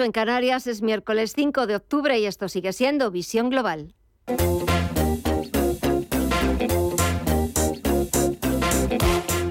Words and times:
En 0.00 0.12
Canarias 0.12 0.68
es 0.68 0.80
miércoles 0.80 1.32
5 1.34 1.66
de 1.66 1.74
octubre 1.74 2.16
y 2.20 2.26
esto 2.26 2.48
sigue 2.48 2.72
siendo 2.72 3.10
Visión 3.10 3.50
Global. 3.50 3.96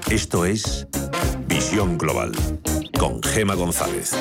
Esto 0.10 0.46
es 0.46 0.88
Visión 1.48 1.98
Global 1.98 2.32
con 2.98 3.22
Gema 3.22 3.56
González. 3.56 4.14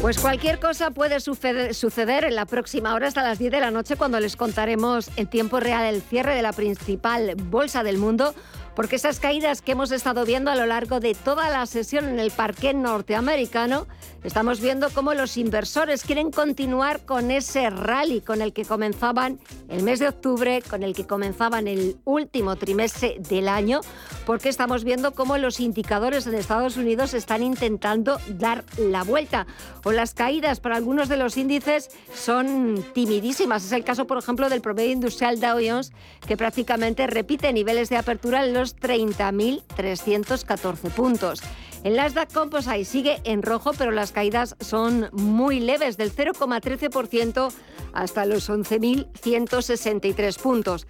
Pues 0.00 0.18
cualquier 0.18 0.58
cosa 0.58 0.92
puede 0.92 1.20
suceder 1.20 2.24
en 2.24 2.36
la 2.36 2.46
próxima 2.46 2.94
hora 2.94 3.08
hasta 3.08 3.22
las 3.22 3.38
10 3.38 3.52
de 3.52 3.60
la 3.60 3.70
noche 3.70 3.96
cuando 3.96 4.18
les 4.18 4.34
contaremos 4.36 5.10
en 5.16 5.26
tiempo 5.26 5.60
real 5.60 5.84
el 5.94 6.00
cierre 6.00 6.34
de 6.34 6.40
la 6.40 6.54
principal 6.54 7.34
bolsa 7.36 7.82
del 7.82 7.98
mundo 7.98 8.34
porque 8.76 8.96
esas 8.96 9.20
caídas 9.20 9.62
que 9.62 9.72
hemos 9.72 9.90
estado 9.90 10.26
viendo 10.26 10.50
a 10.50 10.54
lo 10.54 10.66
largo 10.66 11.00
de 11.00 11.14
toda 11.14 11.48
la 11.48 11.64
sesión 11.64 12.08
en 12.08 12.20
el 12.20 12.30
parque 12.30 12.74
norteamericano, 12.74 13.86
estamos 14.22 14.60
viendo 14.60 14.90
cómo 14.90 15.14
los 15.14 15.38
inversores 15.38 16.02
quieren 16.02 16.30
continuar 16.30 17.00
con 17.06 17.30
ese 17.30 17.70
rally 17.70 18.20
con 18.20 18.42
el 18.42 18.52
que 18.52 18.66
comenzaban 18.66 19.40
el 19.68 19.82
mes 19.82 19.98
de 19.98 20.08
octubre, 20.08 20.62
con 20.68 20.82
el 20.82 20.94
que 20.94 21.06
comenzaban 21.06 21.68
el 21.68 21.96
último 22.04 22.56
trimestre 22.56 23.16
del 23.18 23.48
año, 23.48 23.80
porque 24.26 24.50
estamos 24.50 24.84
viendo 24.84 25.14
cómo 25.14 25.38
los 25.38 25.58
indicadores 25.58 26.26
en 26.26 26.34
Estados 26.34 26.76
Unidos 26.76 27.14
están 27.14 27.42
intentando 27.42 28.18
dar 28.28 28.62
la 28.76 29.04
vuelta. 29.04 29.46
O 29.84 29.92
las 29.92 30.12
caídas 30.12 30.60
para 30.60 30.76
algunos 30.76 31.08
de 31.08 31.16
los 31.16 31.38
índices 31.38 31.88
son 32.14 32.84
timidísimas. 32.92 33.64
Es 33.64 33.72
el 33.72 33.84
caso, 33.84 34.06
por 34.06 34.18
ejemplo, 34.18 34.50
del 34.50 34.60
promedio 34.60 34.92
industrial 34.92 35.40
Dow 35.40 35.60
Jones, 35.66 35.92
que 36.26 36.36
prácticamente 36.36 37.06
repite 37.06 37.52
niveles 37.54 37.88
de 37.88 37.96
apertura 37.96 38.44
en 38.44 38.52
los 38.52 38.65
30.314 38.74 40.90
puntos. 40.90 41.40
El 41.84 41.96
Nasdaq 41.96 42.32
Composite 42.32 42.84
sigue 42.84 43.20
en 43.22 43.42
rojo, 43.42 43.70
pero 43.78 43.92
las 43.92 44.10
caídas 44.10 44.56
son 44.58 45.08
muy 45.12 45.60
leves, 45.60 45.96
del 45.96 46.12
0,13% 46.12 47.52
hasta 47.92 48.26
los 48.26 48.50
11.163 48.50 50.38
puntos. 50.40 50.88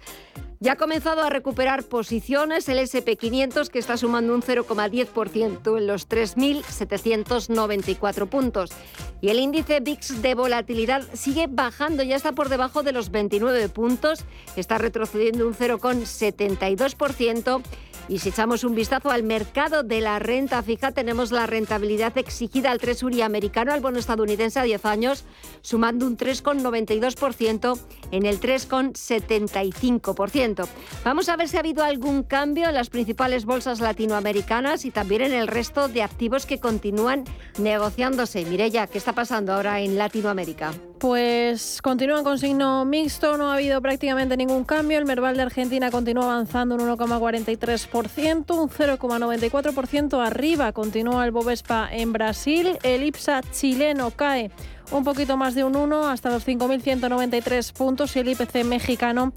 Ya 0.59 0.71
ha 0.71 0.75
comenzado 0.75 1.21
a 1.21 1.29
recuperar 1.29 1.83
posiciones 1.83 2.67
el 2.67 2.79
SP500 2.79 3.67
que 3.67 3.77
está 3.77 3.95
sumando 3.95 4.33
un 4.33 4.41
0,10% 4.41 5.77
en 5.77 5.85
los 5.85 6.09
3.794 6.09 8.27
puntos. 8.27 8.71
Y 9.21 9.29
el 9.29 9.37
índice 9.37 9.81
VIX 9.81 10.23
de 10.23 10.33
volatilidad 10.33 11.03
sigue 11.13 11.45
bajando, 11.47 12.01
ya 12.01 12.15
está 12.15 12.31
por 12.31 12.49
debajo 12.49 12.81
de 12.81 12.91
los 12.91 13.11
29 13.11 13.69
puntos, 13.69 14.25
está 14.55 14.79
retrocediendo 14.79 15.47
un 15.47 15.53
0,72%. 15.53 17.61
Y 18.09 18.19
si 18.19 18.29
echamos 18.29 18.63
un 18.63 18.75
vistazo 18.75 19.11
al 19.11 19.23
mercado 19.23 19.83
de 19.83 19.99
la 20.01 20.19
renta 20.19 20.61
fija, 20.63 20.91
tenemos 20.91 21.31
la 21.31 21.45
rentabilidad 21.45 22.17
exigida 22.17 22.71
al 22.71 22.79
Treasury 22.79 23.21
americano, 23.21 23.73
al 23.73 23.81
bono 23.81 23.99
estadounidense 23.99 24.59
a 24.59 24.63
10 24.63 24.85
años, 24.85 25.25
sumando 25.61 26.07
un 26.07 26.15
3,92% 26.15 27.77
en 28.11 28.25
el 28.25 28.39
3,75%. 28.39 30.65
Vamos 31.03 31.27
a 31.29 31.35
ver 31.35 31.49
si 31.49 31.57
ha 31.57 31.59
habido 31.59 31.83
algún 31.83 32.23
cambio 32.23 32.69
en 32.69 32.75
las 32.75 32.89
principales 32.89 33.43
bolsas 33.45 33.81
latinoamericanas 33.81 34.85
y 34.85 34.91
también 34.91 35.21
en 35.21 35.33
el 35.33 35.47
resto 35.47 35.89
de 35.89 36.03
activos 36.03 36.45
que 36.45 36.59
continúan 36.59 37.25
negociándose. 37.59 38.45
Mireya, 38.45 38.87
¿qué 38.87 38.97
está 38.97 39.11
pasando 39.13 39.53
ahora 39.53 39.81
en 39.81 39.97
Latinoamérica? 39.97 40.71
Pues 40.99 41.79
continúan 41.83 42.23
con 42.23 42.39
signo 42.39 42.83
mixto, 42.83 43.37
no 43.37 43.51
ha 43.51 43.53
habido 43.53 43.79
prácticamente 43.81 44.35
ningún 44.35 44.63
cambio. 44.63 44.97
El 44.97 45.05
Merval 45.05 45.37
de 45.37 45.43
Argentina 45.43 45.91
continúa 45.91 46.25
avanzando 46.25 46.73
un 46.73 46.81
1,43%, 46.81 48.59
un 48.59 48.69
0,94% 48.69 50.25
arriba. 50.25 50.71
Continúa 50.71 51.23
el 51.25 51.31
Bovespa 51.31 51.87
en 51.91 52.13
Brasil. 52.13 52.79
El 52.81 53.03
IPSA 53.03 53.41
chileno 53.51 54.09
cae 54.09 54.49
un 54.91 55.03
poquito 55.03 55.35
más 55.37 55.55
de 55.55 55.63
un 55.63 55.75
1 55.75 56.09
hasta 56.09 56.29
los 56.29 56.47
5.193 56.47 57.73
puntos 57.73 58.15
y 58.15 58.19
el 58.19 58.29
IPC 58.29 58.63
mexicano 58.63 59.33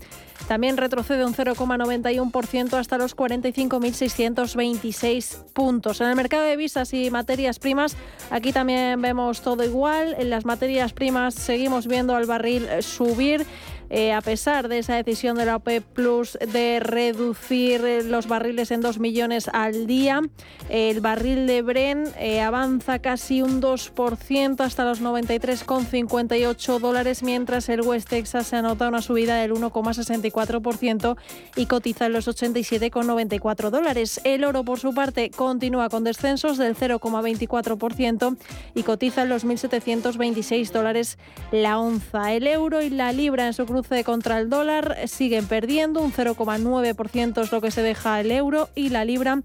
también 0.48 0.77
retrocede 0.77 1.25
un 1.25 1.34
0,91% 1.34 2.75
hasta 2.75 2.99
los 2.99 3.16
45.626 3.16 5.44
puntos. 5.53 6.00
En 6.00 6.09
el 6.09 6.16
mercado 6.16 6.43
de 6.44 6.56
visas 6.56 6.93
y 6.93 7.10
materias 7.10 7.59
primas, 7.59 7.97
aquí 8.31 8.53
también 8.53 9.00
vemos 9.00 9.41
todo 9.43 9.65
igual. 9.65 10.15
En 10.19 10.28
las 10.31 10.44
materias 10.44 10.93
primas 10.93 11.34
seguimos 11.34 11.87
viendo 11.87 12.16
al 12.16 12.27
barril 12.27 12.66
subir. 12.81 13.47
Eh, 13.91 14.12
a 14.12 14.21
pesar 14.21 14.69
de 14.69 14.78
esa 14.78 14.95
decisión 14.95 15.37
de 15.37 15.45
la 15.45 15.56
OPEP 15.56 15.84
Plus 15.84 16.39
de 16.53 16.78
reducir 16.78 17.83
los 18.05 18.28
barriles 18.28 18.71
en 18.71 18.81
2 18.81 19.01
millones 19.01 19.49
al 19.53 19.89
día, 19.89 20.23
el 20.69 21.01
barril 21.01 21.49
de 21.49 21.62
Bren 21.62 22.05
eh, 22.17 22.41
avanza 22.41 23.01
casi 23.01 23.43
un 23.43 23.61
2% 23.61 24.61
hasta 24.61 24.84
los 24.84 25.03
93,58 25.03 26.78
dólares, 26.78 27.25
mientras 27.25 27.69
el 27.69 27.81
West 27.81 28.09
Texas 28.09 28.47
se 28.47 28.56
anota 28.56 28.87
una 28.87 29.03
subida 29.03 29.37
del 29.37 29.53
1,64% 29.53 31.17
y 31.57 31.67
cotiza 31.67 32.07
en 32.07 32.12
los 32.12 32.28
87,94 32.28 33.71
dólares. 33.71 34.21
El 34.22 34.45
oro, 34.45 34.65
por 34.65 34.78
su 34.78 34.95
parte, 34.95 35.31
continúa 35.31 35.89
con 35.89 36.05
descensos 36.05 36.59
del 36.59 36.77
0,24% 36.77 38.37
y 38.75 38.83
cotiza 38.84 39.22
en 39.22 39.31
los 39.31 39.45
1.726 39.45 40.71
dólares 40.71 41.19
la 41.51 41.81
onza. 41.81 42.33
El 42.33 42.47
euro 42.47 42.83
y 42.83 42.91
la 42.91 43.12
libra 43.12 43.49
en 43.49 43.53
su 43.53 43.67
cruz 43.67 43.79
contra 44.04 44.38
el 44.38 44.50
dólar 44.50 44.96
siguen 45.06 45.46
perdiendo, 45.46 46.00
un 46.00 46.12
0,9% 46.12 47.42
es 47.42 47.52
lo 47.52 47.60
que 47.60 47.70
se 47.70 47.82
deja 47.82 48.20
el 48.20 48.30
euro 48.30 48.68
y 48.74 48.91
la 48.91 49.04
libra 49.04 49.41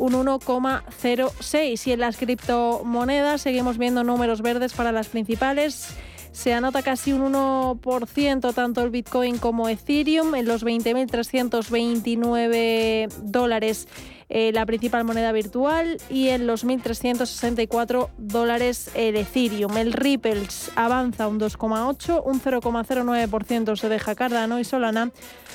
un 0.00 0.14
1,06. 0.14 1.86
Y 1.86 1.92
en 1.92 2.00
las 2.00 2.16
criptomonedas 2.16 3.42
seguimos 3.42 3.78
viendo 3.78 4.02
números 4.02 4.42
verdes 4.42 4.72
para 4.72 4.90
las 4.92 5.08
principales. 5.08 5.94
Se 6.32 6.54
anota 6.54 6.82
casi 6.82 7.12
un 7.12 7.32
1% 7.32 8.54
tanto 8.54 8.82
el 8.82 8.90
Bitcoin 8.90 9.38
como 9.38 9.68
Ethereum 9.68 10.36
en 10.36 10.46
los 10.46 10.64
20.329 10.64 13.08
dólares 13.22 13.88
eh, 14.30 14.52
la 14.52 14.64
principal 14.64 15.04
moneda 15.04 15.32
virtual, 15.32 15.98
y 16.08 16.28
en 16.28 16.46
los 16.46 16.64
1.364 16.64 18.08
dólares 18.16 18.90
el 18.94 19.16
Ethereum. 19.16 19.76
El 19.76 19.92
Ripples 19.92 20.70
avanza 20.76 21.28
un 21.28 21.38
2,8, 21.38 22.22
un 22.24 22.40
0,09% 22.40 23.76
se 23.76 23.88
deja 23.88 24.14
Cardano 24.14 24.58
y 24.58 24.64
Solana 24.64 25.10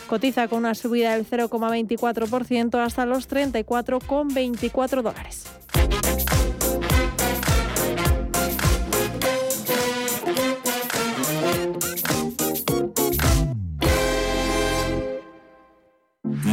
cotiza 0.08 0.48
con 0.48 0.60
una 0.60 0.76
subida 0.76 1.16
del 1.16 1.26
0,24% 1.28 2.78
hasta 2.84 3.06
los 3.06 3.30
34,24 3.30 5.02
dólares. 5.02 5.46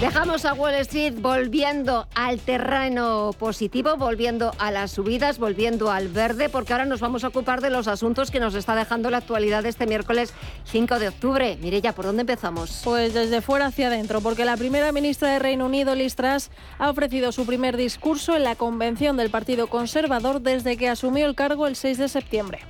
Dejamos 0.00 0.44
a 0.44 0.54
Wall 0.54 0.74
Street 0.74 1.14
volviendo 1.18 2.06
al 2.14 2.38
terreno 2.38 3.32
positivo, 3.36 3.96
volviendo 3.96 4.52
a 4.58 4.70
las 4.70 4.92
subidas, 4.92 5.40
volviendo 5.40 5.90
al 5.90 6.06
verde, 6.06 6.48
porque 6.48 6.72
ahora 6.72 6.84
nos 6.84 7.00
vamos 7.00 7.24
a 7.24 7.28
ocupar 7.28 7.60
de 7.60 7.70
los 7.70 7.88
asuntos 7.88 8.30
que 8.30 8.38
nos 8.38 8.54
está 8.54 8.76
dejando 8.76 9.10
la 9.10 9.16
actualidad 9.16 9.66
este 9.66 9.88
miércoles 9.88 10.32
5 10.66 11.00
de 11.00 11.08
octubre. 11.08 11.58
Mireya, 11.60 11.96
¿por 11.96 12.04
dónde 12.04 12.20
empezamos? 12.20 12.82
Pues 12.84 13.12
desde 13.12 13.40
fuera 13.40 13.66
hacia 13.66 13.88
adentro, 13.88 14.20
porque 14.20 14.44
la 14.44 14.56
primera 14.56 14.92
ministra 14.92 15.32
de 15.32 15.40
Reino 15.40 15.66
Unido, 15.66 15.96
Liz 15.96 16.14
Truss, 16.14 16.50
ha 16.78 16.90
ofrecido 16.90 17.32
su 17.32 17.44
primer 17.44 17.76
discurso 17.76 18.36
en 18.36 18.44
la 18.44 18.54
convención 18.54 19.16
del 19.16 19.30
Partido 19.30 19.66
Conservador 19.66 20.40
desde 20.40 20.76
que 20.76 20.88
asumió 20.88 21.26
el 21.26 21.34
cargo 21.34 21.66
el 21.66 21.74
6 21.74 21.98
de 21.98 22.08
septiembre. 22.08 22.60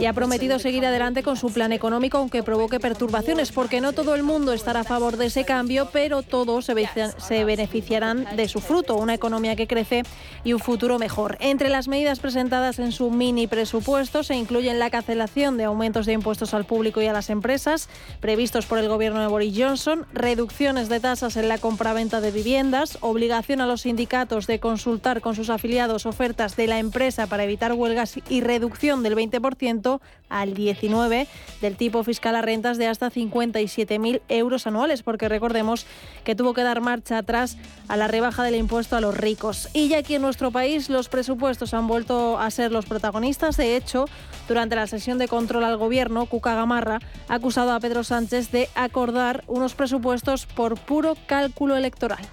Y 0.00 0.06
ha 0.06 0.12
prometido 0.12 0.58
seguir 0.58 0.84
adelante 0.84 1.22
con 1.22 1.36
su 1.36 1.52
plan 1.52 1.72
económico, 1.72 2.18
aunque 2.18 2.42
provoque 2.42 2.80
perturbaciones, 2.80 3.52
porque 3.52 3.80
no 3.80 3.92
todo 3.92 4.14
el 4.14 4.22
mundo 4.22 4.52
estará 4.52 4.80
a 4.80 4.84
favor 4.84 5.16
de 5.16 5.26
ese 5.26 5.44
cambio, 5.44 5.88
pero 5.92 6.22
todos 6.22 6.66
se 6.66 7.44
beneficiarán 7.44 8.26
de 8.36 8.48
su 8.48 8.60
fruto, 8.60 8.96
una 8.96 9.14
economía 9.14 9.54
que 9.56 9.66
crece 9.66 10.02
y 10.44 10.52
un 10.52 10.60
futuro 10.60 10.98
mejor. 10.98 11.36
Entre 11.40 11.68
las 11.68 11.88
medidas 11.88 12.18
presentadas 12.18 12.78
en 12.78 12.92
su 12.92 13.10
mini 13.10 13.46
presupuesto 13.46 14.22
se 14.22 14.34
incluyen 14.34 14.78
la 14.78 14.90
cancelación 14.90 15.56
de 15.56 15.64
aumentos 15.64 16.06
de 16.06 16.12
impuestos 16.12 16.54
al 16.54 16.64
público 16.64 17.00
y 17.00 17.06
a 17.06 17.12
las 17.12 17.30
empresas 17.30 17.88
previstos 18.20 18.66
por 18.66 18.78
el 18.78 18.88
gobierno 18.88 19.20
de 19.20 19.26
Boris 19.26 19.54
Johnson, 19.56 20.06
reducciones 20.12 20.88
de 20.88 21.00
tasas 21.00 21.36
en 21.36 21.48
la 21.48 21.58
compraventa 21.58 22.20
de 22.20 22.30
viviendas, 22.30 22.98
obligación 23.00 23.60
a 23.60 23.66
los 23.66 23.82
sindicatos 23.82 24.46
de 24.46 24.58
consultar 24.58 25.20
con 25.20 25.34
sus 25.34 25.50
afiliados 25.50 26.06
o 26.06 26.12
ofertas 26.16 26.56
de 26.56 26.66
la 26.66 26.78
empresa 26.78 27.26
para 27.26 27.44
evitar 27.44 27.74
huelgas 27.74 28.14
y 28.30 28.40
reducción 28.40 29.02
del 29.02 29.14
20% 29.14 30.00
al 30.30 30.54
19% 30.54 31.26
del 31.60 31.76
tipo 31.76 32.02
fiscal 32.04 32.34
a 32.36 32.40
rentas 32.40 32.78
de 32.78 32.86
hasta 32.86 33.10
57.000 33.10 34.22
euros 34.30 34.66
anuales, 34.66 35.02
porque 35.02 35.28
recordemos 35.28 35.84
que 36.24 36.34
tuvo 36.34 36.54
que 36.54 36.62
dar 36.62 36.80
marcha 36.80 37.18
atrás 37.18 37.58
a 37.88 37.98
la 37.98 38.08
rebaja 38.08 38.44
del 38.44 38.54
impuesto 38.54 38.96
a 38.96 39.02
los 39.02 39.14
ricos. 39.14 39.68
Y 39.74 39.88
ya 39.88 39.98
aquí 39.98 40.14
en 40.14 40.22
nuestro 40.22 40.50
país 40.50 40.88
los 40.88 41.10
presupuestos 41.10 41.74
han 41.74 41.86
vuelto 41.86 42.38
a 42.38 42.50
ser 42.50 42.72
los 42.72 42.86
protagonistas. 42.86 43.58
De 43.58 43.76
hecho, 43.76 44.06
durante 44.48 44.74
la 44.74 44.86
sesión 44.86 45.18
de 45.18 45.28
control 45.28 45.64
al 45.64 45.76
gobierno, 45.76 46.24
Cuca 46.24 46.54
Gamarra 46.54 47.00
ha 47.28 47.34
acusado 47.34 47.72
a 47.72 47.80
Pedro 47.80 48.04
Sánchez 48.04 48.50
de 48.52 48.70
acordar 48.74 49.44
unos 49.48 49.74
presupuestos 49.74 50.46
por 50.46 50.78
puro 50.80 51.14
cálculo 51.26 51.76
electoral. 51.76 52.24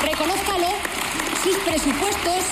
Reconózcalo, 0.00 0.68
sus 1.42 1.56
presupuestos 1.58 2.44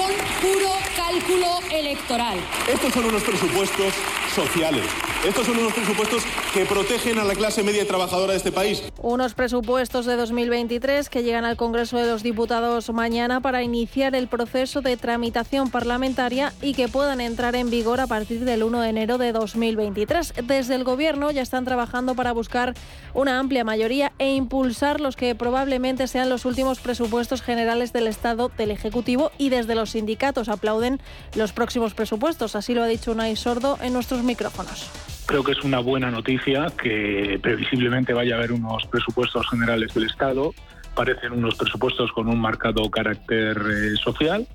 son 0.00 0.12
puro 0.40 0.70
cálculo 0.96 1.46
electoral. 1.70 2.38
Estos 2.72 2.92
son 2.92 3.04
unos 3.04 3.22
presupuestos 3.22 3.92
sociales. 4.34 4.86
Estos 5.26 5.46
son 5.46 5.58
unos 5.58 5.74
presupuestos 5.74 6.22
que 6.54 6.64
protegen 6.64 7.18
a 7.18 7.24
la 7.24 7.34
clase 7.34 7.62
media 7.62 7.82
y 7.82 7.84
trabajadora 7.84 8.32
de 8.32 8.38
este 8.38 8.52
país. 8.52 8.82
Unos 9.02 9.34
presupuestos 9.34 10.06
de 10.06 10.16
2023 10.16 11.10
que 11.10 11.22
llegan 11.22 11.44
al 11.44 11.58
Congreso 11.58 11.98
de 11.98 12.06
los 12.06 12.22
Diputados 12.22 12.88
mañana 12.90 13.40
para 13.40 13.62
iniciar 13.62 14.14
el 14.14 14.28
proceso 14.28 14.80
de 14.80 14.96
tramitación 14.96 15.70
parlamentaria 15.70 16.54
y 16.62 16.72
que 16.72 16.88
puedan 16.88 17.20
entrar 17.20 17.54
en 17.54 17.68
vigor 17.68 18.00
a 18.00 18.06
partir 18.06 18.46
del 18.46 18.62
1 18.62 18.80
de 18.80 18.88
enero 18.88 19.18
de 19.18 19.32
2023. 19.32 20.32
Desde 20.44 20.74
el 20.74 20.84
Gobierno 20.84 21.30
ya 21.30 21.42
están 21.42 21.66
trabajando 21.66 22.14
para 22.14 22.32
buscar 22.32 22.74
una 23.12 23.38
amplia 23.38 23.62
mayoría 23.62 24.12
e 24.18 24.34
impulsar 24.34 25.02
los 25.02 25.16
que 25.16 25.34
probablemente 25.34 26.06
sean 26.06 26.30
los 26.30 26.46
últimos 26.46 26.80
presupuestos 26.80 27.42
generales 27.42 27.92
del 27.92 28.06
Estado 28.06 28.50
del 28.56 28.70
Ejecutivo 28.70 29.32
y 29.36 29.50
desde 29.50 29.74
los 29.74 29.89
sindicatos 29.90 30.48
aplauden 30.48 31.00
los 31.34 31.52
próximos 31.52 31.94
presupuestos. 31.94 32.56
Así 32.56 32.74
lo 32.74 32.82
ha 32.82 32.86
dicho 32.86 33.12
Unai 33.12 33.36
Sordo 33.36 33.78
en 33.82 33.92
nuestros 33.92 34.22
micrófonos. 34.22 34.90
Creo 35.26 35.44
que 35.44 35.52
es 35.52 35.62
una 35.62 35.78
buena 35.78 36.10
noticia 36.10 36.66
que 36.82 37.38
previsiblemente 37.40 38.12
vaya 38.12 38.34
a 38.34 38.38
haber 38.38 38.52
unos 38.52 38.86
presupuestos 38.86 39.48
generales 39.48 39.94
del 39.94 40.06
Estado. 40.06 40.52
Parecen 40.94 41.32
unos 41.32 41.54
presupuestos 41.54 42.10
con 42.12 42.26
un 42.28 42.40
marcado 42.40 42.90
carácter 42.90 43.56
eh, 43.56 43.96
social, 44.02 44.46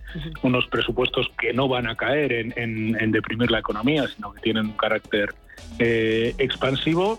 unos 0.43 0.67
presupuestos 0.67 1.29
que 1.39 1.53
no 1.53 1.69
van 1.69 1.87
a 1.87 1.95
caer 1.95 2.33
en, 2.33 3.11
deprimir 3.11 3.51
la 3.51 3.59
economía, 3.59 4.05
sino 4.13 4.33
que 4.33 4.41
tienen 4.41 4.65
un 4.65 4.73
carácter 4.73 5.33
eh, 5.79 6.35
expansivo 6.37 7.17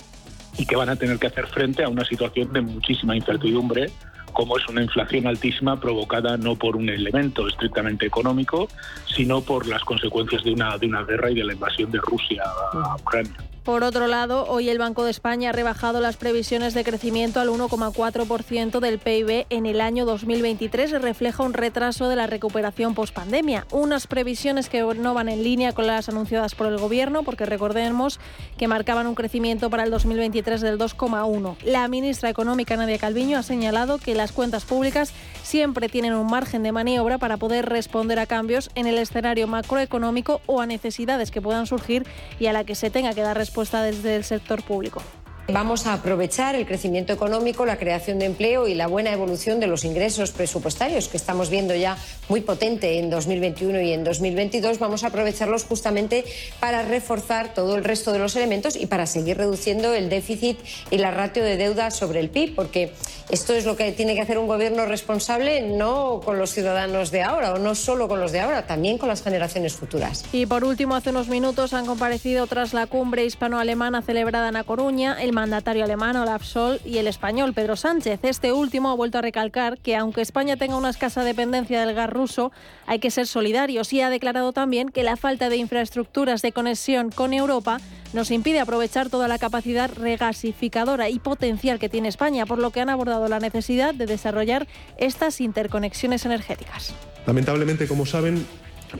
y 0.59 0.67
que 0.67 0.77
van 0.77 0.91
a 0.91 0.97
tener 0.97 1.19
que 1.19 1.29
hacer 1.29 1.47
frente 1.47 1.83
a 1.83 1.89
una 1.89 2.05
situación 2.05 2.53
de 2.53 2.61
muchísima 2.61 3.17
incertidumbre 3.17 3.91
como 4.37 4.59
es 4.59 4.69
una 4.69 4.83
inflación 4.83 5.27
altísima 5.27 5.81
provocada 5.81 6.37
no 6.37 6.57
por 6.57 6.77
un 6.77 6.91
elemento 6.91 7.49
estrictamente 7.49 8.05
económico, 8.05 8.69
sino 9.07 9.41
por 9.41 9.67
las 9.67 9.83
consecuencias 9.83 10.45
de 10.45 10.53
una, 10.53 10.77
de 10.77 10.87
una 10.87 11.05
guerra 11.05 11.31
y 11.31 11.37
de 11.37 11.45
la 11.45 11.55
invasión 11.55 11.91
de 11.91 11.99
Rusia 12.03 12.43
a 12.75 12.97
Ucrania. 12.97 13.33
Por 13.67 13.83
otro 13.83 14.07
lado, 14.07 14.47
hoy 14.47 14.69
el 14.69 14.79
Banco 14.79 15.03
de 15.03 15.11
España 15.11 15.51
ha 15.51 15.53
rebajado 15.53 16.01
las 16.01 16.17
previsiones 16.17 16.73
de 16.73 16.85
crecimiento 16.85 17.41
al 17.41 17.49
1,4% 17.49 18.79
del 18.79 19.01
PIB 19.01 19.47
en 19.51 19.67
el 19.67 19.81
año 19.81 20.07
2023 20.07 20.93
y 20.93 20.99
refleja 20.99 21.43
un 21.43 21.53
retraso 21.53 22.09
de 22.09 22.15
la 22.15 22.29
recuperación 22.29 22.95
pospandemia. 22.95 23.67
Unas 23.73 24.07
previsiones 24.07 24.69
que 24.69 24.83
no 24.83 25.15
van 25.15 25.29
en 25.29 25.43
línea 25.43 25.73
con 25.73 25.89
las 25.89 26.09
anunciadas 26.09 26.55
por 26.55 26.69
el 26.69 26.79
Gobierno, 26.79 27.25
porque 27.25 27.45
recordemos 27.45 28.21
que 28.57 28.69
marcaban 28.69 29.09
un 29.09 29.17
crecimiento 29.17 29.69
para 29.69 29.83
el 29.83 29.91
2023 29.91 30.61
del 30.61 30.79
2,1%. 30.79 31.57
La 31.65 31.89
ministra 31.89 32.31
económica 32.31 32.77
Nadia 32.77 32.99
Calviño 32.99 33.37
ha 33.37 33.43
señalado 33.43 33.99
que 33.99 34.15
las 34.15 34.31
cuentas 34.31 34.65
públicas 34.65 35.13
siempre 35.47 35.89
tienen 35.89 36.15
un 36.15 36.27
margen 36.27 36.65
de 36.65 36.73
maniobra 36.73 37.19
para 37.19 37.37
poder 37.37 37.67
responder 37.67 38.19
a 38.19 38.27
cambios 38.27 38.69
en 38.75 38.89
el 38.89 38.99
escenario 38.99 39.47
macroeconómico 39.47 40.41
o 40.47 40.61
a 40.61 40.67
necesidades 40.67 41.31
que 41.31 41.41
puedan 41.41 41.67
surgir 41.67 42.05
y 42.41 42.47
a 42.47 42.53
la 42.53 42.65
que 42.65 42.75
se 42.75 42.91
tenga 42.91 43.15
que 43.15 43.23
dar 43.23 43.37
respuesta 43.37 43.83
desde 43.83 44.17
el 44.17 44.25
sector 44.25 44.65
público. 44.65 45.03
Vamos 45.49 45.87
a 45.87 45.93
aprovechar 45.93 46.57
el 46.57 46.67
crecimiento 46.67 47.13
económico, 47.13 47.67
la 47.67 47.79
creación 47.79 48.19
de 48.19 48.25
empleo 48.25 48.67
y 48.67 48.75
la 48.75 48.89
buena 48.89 49.13
evolución 49.13 49.61
de 49.61 49.69
los 49.69 49.85
ingresos 49.85 50.33
presupuestarios 50.33 51.07
que 51.07 51.17
estamos 51.17 51.51
viendo 51.51 51.73
ya 51.77 51.97
muy 52.29 52.41
potente 52.41 52.99
en 52.99 53.11
2021 53.11 53.81
y 53.81 53.93
en 53.93 54.03
2022. 54.03 54.81
Vamos 54.81 55.05
a 55.05 55.09
aprovecharlos 55.09 55.63
justamente 55.63 56.25
para 56.59 56.83
reforzar 56.83 57.55
todo 57.55 57.77
el 57.77 57.85
resto 57.85 58.13
de 58.13 58.19
los 58.19 58.35
elementos 58.35 58.75
y 58.75 58.87
para 58.87 59.07
seguir 59.07 59.37
reduciendo 59.37 59.95
el 59.95 60.09
déficit 60.09 60.59
y 60.91 60.99
la 60.99 61.13
ratio 61.13 61.45
de 61.45 61.57
deuda 61.57 61.93
sobre 61.93 62.19
el 62.19 62.29
PIB, 62.29 62.57
porque 62.57 62.93
esto 63.31 63.55
es 63.55 63.65
lo 63.65 63.77
que 63.77 63.93
tiene 63.93 64.17
que 64.17 64.23
hacer 64.23 64.39
un 64.39 64.49
gobierno 64.49 64.85
responsable, 64.87 65.63
no 65.63 66.21
con 66.25 66.41
los 66.41 66.51
ciudadanos 66.51 67.13
de 67.13 67.23
ahora 67.23 67.55
o 67.55 67.59
no 67.59 67.77
solo 67.77 68.09
con 68.09 68.21
los 68.21 68.33
de 68.33 68.41
ahora, 68.41 68.67
también 68.67 68.99
con 68.99 69.09
las 69.09 69.23
generaciones 69.23 69.75
futuras. 69.75 70.25
Y 70.33 70.47
por 70.47 70.65
último, 70.65 70.97
hace 70.97 71.11
unos 71.11 71.29
minutos 71.29 71.73
han 71.73 71.87
comparecido 71.87 72.49
tras 72.49 72.75
la 72.75 72.89
cumbre 72.89 73.25
hispano-alemana 73.25 74.03
celebrada 74.03 74.49
en 74.49 74.57
A 74.57 74.65
Coruña 74.65 75.17
el 75.21 75.36
mandatario 75.37 75.85
alemán 75.85 76.17
Olaf 76.17 76.43
Scholz 76.43 76.81
y 76.87 76.97
el 76.97 77.07
español 77.07 77.53
Pedro 77.53 77.77
Sánchez. 77.77 78.21
Este 78.23 78.55
último 78.55 78.91
ha 78.91 78.95
vuelto 78.95 79.19
a 79.19 79.21
recalcar 79.21 79.77
que 79.77 79.95
aunque 79.95 80.23
España 80.23 80.57
tenga 80.57 80.77
una 80.77 80.89
escasa 80.89 81.25
dependencia 81.25 81.85
del 81.85 81.95
gas 81.95 82.09
ruso, 82.09 82.53
hay 82.87 83.01
que 83.01 83.11
ser 83.11 83.27
solidarios 83.27 83.93
y 83.93 84.01
ha 84.01 84.09
declarado 84.09 84.53
también 84.53 84.89
que 84.89 85.03
la 85.03 85.17
falta 85.17 85.51
de 85.51 85.59
infraestructuras 85.59 86.41
de 86.41 86.53
conexión 86.53 87.11
con 87.11 87.35
Europa 87.35 87.77
nos 88.15 88.31
impide 88.31 88.61
aprovechar 88.61 89.11
toda 89.11 89.29
la 89.29 89.37
capacidad 89.39 89.91
regasificadora 89.95 91.11
y 91.11 91.19
potencial 91.19 91.79
que 91.79 91.91
tiene 91.91 92.09
España, 92.09 92.47
por 92.47 92.59
lo 92.59 92.71
que 92.71 92.81
han 92.81 92.89
abordado 92.89 93.29
la 93.29 93.39
necesidad 93.39 93.95
de 93.95 94.07
desarrollar 94.07 94.67
estas 94.97 95.43
interconexiones 95.43 96.25
energéticas. 96.25 96.95
Lamentablemente, 97.27 97.87
como 97.87 98.07
saben, 98.07 98.47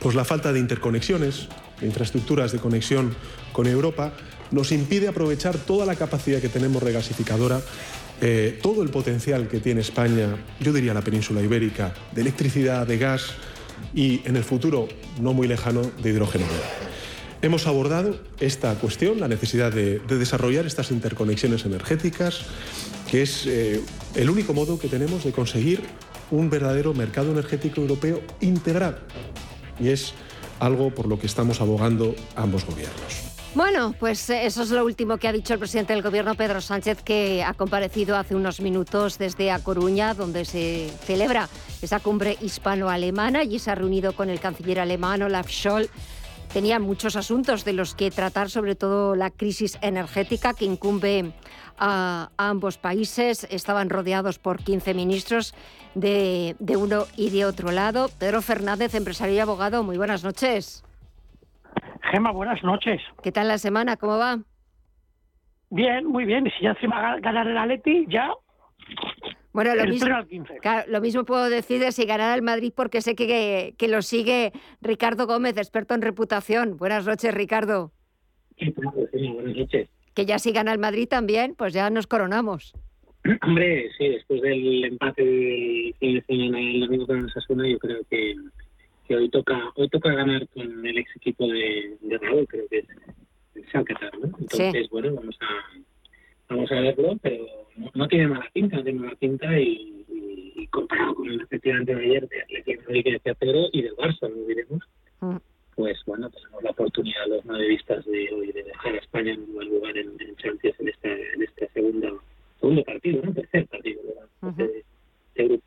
pues 0.01 0.15
la 0.15 0.27
falta 0.27 0.53
de 0.53 0.61
interconexiones, 0.61 1.49
de 1.81 1.87
infraestructuras 1.87 2.53
de 2.53 2.59
conexión 2.59 3.17
con 3.53 3.67
Europa, 3.67 4.13
nos 4.51 4.73
impide 4.73 5.09
aprovechar 5.09 5.57
toda 5.59 5.87
la 5.87 5.97
capacidad 5.97 6.41
que 6.41 6.49
tenemos 6.49 6.83
regasificadora, 6.83 7.61
eh, 8.21 8.59
todo 8.63 8.83
el 8.83 8.89
potencial 8.89 9.49
que 9.49 9.61
tiene 9.61 9.81
España, 9.81 10.37
yo 10.61 10.73
diría 10.73 10.95
la 10.95 11.03
península 11.03 11.43
ibérica, 11.43 11.95
de 12.13 12.23
electricidad, 12.23 12.87
de 12.87 12.99
gas 12.99 13.33
y 13.95 14.23
en 14.25 14.37
el 14.37 14.45
futuro 14.45 14.89
no 15.21 15.33
muy 15.33 15.47
lejano 15.47 15.83
de 16.03 16.11
hidrógeno 16.11 16.47
Hemos 17.43 17.67
abordado 17.67 18.19
esta 18.41 18.75
cuestión, 18.77 19.21
la 19.21 19.29
necesidad 19.29 19.71
de, 19.71 19.99
desarrollar 19.99 20.67
estas 20.67 20.91
interconexiones 20.91 21.67
energéticas, 21.67 22.41
que 23.11 23.23
es 23.23 23.47
eh, 23.47 23.83
el 24.15 24.31
único 24.31 24.55
modo 24.55 24.79
que 24.79 24.89
tenemos 24.89 25.25
de 25.25 25.33
conseguir 25.33 25.83
un 26.31 26.49
verdadero 26.49 26.95
mercado 26.95 27.31
energético 27.31 27.83
europeo 27.83 28.23
integral. 28.41 28.99
Y 29.79 29.89
es 29.89 30.15
algo 30.59 30.95
por 30.95 31.07
lo 31.07 31.19
que 31.19 31.27
estamos 31.27 31.61
abogando 31.61 32.17
ambos 32.35 32.65
gobiernos. 32.65 33.36
Bueno, 33.57 33.95
pues 33.99 34.29
eso 34.29 34.65
es 34.65 34.71
lo 34.71 34.85
último 34.85 35.17
que 35.17 35.29
ha 35.29 35.33
dicho 35.33 35.55
el 35.55 35.59
presidente 35.59 35.95
del 35.95 36.03
Gobierno, 36.03 36.35
Pedro 36.35 36.61
Sánchez, 36.61 37.03
que 37.03 37.43
ha 37.43 37.55
comparecido 37.55 38.19
hace 38.19 38.35
unos 38.35 38.61
minutos 38.61 39.17
desde 39.17 39.51
A 39.51 39.61
Coruña, 39.61 40.13
donde 40.13 40.45
se 40.45 40.91
celebra 41.07 41.49
esa 41.81 41.99
cumbre 41.99 42.37
hispano-alemana 42.43 43.45
y 43.45 43.59
se 43.59 43.71
ha 43.71 43.75
reunido 43.75 44.13
con 44.13 44.29
el 44.29 44.41
canciller 44.41 44.79
alemán 44.79 45.23
Olaf. 45.23 45.49
Tenían 46.53 46.83
muchos 46.83 47.17
asuntos 47.17 47.65
de 47.65 47.73
los 47.73 47.95
que 47.95 48.11
tratar, 48.11 48.51
sobre 48.51 48.75
todo 48.75 49.17
la 49.17 49.31
crisis 49.31 49.79
energética 49.81 50.53
que 50.53 50.67
incumbe 50.67 51.33
a, 51.79 52.29
ambos 52.37 52.77
países. 52.77 53.47
Estaban 53.49 53.89
rodeados 53.89 54.39
por 54.39 54.63
15 54.63 54.93
ministros 54.93 55.55
de, 55.95 56.57
de 56.59 56.77
uno 56.77 57.07
y 57.17 57.31
de 57.31 57.47
otro 57.47 57.73
lado. 57.73 58.11
Pedro 58.19 58.43
Fernández, 58.43 58.95
empresario 58.95 59.35
y 59.35 59.39
abogado, 59.39 59.83
muy 59.83 59.97
buenas 59.97 60.25
noches. 60.25 60.86
Gema, 62.11 62.31
buenas 62.33 62.63
noches. 62.63 63.01
¿Qué 63.23 63.33
tal 63.33 63.49
la 63.49 63.59
semana? 63.59 63.97
¿Cómo 63.97 64.19
va? 64.19 64.39
Bien, 65.71 66.07
muy 66.07 66.25
bien. 66.25 66.47
Y 66.47 66.51
si 66.51 66.65
ya 66.65 66.71
encima 66.71 67.19
ganar 67.21 67.49
el 67.49 67.59
Atleti, 67.59 68.07
ya... 68.09 68.31
Bueno, 69.53 69.75
lo 69.75 69.87
mismo, 69.87 70.15
lo 70.89 71.01
mismo 71.01 71.25
puedo 71.25 71.49
decir 71.49 71.81
de 71.81 71.91
si 71.91 72.05
ganara 72.05 72.35
el 72.35 72.43
Madrid 72.43 72.73
porque 72.77 73.01
sé 73.01 73.15
que, 73.15 73.75
que, 73.79 73.89
lo 73.89 74.03
sigue 74.03 74.53
Ricardo 74.83 75.27
Gómez, 75.27 75.57
experto 75.57 75.95
en 75.95 76.03
reputación. 76.03 76.77
Buenas 76.77 77.07
noches, 77.07 77.33
Ricardo. 77.33 77.91
buenas 78.77 79.57
noches. 79.57 79.89
Que 80.15 80.27
ya 80.27 80.39
si 80.39 80.53
gana 80.53 80.73
el 80.73 80.79
Madrid 80.79 81.09
también, 81.09 81.55
pues 81.57 81.73
ya 81.73 81.89
nos 81.89 82.07
coronamos. 82.07 82.75
Hombre, 83.43 83.91
sí, 83.97 84.09
después 84.09 84.43
del 84.43 84.85
empate 84.85 85.25
del 85.25 85.95
fin 85.99 86.15
de 86.15 86.25
semana 86.27 86.61
el 86.61 86.81
domingo 86.81 87.07
con 87.07 87.19
el 87.21 87.33
Sasuna, 87.33 87.69
yo 87.69 87.79
creo 87.79 88.03
que 88.11 88.35
que 89.07 89.17
hoy 89.17 89.29
toca 89.29 89.73
hoy 89.77 89.89
toca 89.89 90.13
ganar 90.13 90.47
con 90.49 90.87
el 90.87 90.99
ex 90.99 91.17
equipo 91.17 91.47
de, 91.47 91.97
de 92.01 92.19
Raúl, 92.19 92.47
creo 92.49 92.67
que 92.69 92.79
es 92.79 92.87
el 93.55 93.85
¿no? 94.21 94.39
Entonces, 94.39 94.89
bueno, 94.91 95.15
vamos 95.15 95.37
a 95.41 95.79
vamos 96.49 96.71
a 96.71 96.81
verlo, 96.81 97.17
pero 97.23 97.47
no, 97.95 98.09
tiene 98.09 98.29
mala 98.29 98.49
pinta, 98.53 98.77
no 98.77 98.85
tiene 98.85 99.01
mala 99.01 99.17
pinta 99.17 99.59
y, 99.59 100.05
y, 100.55 100.67
comparado 100.69 101.15
con 101.15 101.29
el 101.29 101.41
efectivamente 101.41 101.95
de 101.95 102.05
ayer 102.05 102.29
de 102.29 102.43
Atlético 102.43 102.83
Madrid 102.83 103.05
que 103.05 103.13
decía 103.13 103.35
Pedro 103.35 103.69
y 103.73 103.83
del 103.83 103.97
Barça, 103.97 104.29
no 104.29 104.47
diremos, 104.47 104.83
mm. 105.21 105.37
pues 105.75 105.99
bueno, 106.07 106.31
tenemos 106.31 106.63
la 106.63 106.71
oportunidad 106.71 107.27
los 107.29 107.45
madridistas 107.45 108.05
de 108.07 108.33
hoy 108.33 108.53
de 108.53 108.63
dejar 108.63 108.95
a 108.95 108.99
España 108.99 109.33
en 109.33 109.43
un 109.43 109.55
buen 109.55 109.69
lugar 109.69 109.97
en, 109.97 110.13
en 110.21 110.37
Champions 110.37 110.81
en 110.81 110.89
este, 110.89 111.33
en 111.35 111.43
este 111.43 111.69
segundo, 111.69 112.23
segundo 112.61 112.85
partido, 112.85 113.23
¿no? 113.25 113.33
Tercer 113.33 113.67
partido 113.67 114.03
de, 114.57 114.85
de, 115.35 115.45
grupo. 115.45 115.65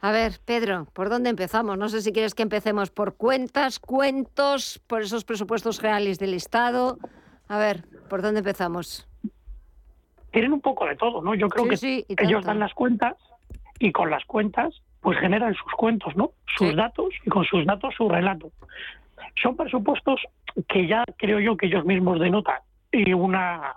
A 0.00 0.10
ver, 0.10 0.40
Pedro, 0.44 0.86
¿por 0.92 1.08
dónde 1.08 1.30
empezamos? 1.30 1.78
No 1.78 1.88
sé 1.88 2.02
si 2.02 2.12
quieres 2.12 2.34
que 2.34 2.42
empecemos 2.42 2.90
por 2.90 3.16
cuentas, 3.16 3.78
cuentos, 3.78 4.80
por 4.86 5.02
esos 5.02 5.24
presupuestos 5.24 5.78
generales 5.78 6.18
del 6.18 6.34
Estado. 6.34 6.98
A 7.48 7.58
ver, 7.58 7.84
¿por 8.08 8.22
dónde 8.22 8.40
empezamos? 8.40 9.08
Tienen 10.32 10.52
un 10.52 10.60
poco 10.60 10.86
de 10.86 10.96
todo, 10.96 11.22
¿no? 11.22 11.34
Yo 11.34 11.48
creo 11.48 11.68
que 11.68 12.04
ellos 12.18 12.44
dan 12.44 12.58
las 12.58 12.74
cuentas 12.74 13.16
y 13.78 13.92
con 13.92 14.10
las 14.10 14.24
cuentas 14.24 14.82
pues 15.00 15.18
generan 15.18 15.54
sus 15.54 15.72
cuentos, 15.72 16.16
¿no? 16.16 16.30
Sus 16.56 16.74
datos 16.74 17.08
y 17.26 17.30
con 17.30 17.44
sus 17.44 17.66
datos 17.66 17.94
su 17.96 18.08
relato. 18.08 18.52
Son 19.42 19.56
presupuestos 19.56 20.20
que 20.68 20.86
ya 20.86 21.04
creo 21.16 21.40
yo 21.40 21.56
que 21.56 21.66
ellos 21.66 21.84
mismos 21.84 22.20
denotan 22.20 22.60
y 22.90 23.12
una 23.12 23.74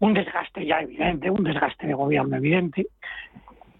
un 0.00 0.12
desgaste 0.12 0.66
ya 0.66 0.80
evidente, 0.80 1.30
un 1.30 1.44
desgaste 1.44 1.86
de 1.86 1.94
gobierno 1.94 2.36
evidente. 2.36 2.86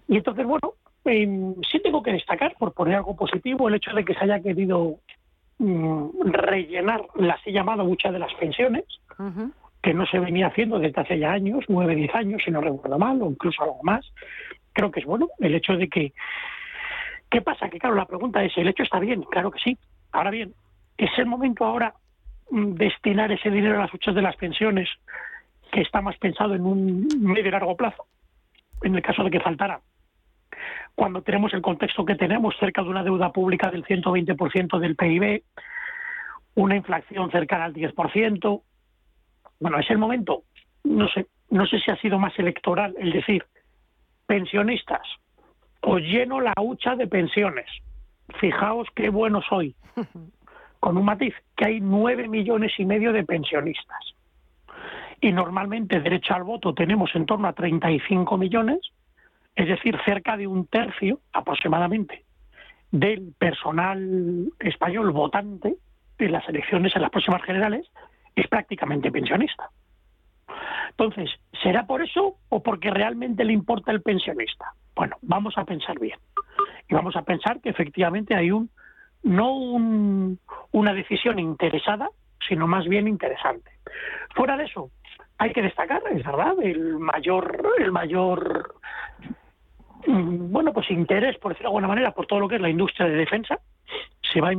Y 0.07 0.17
entonces, 0.17 0.45
bueno, 0.45 0.73
eh, 1.05 1.53
sí 1.71 1.79
tengo 1.79 2.01
que 2.01 2.13
destacar, 2.13 2.55
por 2.57 2.73
poner 2.73 2.95
algo 2.95 3.15
positivo, 3.15 3.67
el 3.67 3.75
hecho 3.75 3.93
de 3.93 4.03
que 4.03 4.13
se 4.13 4.23
haya 4.23 4.41
querido 4.41 4.99
mm, 5.59 6.31
rellenar 6.31 7.05
la 7.15 7.33
así 7.33 7.51
llamada 7.51 7.83
muchas 7.83 8.11
de 8.11 8.19
las 8.19 8.33
pensiones, 8.35 8.83
que 9.81 9.93
no 9.93 10.05
se 10.07 10.19
venía 10.19 10.47
haciendo 10.47 10.79
desde 10.79 10.99
hace 10.99 11.19
ya 11.19 11.31
años, 11.31 11.63
nueve, 11.67 11.95
diez 11.95 12.13
años, 12.15 12.41
si 12.43 12.51
no 12.51 12.61
recuerdo 12.61 12.97
mal, 12.97 13.21
o 13.21 13.29
incluso 13.29 13.63
algo 13.63 13.79
más. 13.83 14.05
Creo 14.73 14.91
que 14.91 14.99
es 14.99 15.05
bueno 15.05 15.29
el 15.39 15.55
hecho 15.55 15.77
de 15.77 15.87
que... 15.87 16.13
¿Qué 17.29 17.41
pasa? 17.41 17.69
Que 17.69 17.79
claro, 17.79 17.95
la 17.95 18.05
pregunta 18.05 18.43
es, 18.43 18.55
¿el 18.57 18.67
hecho 18.67 18.83
está 18.83 18.99
bien? 18.99 19.23
Claro 19.23 19.51
que 19.51 19.59
sí. 19.59 19.77
Ahora 20.11 20.31
bien, 20.31 20.53
¿es 20.97 21.11
el 21.17 21.25
momento 21.25 21.65
ahora 21.65 21.93
mm, 22.49 22.73
destinar 22.73 23.31
ese 23.31 23.49
dinero 23.51 23.77
a 23.77 23.81
las 23.81 23.93
huchas 23.93 24.15
de 24.15 24.21
las 24.21 24.35
pensiones 24.37 24.89
que 25.71 25.81
está 25.81 26.01
más 26.01 26.17
pensado 26.17 26.55
en 26.55 26.65
un 26.65 27.07
medio 27.19 27.47
y 27.47 27.51
largo 27.51 27.75
plazo? 27.75 28.05
En 28.81 28.95
el 28.95 29.01
caso 29.01 29.23
de 29.23 29.31
que 29.31 29.39
faltara 29.39 29.79
cuando 30.95 31.21
tenemos 31.21 31.53
el 31.53 31.61
contexto 31.61 32.05
que 32.05 32.15
tenemos, 32.15 32.55
cerca 32.59 32.81
de 32.81 32.89
una 32.89 33.03
deuda 33.03 33.31
pública 33.31 33.69
del 33.69 33.83
120% 33.85 34.79
del 34.79 34.95
PIB, 34.95 35.43
una 36.55 36.75
inflación 36.75 37.31
cercana 37.31 37.65
al 37.65 37.73
10%. 37.73 38.61
Bueno, 39.59 39.79
es 39.79 39.89
el 39.89 39.97
momento, 39.97 40.43
no 40.83 41.07
sé, 41.09 41.27
no 41.49 41.65
sé 41.65 41.79
si 41.79 41.91
ha 41.91 41.97
sido 41.97 42.19
más 42.19 42.37
electoral 42.39 42.95
el 42.97 43.11
decir, 43.11 43.45
pensionistas, 44.25 45.07
os 45.81 46.01
lleno 46.01 46.41
la 46.41 46.53
hucha 46.59 46.95
de 46.95 47.07
pensiones. 47.07 47.67
Fijaos 48.39 48.87
qué 48.95 49.09
bueno 49.09 49.41
soy. 49.41 49.75
Con 50.79 50.97
un 50.97 51.05
matiz, 51.05 51.33
que 51.55 51.65
hay 51.65 51.79
nueve 51.79 52.27
millones 52.27 52.73
y 52.77 52.85
medio 52.85 53.11
de 53.11 53.23
pensionistas. 53.23 54.15
Y 55.21 55.31
normalmente 55.31 55.99
derecho 55.99 56.33
al 56.35 56.43
voto 56.43 56.73
tenemos 56.73 57.15
en 57.15 57.25
torno 57.25 57.47
a 57.47 57.53
35 57.53 58.37
millones 58.37 58.79
es 59.55 59.67
decir, 59.67 59.97
cerca 60.05 60.37
de 60.37 60.47
un 60.47 60.67
tercio 60.67 61.19
aproximadamente 61.33 62.25
del 62.91 63.33
personal 63.37 64.51
español 64.59 65.11
votante 65.11 65.75
en 66.17 66.31
las 66.31 66.47
elecciones 66.47 66.95
en 66.95 67.01
las 67.01 67.11
próximas 67.11 67.43
generales 67.43 67.87
es 68.35 68.47
prácticamente 68.47 69.11
pensionista. 69.11 69.69
Entonces, 70.91 71.29
¿será 71.61 71.85
por 71.85 72.01
eso 72.01 72.37
o 72.49 72.63
porque 72.63 72.89
realmente 72.89 73.43
le 73.43 73.53
importa 73.53 73.91
el 73.91 74.01
pensionista? 74.01 74.73
Bueno, 74.95 75.17
vamos 75.21 75.57
a 75.57 75.65
pensar 75.65 75.99
bien. 75.99 76.17
Y 76.87 76.93
vamos 76.93 77.15
a 77.15 77.23
pensar 77.23 77.59
que 77.59 77.69
efectivamente 77.69 78.35
hay 78.35 78.51
un 78.51 78.69
no 79.23 79.53
una 80.71 80.93
decisión 80.93 81.39
interesada, 81.39 82.09
sino 82.47 82.67
más 82.67 82.87
bien 82.87 83.07
interesante. 83.07 83.71
Fuera 84.35 84.55
de 84.55 84.65
eso, 84.65 84.91
hay 85.37 85.51
que 85.51 85.63
destacar, 85.63 86.01
es 86.11 86.23
verdad, 86.23 86.53
el 86.61 86.99
mayor 86.99 87.73
el 87.79 87.91
mayor 87.91 88.75
bueno, 90.07 90.73
pues 90.73 90.89
interés, 90.91 91.37
por 91.37 91.51
decirlo 91.51 91.69
de 91.69 91.75
alguna 91.75 91.87
manera, 91.87 92.11
por 92.11 92.27
todo 92.27 92.39
lo 92.39 92.47
que 92.47 92.55
es 92.55 92.61
la 92.61 92.69
industria 92.69 93.07
de 93.07 93.15
defensa. 93.15 93.59
Se 94.21 94.41
va, 94.41 94.51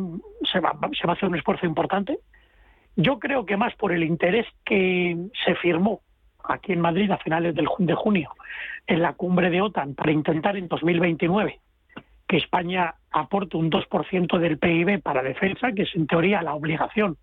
se 0.50 0.60
va, 0.60 0.78
se 0.98 1.06
va 1.06 1.12
a 1.12 1.16
hacer 1.16 1.28
un 1.28 1.36
esfuerzo 1.36 1.66
importante. 1.66 2.18
Yo 2.96 3.18
creo 3.18 3.44
que 3.44 3.56
más 3.56 3.74
por 3.74 3.92
el 3.92 4.04
interés 4.04 4.46
que 4.64 5.16
se 5.44 5.54
firmó 5.56 6.00
aquí 6.48 6.72
en 6.72 6.80
Madrid 6.80 7.10
a 7.10 7.18
finales 7.18 7.54
del, 7.54 7.68
de 7.78 7.94
junio 7.94 8.30
en 8.86 9.02
la 9.02 9.14
cumbre 9.14 9.50
de 9.50 9.60
OTAN 9.60 9.94
para 9.94 10.12
intentar 10.12 10.56
en 10.56 10.68
2029 10.68 11.60
que 12.26 12.36
España 12.38 12.94
aporte 13.10 13.56
un 13.56 13.70
2% 13.70 14.38
del 14.38 14.58
PIB 14.58 15.00
para 15.00 15.22
defensa, 15.22 15.72
que 15.72 15.82
es 15.82 15.94
en 15.94 16.06
teoría 16.06 16.42
la 16.42 16.54
obligación 16.54 17.16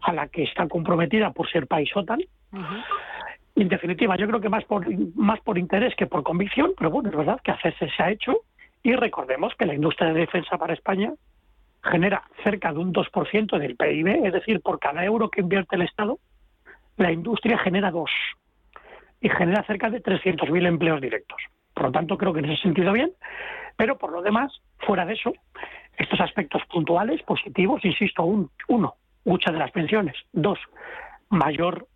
a 0.00 0.12
la 0.12 0.28
que 0.28 0.44
está 0.44 0.68
comprometida 0.68 1.32
por 1.32 1.50
ser 1.50 1.66
país 1.66 1.90
OTAN. 1.94 2.20
En 3.54 3.68
definitiva, 3.68 4.16
yo 4.16 4.26
creo 4.26 4.40
que 4.40 4.48
más 4.48 4.64
por, 4.64 4.86
más 5.14 5.40
por 5.40 5.58
interés 5.58 5.94
que 5.96 6.06
por 6.06 6.22
convicción, 6.22 6.72
pero 6.76 6.90
bueno, 6.90 7.10
es 7.10 7.16
verdad 7.16 7.40
que 7.42 7.50
hacerse 7.50 7.90
se 7.94 8.02
ha 8.02 8.10
hecho 8.10 8.40
y 8.82 8.94
recordemos 8.94 9.54
que 9.56 9.66
la 9.66 9.74
industria 9.74 10.12
de 10.12 10.20
defensa 10.20 10.56
para 10.56 10.74
España 10.74 11.12
genera 11.82 12.22
cerca 12.42 12.72
de 12.72 12.78
un 12.78 12.92
2% 12.92 13.58
del 13.58 13.76
PIB, 13.76 14.26
es 14.26 14.32
decir, 14.32 14.60
por 14.60 14.78
cada 14.78 15.04
euro 15.04 15.28
que 15.28 15.40
invierte 15.40 15.76
el 15.76 15.82
Estado, 15.82 16.18
la 16.96 17.12
industria 17.12 17.58
genera 17.58 17.90
dos 17.90 18.10
y 19.20 19.28
genera 19.28 19.62
cerca 19.64 19.90
de 19.90 20.02
300.000 20.02 20.66
empleos 20.66 21.00
directos. 21.00 21.42
Por 21.74 21.84
lo 21.84 21.92
tanto, 21.92 22.18
creo 22.18 22.32
que 22.32 22.40
en 22.40 22.46
ese 22.46 22.62
sentido 22.62 22.92
bien, 22.92 23.12
pero 23.76 23.98
por 23.98 24.12
lo 24.12 24.22
demás, 24.22 24.52
fuera 24.78 25.04
de 25.04 25.14
eso, 25.14 25.32
estos 25.96 26.20
aspectos 26.20 26.62
puntuales, 26.70 27.22
positivos, 27.22 27.84
insisto, 27.84 28.24
un, 28.24 28.50
uno, 28.68 28.94
muchas 29.24 29.52
de 29.52 29.58
las 29.58 29.70
pensiones, 29.70 30.16
dos, 30.32 30.58
mayor 31.28 31.86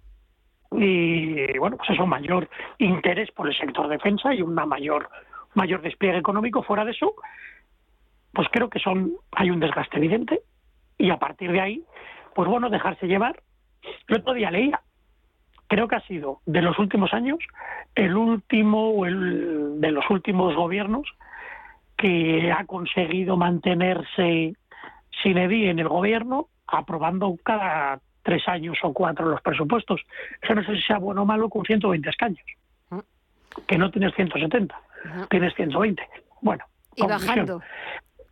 y 0.76 1.58
bueno, 1.58 1.76
pues 1.76 1.90
eso, 1.90 2.06
mayor 2.06 2.48
interés 2.78 3.30
por 3.32 3.48
el 3.48 3.56
sector 3.56 3.88
defensa 3.88 4.34
y 4.34 4.42
una 4.42 4.66
mayor 4.66 5.08
mayor 5.54 5.80
despliegue 5.80 6.18
económico. 6.18 6.62
Fuera 6.62 6.84
de 6.84 6.92
eso, 6.92 7.14
pues 8.32 8.48
creo 8.52 8.68
que 8.68 8.78
son 8.78 9.12
hay 9.32 9.50
un 9.50 9.60
desgaste 9.60 9.96
evidente 9.96 10.42
y 10.98 11.10
a 11.10 11.18
partir 11.18 11.50
de 11.50 11.60
ahí, 11.60 11.82
pues 12.34 12.48
bueno, 12.48 12.68
dejarse 12.70 13.06
llevar. 13.06 13.42
El 14.08 14.18
otro 14.18 14.34
día 14.34 14.50
leía, 14.50 14.80
creo 15.68 15.88
que 15.88 15.96
ha 15.96 16.00
sido 16.06 16.40
de 16.46 16.62
los 16.62 16.78
últimos 16.78 17.12
años 17.14 17.38
el 17.94 18.16
último 18.16 18.90
o 18.90 19.06
el 19.06 19.80
de 19.80 19.90
los 19.90 20.08
últimos 20.10 20.54
gobiernos 20.54 21.08
que 21.96 22.52
ha 22.52 22.64
conseguido 22.66 23.36
mantenerse 23.36 24.54
sin 25.22 25.38
edí 25.38 25.66
en 25.66 25.78
el 25.78 25.88
gobierno, 25.88 26.48
aprobando 26.66 27.34
cada 27.42 28.00
tres 28.26 28.46
años 28.48 28.76
o 28.82 28.92
cuatro 28.92 29.24
los 29.26 29.40
presupuestos. 29.40 30.00
Eso 30.42 30.52
no 30.52 30.64
sé 30.64 30.74
si 30.74 30.82
sea 30.82 30.98
bueno 30.98 31.22
o 31.22 31.24
malo 31.24 31.48
con 31.48 31.64
120 31.64 32.10
escaños. 32.10 32.44
Que 33.68 33.78
no 33.78 33.88
tienes 33.90 34.12
170, 34.16 34.78
tienes 35.30 35.54
120. 35.54 36.02
Bueno. 36.42 36.64
Y 36.96 37.06
bajando. 37.06 37.62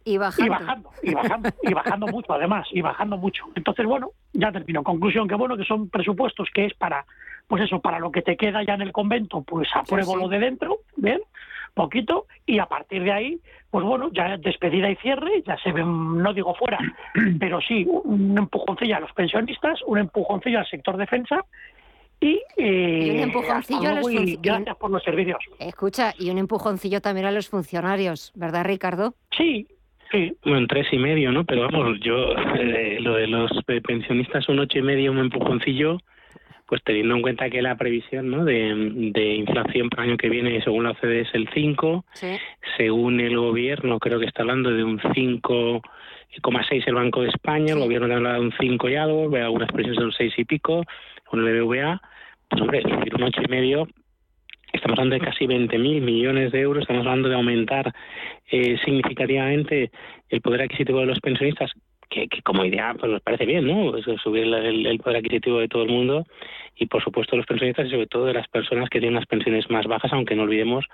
Y 0.05 0.19
bajando. 0.19 0.45
Y 0.45 0.49
bajando, 0.49 0.91
y 1.03 1.15
bajando, 1.15 1.49
y 1.63 1.75
bajando 1.75 2.07
mucho 2.09 2.33
además, 2.35 2.67
y 2.71 2.81
bajando 2.81 3.17
mucho. 3.17 3.45
Entonces, 3.55 3.87
bueno, 3.87 4.11
ya 4.33 4.53
termino. 4.53 4.83
Conclusión 4.83 5.27
que 5.27 5.35
bueno, 5.35 5.57
que 5.57 5.65
son 5.65 5.89
presupuestos 5.89 6.49
que 6.53 6.67
es 6.67 6.75
para, 6.75 7.07
pues 7.49 7.63
eso, 7.63 7.81
para 7.81 7.99
lo 7.99 8.11
que 8.11 8.23
te 8.23 8.37
queda 8.37 8.63
ya 8.65 8.75
en 8.75 8.83
el 8.83 8.93
convento, 8.93 9.43
pues 9.43 9.69
apruebo 9.75 10.17
lo 10.17 10.29
de 10.29 10.39
dentro, 10.39 10.79
bien, 10.97 11.21
poquito, 11.75 12.27
y 12.47 12.59
a 12.59 12.67
partir 12.67 13.03
de 13.03 13.13
ahí, 13.13 13.41
pues 13.71 13.85
bueno, 13.85 14.11
ya 14.13 14.37
despedida 14.37 14.91
y 14.91 14.97
cierre, 14.97 15.43
ya 15.47 15.57
se 15.59 15.73
ven, 15.73 16.23
no 16.23 16.33
digo 16.33 16.55
fuera, 16.55 16.79
pero 17.41 17.61
sí, 17.61 17.87
un 17.87 18.37
empujoncillo 18.39 18.97
a 18.97 19.01
los 19.01 19.13
pensionistas, 19.13 19.81
un 19.87 19.99
empujoncillo 19.99 20.59
al 20.59 20.67
sector 20.67 20.97
defensa 20.97 21.45
y, 22.21 22.41
eh, 22.57 23.11
un 23.13 23.21
empujoncillo 23.21 23.89
a 23.89 23.95
los 23.95 24.07
Gracias 24.41 24.77
por 24.77 24.91
los 24.91 25.03
servicios. 25.03 25.39
Escucha, 25.59 26.15
y 26.19 26.31
un 26.31 26.39
empujoncillo 26.39 27.01
también 27.01 27.27
a 27.27 27.31
los 27.31 27.49
funcionarios, 27.49 28.33
¿verdad, 28.35 28.65
Ricardo? 28.65 29.15
Sí, 29.37 29.67
Sí. 30.15 30.33
Bueno, 30.45 30.69
tres 30.69 30.87
y 30.93 30.99
medio, 30.99 31.33
¿no? 31.33 31.45
Pero 31.45 31.63
vamos, 31.63 31.99
yo, 31.99 32.37
eh, 32.57 32.99
lo 33.01 33.15
de 33.15 33.27
los 33.27 33.51
pensionistas, 33.83 34.49
un 34.49 34.61
ocho 34.61 34.79
y 34.79 34.83
medio, 34.83 35.11
un 35.11 35.19
empujoncillo, 35.19 35.99
pues 36.67 36.85
teniendo 36.85 37.17
en 37.17 37.23
cuenta 37.23 37.51
que 37.51 37.61
la 37.61 37.77
previsión 37.77 38.31
¿no? 38.31 38.45
de, 38.45 38.93
de 39.13 39.35
inflación 39.35 39.91
para 39.91 40.05
el 40.05 40.11
año 40.11 40.17
que 40.17 40.29
viene, 40.29 40.63
según 40.63 40.85
la 40.85 40.93
OCDE, 40.93 41.23
es 41.23 41.35
el 41.35 41.49
5, 41.53 42.05
según 42.77 43.19
el 43.19 43.37
gobierno, 43.37 43.99
creo 43.99 44.21
que 44.21 44.27
está 44.27 44.43
hablando 44.43 44.71
de 44.71 44.85
un 44.85 45.01
5,6 45.01 46.83
el 46.87 46.95
Banco 46.95 47.23
de 47.23 47.31
España, 47.31 47.75
el 47.75 47.81
gobierno 47.81 48.07
te 48.07 48.15
habla 48.15 48.35
de 48.35 48.41
un 48.41 48.55
5 48.57 48.89
y 48.89 48.95
algo, 48.95 49.37
algunas 49.37 49.73
previsiones 49.73 49.99
de 49.99 50.05
un 50.07 50.13
6 50.13 50.33
y 50.37 50.45
pico, 50.45 50.85
con 51.25 51.45
el 51.45 51.61
BBVA, 51.61 52.01
pues 52.49 52.63
hombre, 52.63 52.83
un 52.85 53.23
ocho 53.25 53.43
y 53.43 53.51
medio 53.51 53.89
Estamos 54.75 54.99
hablando 54.99 55.15
de 55.15 55.21
casi 55.21 55.47
20.000 55.47 56.01
millones 56.01 56.51
de 56.51 56.61
euros, 56.61 56.83
estamos 56.83 57.07
hablando 57.07 57.29
de 57.29 57.37
aumentar 57.37 57.95
eh, 58.51 58.77
significativamente 58.85 59.93
el 60.29 60.41
poder 60.41 60.63
adquisitivo 60.63 60.99
de 60.99 61.07
los 61.07 61.21
pensionistas, 61.21 61.71
que, 62.09 62.29
como 62.43 62.65
idea 62.65 62.95
pues 62.99 63.11
nos 63.11 63.23
parece 63.23 63.47
bien, 63.47 63.67
¿no? 63.67 63.93
subir 64.23 64.45
el, 64.45 64.99
poder 64.99 65.19
adquisitivo 65.19 65.59
de 65.59 65.69
todo 65.69 65.83
el 65.83 65.91
mundo 65.91 66.27
y 66.77 66.87
por 66.87 67.03
supuesto 67.03 67.37
los 67.37 67.47
pensionistas 67.47 67.87
y 67.87 67.91
sobre 67.91 68.07
todo 68.07 68.27
de 68.27 68.35
las 68.35 68.49
personas 68.49 68.89
que 68.91 68.99
tienen 68.99 69.15
las 69.15 69.27
pensiones 69.27 69.71
más 69.71 69.87
bajas, 69.87 70.13
aunque 70.13 70.35
no 70.35 70.43
olvidemos 70.43 70.85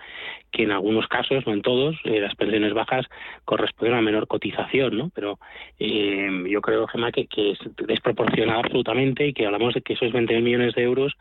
que 0.52 0.64
en 0.64 0.73
algunos 0.73 1.07
casos, 1.09 1.47
no 1.47 1.55
en 1.55 1.62
todos, 1.62 1.97
eh, 2.05 2.21
las 2.21 2.35
pensiones 2.35 2.75
bajas 2.75 3.07
corresponden 3.45 3.97
a 3.97 4.02
menor 4.02 4.26
cotización, 4.26 4.97
¿no? 4.99 5.11
Pero 5.14 5.38
eh, 5.79 6.29
yo 6.49 6.61
creo, 6.61 6.87
Gemma, 6.87 7.12
que, 7.12 7.26
que 7.26 7.52
es 7.52 7.59
desproporcionado 7.87 8.61
absolutamente 8.61 9.26
y 9.29 9.33
que 9.33 9.47
hablamos 9.47 9.75
de 9.75 9.81
que 9.81 9.95
esos 9.95 10.12
20 10.12 10.38
millones 10.40 10.75
de 10.75 10.83
euros 10.83 11.17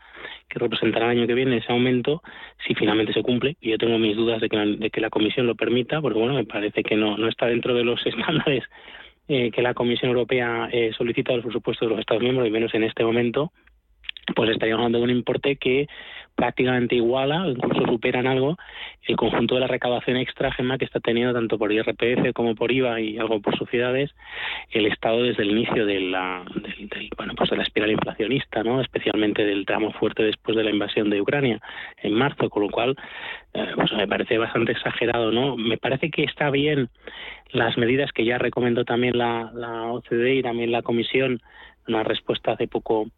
que 0.48 0.58
representará 0.58 1.06
el 1.06 1.18
año 1.18 1.26
que 1.26 1.34
viene 1.34 1.58
ese 1.58 1.72
aumento, 1.72 2.22
si 2.66 2.74
finalmente 2.74 3.12
se 3.12 3.22
cumple, 3.22 3.56
y 3.60 3.70
yo 3.70 3.78
tengo 3.78 3.98
mis 3.98 4.16
dudas 4.16 4.40
de 4.40 4.48
que, 4.48 4.56
la, 4.56 4.66
de 4.66 4.90
que 4.90 5.00
la 5.00 5.08
Comisión 5.08 5.46
lo 5.46 5.54
permita, 5.54 6.00
porque 6.02 6.18
bueno, 6.18 6.34
me 6.34 6.44
parece 6.44 6.82
que 6.82 6.96
no, 6.96 7.16
no 7.16 7.28
está 7.28 7.46
dentro 7.46 7.74
de 7.74 7.84
los 7.84 8.04
estándares 8.06 8.64
eh, 9.28 9.50
que 9.50 9.62
la 9.62 9.74
Comisión 9.74 10.10
Europea 10.10 10.68
eh, 10.72 10.92
solicita 10.96 11.32
los 11.32 11.44
presupuestos 11.44 11.86
de 11.86 11.90
los 11.90 12.00
Estados 12.00 12.22
miembros, 12.22 12.46
y 12.46 12.50
menos 12.50 12.74
en 12.74 12.84
este 12.84 13.04
momento, 13.04 13.52
pues 14.34 14.50
estaría 14.50 14.74
hablando 14.74 14.98
de 14.98 15.04
un 15.04 15.10
importe 15.10 15.56
que 15.56 15.88
prácticamente 16.40 16.94
iguala, 16.94 17.46
incluso 17.46 17.84
superan 17.86 18.26
algo, 18.26 18.56
el 19.06 19.16
conjunto 19.16 19.56
de 19.56 19.60
la 19.60 19.66
recaudación 19.66 20.16
extra, 20.16 20.50
Gemma, 20.52 20.78
que 20.78 20.86
está 20.86 20.98
teniendo 20.98 21.34
tanto 21.34 21.58
por 21.58 21.70
IRPF 21.70 22.32
como 22.32 22.54
por 22.54 22.72
IVA 22.72 22.98
y 22.98 23.18
algo 23.18 23.40
por 23.40 23.58
sociedades, 23.58 24.10
el 24.70 24.86
Estado 24.86 25.22
desde 25.22 25.42
el 25.42 25.50
inicio 25.50 25.84
de 25.84 26.00
la, 26.00 26.42
bueno, 27.18 27.34
pues 27.36 27.50
de 27.50 27.56
la 27.58 27.62
espiral 27.62 27.90
inflacionista, 27.90 28.62
¿no? 28.62 28.80
especialmente 28.80 29.44
del 29.44 29.66
tramo 29.66 29.92
fuerte 29.92 30.22
después 30.22 30.56
de 30.56 30.64
la 30.64 30.70
invasión 30.70 31.10
de 31.10 31.20
Ucrania 31.20 31.60
en 32.02 32.14
marzo, 32.14 32.48
con 32.48 32.62
lo 32.62 32.70
cual 32.70 32.96
eh, 33.52 33.72
pues 33.74 33.92
me 33.92 34.08
parece 34.08 34.38
bastante 34.38 34.72
exagerado. 34.72 35.30
¿no? 35.32 35.58
Me 35.58 35.76
parece 35.76 36.10
que 36.10 36.24
está 36.24 36.48
bien 36.48 36.88
las 37.50 37.76
medidas 37.76 38.12
que 38.12 38.24
ya 38.24 38.38
recomendó 38.38 38.86
también 38.86 39.18
la, 39.18 39.50
la 39.52 39.92
OCDE 39.92 40.36
y 40.36 40.42
también 40.42 40.72
la 40.72 40.80
Comisión, 40.80 41.42
una 41.86 42.02
respuesta 42.02 42.52
hace 42.52 42.66
poco 42.66 43.08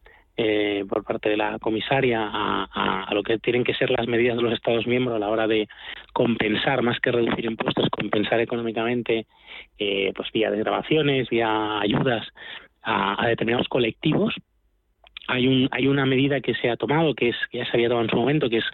eh, 0.44 0.84
por 0.88 1.04
parte 1.04 1.28
de 1.28 1.36
la 1.36 1.58
comisaria 1.58 2.20
a, 2.20 3.04
a, 3.04 3.14
lo 3.14 3.22
que 3.22 3.38
tienen 3.38 3.62
que 3.62 3.74
ser 3.74 3.90
las 3.90 4.06
medidas 4.08 4.36
de 4.36 4.42
los 4.42 4.52
Estados 4.52 4.86
miembros 4.86 5.16
a 5.16 5.20
la 5.20 5.28
hora 5.28 5.46
de 5.46 5.68
compensar, 6.12 6.82
más 6.82 6.98
que 7.00 7.12
reducir 7.12 7.44
impuestos, 7.44 7.88
compensar 7.90 8.40
económicamente, 8.40 9.26
eh, 9.78 10.12
pues 10.16 10.32
vía 10.32 10.50
desgrabaciones, 10.50 11.28
vía 11.28 11.78
ayudas 11.80 12.26
a, 12.82 13.22
a 13.22 13.28
determinados 13.28 13.68
colectivos 13.68 14.34
hay 15.28 15.46
un 15.46 15.68
hay 15.70 15.86
una 15.86 16.04
medida 16.04 16.40
que 16.40 16.54
se 16.54 16.68
ha 16.68 16.76
tomado 16.76 17.14
que 17.14 17.28
es 17.30 17.36
que 17.50 17.58
ya 17.58 17.64
se 17.66 17.76
había 17.76 17.88
tomado 17.88 18.04
en 18.04 18.10
su 18.10 18.16
momento 18.16 18.50
que 18.50 18.58
es 18.58 18.64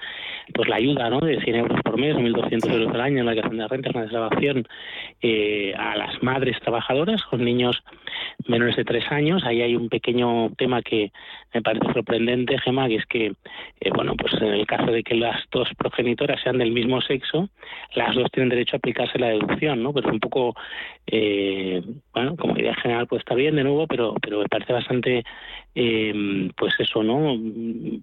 pues 0.55 0.69
la 0.69 0.77
ayuda 0.77 1.11
¿no? 1.11 1.21
de 1.21 1.41
100 1.41 1.57
euros 1.57 1.81
por 1.83 1.99
mes 1.99 2.17
1.200 2.17 2.73
euros 2.73 2.95
al 2.95 3.01
año 3.01 3.21
en 3.21 3.27
la 3.27 3.33
creación 3.33 3.59
de 3.59 3.69
rentas 3.69 3.95
una 3.95 4.03
desgrabación 4.03 4.67
eh, 5.21 5.75
a 5.77 5.97
las 5.97 6.23
madres 6.23 6.59
trabajadoras 6.61 7.23
con 7.25 7.45
niños 7.45 7.83
menores 8.47 8.77
de 8.77 8.85
tres 8.85 9.05
años. 9.11 9.45
Ahí 9.45 9.63
hay 9.63 9.75
un 9.75 9.89
pequeño 9.89 10.51
tema 10.57 10.83
que 10.83 11.13
me 11.53 11.63
parece 11.63 11.93
sorprendente 11.93 12.59
Gema 12.59 12.89
que 12.89 12.97
es 12.97 13.07
que 13.07 13.33
eh, 13.81 13.91
bueno 13.95 14.15
pues 14.17 14.33
en 14.41 14.55
el 14.55 14.67
caso 14.67 14.91
de 14.93 15.03
que 15.03 15.15
las 15.15 15.43
dos 15.51 15.69
progenitoras 15.77 16.41
sean 16.43 16.59
del 16.59 16.73
mismo 16.73 17.01
sexo 17.01 17.49
las 17.95 18.15
dos 18.15 18.31
tienen 18.31 18.51
derecho 18.51 18.77
a 18.77 18.79
aplicarse 18.79 19.19
la 19.19 19.29
deducción 19.29 19.83
no 19.83 19.93
pero 19.93 20.11
un 20.11 20.21
poco 20.21 20.55
eh, 21.07 21.83
bueno 22.13 22.37
como 22.37 22.59
idea 22.59 22.75
general 22.75 23.07
pues 23.07 23.21
está 23.21 23.35
bien 23.35 23.57
de 23.57 23.65
nuevo 23.65 23.87
pero 23.87 24.15
pero 24.21 24.41
me 24.41 24.49
parece 24.49 24.73
bastante 24.73 25.25
eh, 25.75 26.13
pues 26.57 26.75
eso, 26.79 27.03
¿no? 27.03 27.37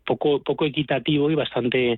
Poco, 0.06 0.42
poco 0.42 0.66
equitativo 0.66 1.30
y 1.30 1.36
bastante 1.36 1.98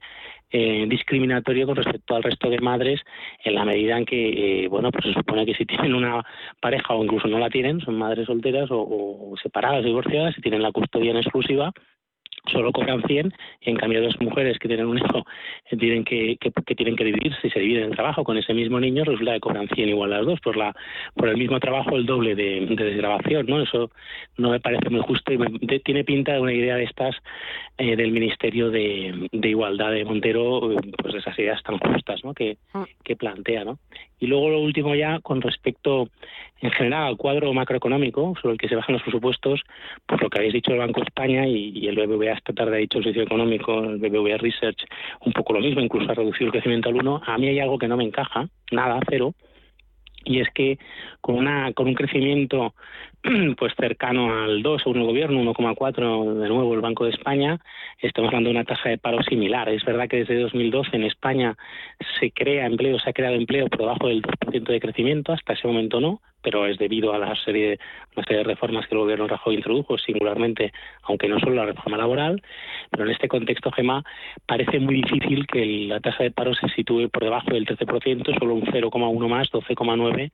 eh, 0.49 0.85
discriminatorio 0.87 1.65
con 1.65 1.75
respecto 1.75 2.15
al 2.15 2.23
resto 2.23 2.49
de 2.49 2.59
madres 2.59 3.01
en 3.43 3.55
la 3.55 3.65
medida 3.65 3.97
en 3.97 4.05
que, 4.05 4.63
eh, 4.63 4.67
bueno, 4.67 4.91
pues 4.91 5.05
se 5.05 5.13
supone 5.13 5.45
que 5.45 5.53
si 5.53 5.65
tienen 5.65 5.93
una 5.93 6.25
pareja 6.61 6.93
o 6.93 7.03
incluso 7.03 7.27
no 7.27 7.39
la 7.39 7.49
tienen, 7.49 7.81
son 7.81 7.97
madres 7.97 8.27
solteras 8.27 8.71
o, 8.71 8.79
o 8.79 9.35
separadas, 9.41 9.83
divorciadas, 9.83 10.37
y 10.37 10.41
tienen 10.41 10.61
la 10.61 10.71
custodia 10.71 11.11
en 11.11 11.17
exclusiva, 11.17 11.73
solo 12.51 12.71
cobran 12.71 13.01
100 13.03 13.33
y 13.61 13.69
en 13.69 13.77
cambio 13.77 14.01
dos 14.01 14.19
mujeres 14.19 14.57
que 14.59 14.67
tienen 14.67 14.87
un 14.87 14.97
hijo 14.97 15.25
eh, 15.69 15.77
tienen 15.77 16.03
que, 16.03 16.37
que, 16.37 16.75
tienen 16.75 16.95
que 16.95 17.03
dividir 17.03 17.35
si 17.41 17.49
se 17.49 17.59
dividen 17.59 17.85
el 17.85 17.95
trabajo 17.95 18.23
con 18.23 18.37
ese 18.37 18.53
mismo 18.53 18.79
niño 18.79 19.03
resulta 19.03 19.33
que 19.33 19.39
cobran 19.39 19.67
100 19.67 19.89
igual 19.89 20.09
las 20.11 20.25
dos 20.25 20.39
por 20.41 20.57
la 20.57 20.75
por 21.15 21.29
el 21.29 21.37
mismo 21.37 21.59
trabajo 21.59 21.95
el 21.95 22.05
doble 22.05 22.35
de, 22.35 22.65
desgrabación 22.67 23.45
no 23.47 23.61
eso 23.61 23.91
no 24.37 24.51
me 24.51 24.59
parece 24.59 24.89
muy 24.89 25.01
justo 25.01 25.33
y 25.33 25.79
tiene 25.79 26.03
pinta 26.03 26.33
de 26.33 26.39
una 26.39 26.53
idea 26.53 26.75
de 26.75 26.83
estas 26.83 27.15
eh, 27.77 27.95
del 27.95 28.11
ministerio 28.11 28.69
de, 28.71 29.29
de, 29.31 29.49
igualdad 29.49 29.91
de 29.91 30.05
Montero 30.05 30.75
pues 31.01 31.15
esas 31.15 31.37
ideas 31.39 31.61
tan 31.63 31.77
justas 31.77 32.23
no 32.23 32.33
que, 32.33 32.57
ah. 32.73 32.85
que 33.03 33.15
plantea 33.15 33.63
no 33.63 33.79
y 34.19 34.27
luego 34.27 34.49
lo 34.49 34.59
último 34.59 34.95
ya 34.95 35.19
con 35.19 35.41
respecto 35.41 36.09
en 36.61 36.71
general 36.71 37.07
al 37.07 37.17
cuadro 37.17 37.53
macroeconómico 37.53 38.33
sobre 38.41 38.53
el 38.53 38.59
que 38.59 38.67
se 38.67 38.75
bajan 38.75 38.93
los 38.93 39.03
presupuestos, 39.03 39.61
pues 40.05 40.21
lo 40.21 40.29
que 40.29 40.39
habéis 40.39 40.53
dicho 40.53 40.71
el 40.71 40.79
Banco 40.79 41.01
de 41.01 41.05
España 41.05 41.47
y, 41.47 41.87
el 41.87 41.95
BBVA 41.95 42.33
esta 42.33 42.53
tarde 42.53 42.75
ha 42.75 42.79
dicho 42.79 42.97
el 42.97 43.05
sitio 43.05 43.23
económico, 43.23 43.83
el 43.83 43.97
BBVA 43.97 44.37
Research, 44.37 44.85
un 45.21 45.33
poco 45.33 45.53
lo 45.53 45.59
mismo, 45.59 45.81
incluso 45.81 46.11
ha 46.11 46.15
reducido 46.15 46.47
el 46.47 46.51
crecimiento 46.51 46.89
al 46.89 46.95
1, 46.95 47.21
a 47.25 47.37
mí 47.37 47.47
hay 47.47 47.59
algo 47.59 47.77
que 47.77 47.87
no 47.87 47.97
me 47.97 48.03
encaja, 48.03 48.47
nada, 48.71 48.99
cero, 49.07 49.33
y 50.25 50.41
es 50.41 50.49
que 50.53 50.77
con 51.21 51.35
una 51.35 51.71
con 51.73 51.87
un 51.87 51.93
crecimiento 51.93 52.73
pues 53.57 53.73
cercano 53.75 54.43
al 54.43 54.61
2 54.61 54.81
según 54.83 54.99
el 54.99 55.07
gobierno 55.07 55.41
1,4 55.53 56.33
de 56.35 56.49
nuevo 56.49 56.73
el 56.73 56.81
Banco 56.81 57.05
de 57.05 57.11
España. 57.11 57.59
Estamos 58.01 58.29
hablando 58.29 58.49
de 58.49 58.55
una 58.55 58.65
tasa 58.65 58.89
de 58.89 58.97
paro 58.97 59.21
similar. 59.23 59.69
Es 59.69 59.83
verdad 59.83 60.07
que 60.07 60.17
desde 60.17 60.39
2012 60.39 60.95
en 60.95 61.03
España 61.03 61.57
se 62.19 62.31
crea 62.31 62.65
empleo 62.65 62.99
se 62.99 63.09
ha 63.09 63.13
creado 63.13 63.35
empleo 63.35 63.67
por 63.67 63.79
debajo 63.79 64.07
del 64.07 64.21
2% 64.21 64.63
de 64.63 64.79
crecimiento. 64.79 65.33
Hasta 65.33 65.53
ese 65.53 65.67
momento 65.67 65.99
no 65.99 66.21
pero 66.47 66.65
es 66.65 66.77
debido 66.77 67.13
a 67.13 67.17
la 67.17 67.35
serie, 67.43 67.77
una 68.15 68.23
serie 68.23 68.37
de 68.37 68.43
reformas 68.45 68.87
que 68.87 68.95
el 68.95 69.01
gobierno 69.01 69.27
Rajoy 69.27 69.55
introdujo, 69.55 69.97
singularmente, 69.97 70.71
aunque 71.03 71.27
no 71.27 71.41
solo 71.41 71.55
la 71.55 71.65
reforma 71.65 71.97
laboral, 71.97 72.41
pero 72.89 73.03
en 73.03 73.11
este 73.11 73.27
contexto, 73.27 73.69
Gema, 73.69 74.01
parece 74.45 74.79
muy 74.79 75.01
difícil 75.01 75.45
que 75.45 75.65
la 75.89 75.99
tasa 75.99 76.23
de 76.23 76.31
paro 76.31 76.53
se 76.53 76.69
sitúe 76.69 77.09
por 77.09 77.25
debajo 77.25 77.49
del 77.51 77.65
13%, 77.65 78.39
solo 78.39 78.53
un 78.53 78.61
0,1 78.61 79.27
más, 79.27 79.51
12,9 79.51 80.31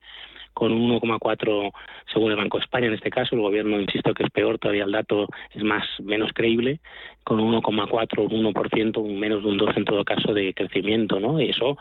con 0.54 0.72
un 0.72 1.00
1,4 1.00 1.72
según 2.12 2.30
el 2.30 2.36
Banco 2.36 2.58
de 2.58 2.64
España 2.64 2.86
en 2.86 2.94
este 2.94 3.10
caso. 3.10 3.34
El 3.34 3.42
gobierno, 3.42 3.80
insisto, 3.80 4.14
que 4.14 4.22
es 4.22 4.30
peor, 4.30 4.58
todavía 4.58 4.84
el 4.84 4.92
dato 4.92 5.28
es 5.52 5.62
más 5.62 5.84
menos 6.00 6.30
creíble, 6.32 6.80
con 7.24 7.40
un 7.40 7.60
1,4, 7.60 8.32
un 8.32 8.54
1%, 8.54 8.98
un 8.98 9.18
menos 9.18 9.42
de 9.42 9.48
un 9.48 9.58
2 9.58 9.76
en 9.76 9.84
todo 9.84 10.04
caso 10.04 10.32
de 10.32 10.54
crecimiento, 10.54 11.18
¿no? 11.18 11.40
Y 11.40 11.50
eso 11.50 11.76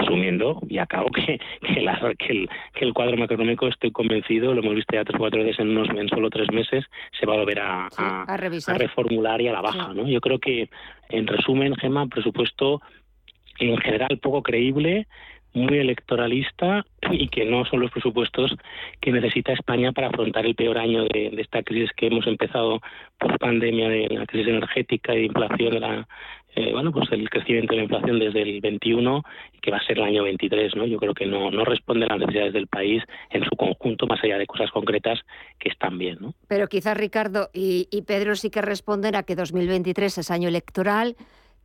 asumiendo, 0.00 0.60
y 0.68 0.78
acabo 0.78 1.10
que, 1.14 1.38
que, 1.60 1.80
el, 2.30 2.48
que 2.74 2.84
el 2.84 2.94
cuadro 2.94 3.16
macroeconómico, 3.26 3.68
estoy 3.68 3.90
convencido, 3.90 4.54
lo 4.54 4.62
hemos 4.62 4.74
visto 4.74 4.94
ya 4.94 5.04
tres 5.04 5.16
o 5.16 5.18
cuatro 5.18 5.42
veces 5.42 5.58
en, 5.60 5.70
unos, 5.70 5.88
en 5.90 6.08
solo 6.08 6.30
tres 6.30 6.50
meses, 6.52 6.84
se 7.18 7.26
va 7.26 7.34
a 7.34 7.38
volver 7.38 7.60
a, 7.60 7.88
a, 7.96 8.36
reformular 8.36 9.40
y 9.40 9.48
a 9.48 9.52
la 9.52 9.60
baja, 9.60 9.92
¿no? 9.94 10.08
Yo 10.08 10.20
creo 10.20 10.38
que, 10.38 10.68
en 11.08 11.26
resumen, 11.26 11.74
Gema, 11.76 12.06
presupuesto 12.06 12.80
en 13.58 13.76
general 13.78 14.18
poco 14.18 14.42
creíble, 14.42 15.06
muy 15.56 15.78
electoralista 15.78 16.84
y 17.10 17.28
que 17.28 17.46
no 17.46 17.64
son 17.64 17.80
los 17.80 17.90
presupuestos 17.90 18.54
que 19.00 19.10
necesita 19.10 19.54
España 19.54 19.92
para 19.92 20.08
afrontar 20.08 20.44
el 20.44 20.54
peor 20.54 20.76
año 20.76 21.04
de, 21.04 21.32
esta 21.38 21.62
crisis 21.62 21.90
que 21.96 22.08
hemos 22.08 22.26
empezado 22.26 22.80
por 23.18 23.38
pandemia, 23.38 23.88
de 23.88 24.08
la 24.10 24.26
crisis 24.26 24.48
energética 24.48 25.14
y 25.14 25.18
de 25.18 25.24
inflación 25.24 25.72
de 25.72 25.80
la 25.80 26.08
eh, 26.56 26.72
bueno, 26.72 26.90
pues 26.90 27.10
el 27.12 27.28
crecimiento 27.30 27.72
de 27.72 27.76
la 27.76 27.82
inflación 27.84 28.18
desde 28.18 28.42
el 28.42 28.60
21 28.60 29.22
y 29.52 29.58
que 29.60 29.70
va 29.70 29.76
a 29.76 29.86
ser 29.86 29.98
el 29.98 30.04
año 30.04 30.24
23, 30.24 30.74
¿no? 30.74 30.86
Yo 30.86 30.98
creo 30.98 31.14
que 31.14 31.26
no, 31.26 31.50
no 31.50 31.64
responde 31.64 32.06
a 32.06 32.08
las 32.08 32.20
necesidades 32.20 32.54
del 32.54 32.66
país 32.66 33.02
en 33.30 33.44
su 33.44 33.50
conjunto, 33.56 34.06
más 34.06 34.22
allá 34.24 34.38
de 34.38 34.46
cosas 34.46 34.70
concretas 34.70 35.20
que 35.58 35.68
están 35.68 35.98
bien, 35.98 36.18
¿no? 36.20 36.34
Pero 36.48 36.66
quizás 36.66 36.96
Ricardo 36.96 37.50
y, 37.52 37.88
y 37.90 38.02
Pedro 38.02 38.34
sí 38.36 38.50
que 38.50 38.62
responden 38.62 39.14
a 39.14 39.22
que 39.22 39.36
2023 39.36 40.18
es 40.18 40.30
año 40.30 40.48
electoral, 40.48 41.14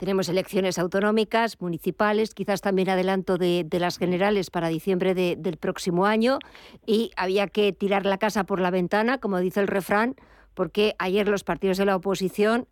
tenemos 0.02 0.30
elecciones 0.30 0.80
autonómicas, 0.80 1.62
municipales, 1.62 2.34
quizás 2.34 2.62
también 2.62 2.90
adelanto 2.90 3.38
de, 3.38 3.68
las 3.80 4.00
generales 4.00 4.50
para 4.50 4.68
diciembre 4.68 5.14
del 5.14 5.58
próximo 5.58 6.08
año 6.08 6.40
y 6.88 7.12
había 7.16 7.46
que 7.46 7.72
tirar 7.72 8.08
la 8.08 8.18
casa 8.18 8.46
por 8.46 8.60
la 8.60 8.72
ventana, 8.72 9.20
como 9.20 9.38
dice 9.38 9.60
el 9.60 9.68
refrán, 9.68 10.16
porque 10.56 10.96
ayer 10.98 11.28
los 11.28 11.44
partidos 11.44 11.78
de 11.78 11.86
la 11.86 11.96
oposición 11.96 12.66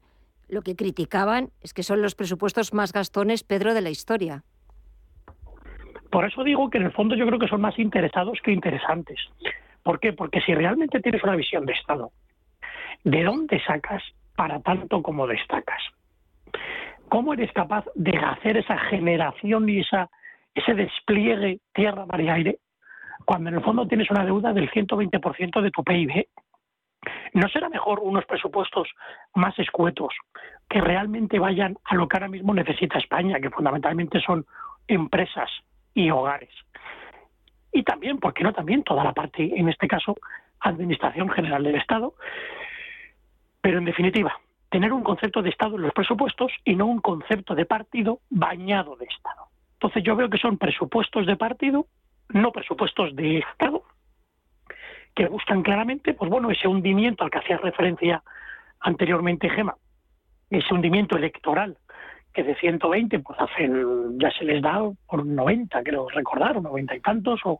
lo 0.49 0.61
que 0.61 0.75
criticaban 0.75 1.49
es 1.61 1.73
que 1.73 1.83
son 1.83 2.01
los 2.01 2.15
presupuestos 2.15 2.73
más 2.73 2.91
gastones, 2.91 3.43
Pedro, 3.43 3.73
de 3.73 3.81
la 3.81 3.89
historia. 3.89 4.43
Por 6.11 6.25
eso 6.25 6.43
digo 6.43 6.69
que 6.69 6.79
en 6.79 6.85
el 6.85 6.91
fondo 6.91 7.15
yo 7.15 7.25
creo 7.27 7.39
que 7.39 7.47
son 7.47 7.61
más 7.61 7.77
interesados 7.77 8.39
que 8.43 8.51
interesantes. 8.51 9.19
¿Por 9.83 9.99
qué? 9.99 10.13
Porque 10.13 10.41
si 10.41 10.53
realmente 10.53 10.99
tienes 10.99 11.23
una 11.23 11.35
visión 11.35 11.65
de 11.65 11.73
Estado, 11.73 12.11
¿de 13.03 13.23
dónde 13.23 13.61
sacas 13.63 14.03
para 14.35 14.59
tanto 14.61 15.01
como 15.01 15.27
destacas? 15.27 15.81
¿Cómo 17.09 17.33
eres 17.33 17.51
capaz 17.53 17.85
de 17.95 18.17
hacer 18.17 18.57
esa 18.57 18.77
generación 18.77 19.69
y 19.69 19.79
esa, 19.79 20.09
ese 20.53 20.73
despliegue 20.73 21.59
tierra, 21.73 22.05
mar 22.05 22.21
y 22.21 22.29
aire 22.29 22.59
cuando 23.25 23.49
en 23.49 23.55
el 23.55 23.63
fondo 23.63 23.87
tienes 23.87 24.09
una 24.09 24.25
deuda 24.25 24.53
del 24.53 24.69
120% 24.71 25.61
de 25.61 25.71
tu 25.71 25.83
PIB? 25.83 26.27
¿No 27.33 27.47
será 27.49 27.69
mejor 27.69 27.99
unos 28.01 28.25
presupuestos 28.25 28.89
más 29.35 29.57
escuetos 29.59 30.13
que 30.69 30.81
realmente 30.81 31.39
vayan 31.39 31.77
a 31.85 31.95
lo 31.95 32.07
que 32.07 32.17
ahora 32.17 32.27
mismo 32.27 32.53
necesita 32.53 32.97
España, 32.97 33.39
que 33.39 33.49
fundamentalmente 33.49 34.19
son 34.21 34.45
empresas 34.87 35.49
y 35.93 36.09
hogares? 36.09 36.53
Y 37.71 37.83
también, 37.83 38.17
¿por 38.17 38.33
qué 38.33 38.43
no 38.43 38.53
también 38.53 38.83
toda 38.83 39.03
la 39.03 39.13
parte, 39.13 39.57
en 39.57 39.69
este 39.69 39.87
caso, 39.87 40.15
Administración 40.59 41.29
General 41.29 41.63
del 41.63 41.75
Estado? 41.75 42.15
Pero 43.61 43.77
en 43.77 43.85
definitiva, 43.85 44.37
tener 44.69 44.91
un 44.93 45.03
concepto 45.03 45.41
de 45.41 45.49
Estado 45.49 45.75
en 45.75 45.83
los 45.83 45.93
presupuestos 45.93 46.51
y 46.65 46.75
no 46.75 46.85
un 46.85 47.01
concepto 47.01 47.55
de 47.55 47.65
partido 47.65 48.19
bañado 48.29 48.95
de 48.95 49.05
Estado. 49.05 49.47
Entonces 49.73 50.03
yo 50.03 50.15
veo 50.15 50.29
que 50.29 50.37
son 50.37 50.57
presupuestos 50.57 51.25
de 51.25 51.37
partido, 51.37 51.85
no 52.29 52.51
presupuestos 52.51 53.15
de 53.15 53.39
Estado, 53.39 53.83
que 55.19 55.27
buscan 55.27 55.63
claramente, 55.63 56.13
pues 56.13 56.29
bueno, 56.29 56.51
ese 56.51 56.67
hundimiento 56.67 57.23
al 57.23 57.31
que 57.31 57.39
hacía 57.39 57.57
referencia 57.57 58.23
anteriormente 58.79 59.49
Gema, 59.49 59.75
ese 60.49 60.73
hundimiento 60.73 61.17
electoral 61.17 61.77
que 62.33 62.43
de 62.43 62.55
120 62.55 63.19
pues 63.19 63.39
hacen, 63.39 64.19
ya 64.19 64.31
se 64.31 64.45
les 64.45 64.61
da 64.61 64.81
por 65.07 65.25
90, 65.25 65.83
creo 65.83 66.07
recordar, 66.09 66.57
o 66.57 66.61
90 66.61 66.95
y 66.95 66.99
tantos, 67.01 67.41
o 67.43 67.59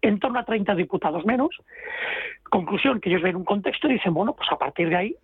en 0.00 0.18
torno 0.18 0.38
a 0.38 0.44
30 0.44 0.74
diputados 0.74 1.26
menos. 1.26 1.50
Conclusión, 2.48 3.00
que 3.00 3.10
ellos 3.10 3.22
ven 3.22 3.36
un 3.36 3.44
contexto 3.44 3.88
y 3.88 3.94
dicen, 3.94 4.14
bueno, 4.14 4.34
pues 4.34 4.50
a 4.52 4.56
partir 4.56 4.88
de 4.88 4.96
ahí 4.96 5.16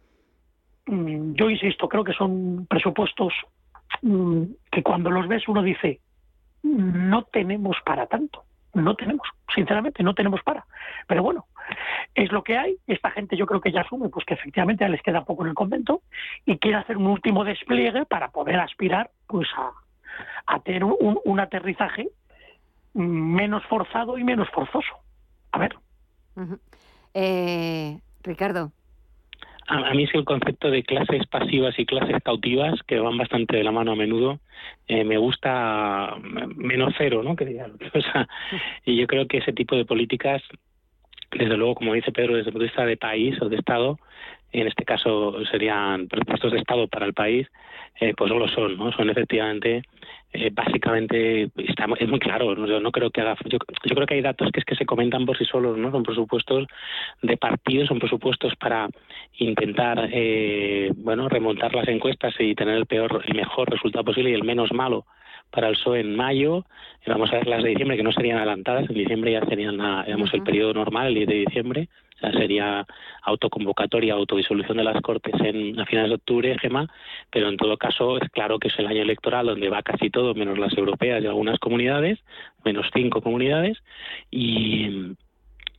Mm, 0.86 1.34
yo 1.34 1.48
insisto, 1.48 1.88
creo 1.88 2.04
que 2.04 2.12
son 2.12 2.66
presupuestos 2.66 3.32
mm, 4.02 4.42
que 4.70 4.82
cuando 4.82 5.10
los 5.10 5.28
ves 5.28 5.46
uno 5.48 5.62
dice, 5.62 6.00
no 6.62 7.24
tenemos 7.24 7.76
para 7.84 8.06
tanto, 8.06 8.44
no 8.74 8.94
tenemos, 8.94 9.26
sinceramente, 9.54 10.02
no 10.02 10.14
tenemos 10.14 10.42
para. 10.42 10.64
Pero 11.06 11.22
bueno, 11.22 11.46
es 12.14 12.32
lo 12.32 12.42
que 12.42 12.56
hay. 12.56 12.76
Esta 12.86 13.10
gente 13.10 13.36
yo 13.36 13.46
creo 13.46 13.60
que 13.60 13.72
ya 13.72 13.82
asume 13.82 14.08
pues 14.08 14.24
que 14.24 14.34
efectivamente 14.34 14.88
les 14.88 15.02
queda 15.02 15.24
poco 15.24 15.42
en 15.42 15.50
el 15.50 15.54
convento 15.54 16.02
y 16.44 16.58
quiere 16.58 16.78
hacer 16.78 16.96
un 16.96 17.06
último 17.06 17.44
despliegue 17.44 18.04
para 18.06 18.30
poder 18.30 18.60
aspirar 18.60 19.10
pues 19.26 19.48
a, 20.46 20.60
tener 20.60 20.84
un, 20.84 21.40
aterrizaje 21.40 22.08
menos 22.92 23.64
forzado 23.64 24.18
y 24.18 24.24
menos 24.24 24.48
forzoso. 24.50 24.94
A 25.52 25.58
ver. 25.58 25.76
Eh, 27.14 27.98
Ricardo 28.22 28.72
a, 29.72 29.94
mí 29.94 30.04
es 30.04 30.14
el 30.14 30.24
concepto 30.24 30.70
de 30.70 30.82
clases 30.82 31.26
pasivas 31.26 31.78
y 31.78 31.86
clases 31.86 32.22
cautivas, 32.22 32.82
que 32.86 32.98
van 32.98 33.16
bastante 33.16 33.56
de 33.56 33.64
la 33.64 33.72
mano 33.72 33.92
a 33.92 33.96
menudo, 33.96 34.38
eh, 34.86 35.04
me 35.04 35.16
gusta 35.16 36.14
menos 36.56 36.94
cero, 36.98 37.22
¿no? 37.22 37.36
Que 37.36 37.44
y 38.84 38.96
yo 38.96 39.06
creo 39.06 39.26
que 39.26 39.38
ese 39.38 39.52
tipo 39.52 39.74
de 39.74 39.86
políticas, 39.86 40.42
desde 41.30 41.56
luego, 41.56 41.76
como 41.76 41.94
dice 41.94 42.12
Pedro, 42.12 42.36
desde 42.36 42.50
el 42.50 42.52
punto 42.52 42.64
de 42.64 42.70
vista 42.70 42.84
de 42.84 42.96
país 42.98 43.40
o 43.40 43.48
de 43.48 43.56
Estado, 43.56 43.98
en 44.52 44.66
este 44.66 44.84
caso 44.84 45.42
serían 45.50 46.06
presupuestos 46.08 46.52
de 46.52 46.58
Estado 46.58 46.86
para 46.88 47.06
el 47.06 47.14
país, 47.14 47.48
eh, 48.00 48.12
pues 48.14 48.30
lo 48.30 48.48
son, 48.48 48.76
¿no? 48.76 48.92
Son 48.92 49.08
efectivamente, 49.08 49.82
eh, 50.32 50.50
básicamente, 50.52 51.50
está, 51.56 51.86
es 51.98 52.08
muy 52.08 52.18
claro, 52.18 52.54
yo 52.66 52.80
no 52.80 52.90
creo 52.90 53.10
que 53.10 53.20
haga, 53.20 53.36
yo, 53.44 53.58
creo 53.58 54.06
que 54.06 54.14
hay 54.14 54.22
datos 54.22 54.50
que 54.50 54.60
es 54.60 54.64
que 54.64 54.74
se 54.74 54.86
comentan 54.86 55.26
por 55.26 55.36
sí 55.36 55.44
solos, 55.44 55.76
¿no? 55.76 55.90
Son 55.90 56.02
presupuestos 56.02 56.66
de 57.20 57.36
partidos, 57.36 57.88
son 57.88 57.98
presupuestos 57.98 58.54
para 58.56 58.88
intentar, 59.38 60.08
eh, 60.10 60.90
bueno, 60.96 61.28
remontar 61.28 61.74
las 61.74 61.88
encuestas 61.88 62.34
y 62.38 62.54
tener 62.54 62.76
el 62.76 62.86
peor, 62.86 63.22
el 63.26 63.34
mejor 63.34 63.70
resultado 63.70 64.04
posible 64.04 64.30
y 64.30 64.34
el 64.34 64.44
menos 64.44 64.72
malo 64.72 65.04
para 65.52 65.68
el 65.68 65.74
PSOE 65.74 66.00
en 66.00 66.16
mayo, 66.16 66.64
vamos 67.06 67.30
a 67.32 67.36
ver 67.36 67.46
las 67.46 67.62
de 67.62 67.70
diciembre 67.70 67.96
que 67.96 68.02
no 68.02 68.12
serían 68.12 68.38
adelantadas, 68.38 68.88
en 68.88 68.96
diciembre 68.96 69.32
ya 69.32 69.44
serían, 69.44 69.76
digamos, 70.06 70.32
el 70.34 70.42
periodo 70.42 70.74
normal, 70.74 71.08
el 71.08 71.14
10 71.14 71.28
de 71.28 71.34
diciembre, 71.34 71.88
sería 72.30 72.86
autoconvocatoria, 73.22 74.14
autodisolución 74.14 74.76
de 74.76 74.84
las 74.84 75.00
Cortes 75.02 75.34
en, 75.40 75.78
a 75.80 75.86
finales 75.86 76.10
de 76.10 76.14
octubre, 76.16 76.56
Gema, 76.58 76.88
pero 77.30 77.48
en 77.48 77.56
todo 77.56 77.76
caso 77.76 78.18
es 78.18 78.28
claro 78.30 78.58
que 78.58 78.68
es 78.68 78.78
el 78.78 78.86
año 78.86 79.02
electoral 79.02 79.46
donde 79.46 79.68
va 79.68 79.82
casi 79.82 80.10
todo, 80.10 80.34
menos 80.34 80.58
las 80.58 80.76
europeas 80.76 81.22
y 81.22 81.26
algunas 81.26 81.58
comunidades, 81.58 82.20
menos 82.64 82.86
cinco 82.94 83.20
comunidades, 83.20 83.78
y, 84.30 85.14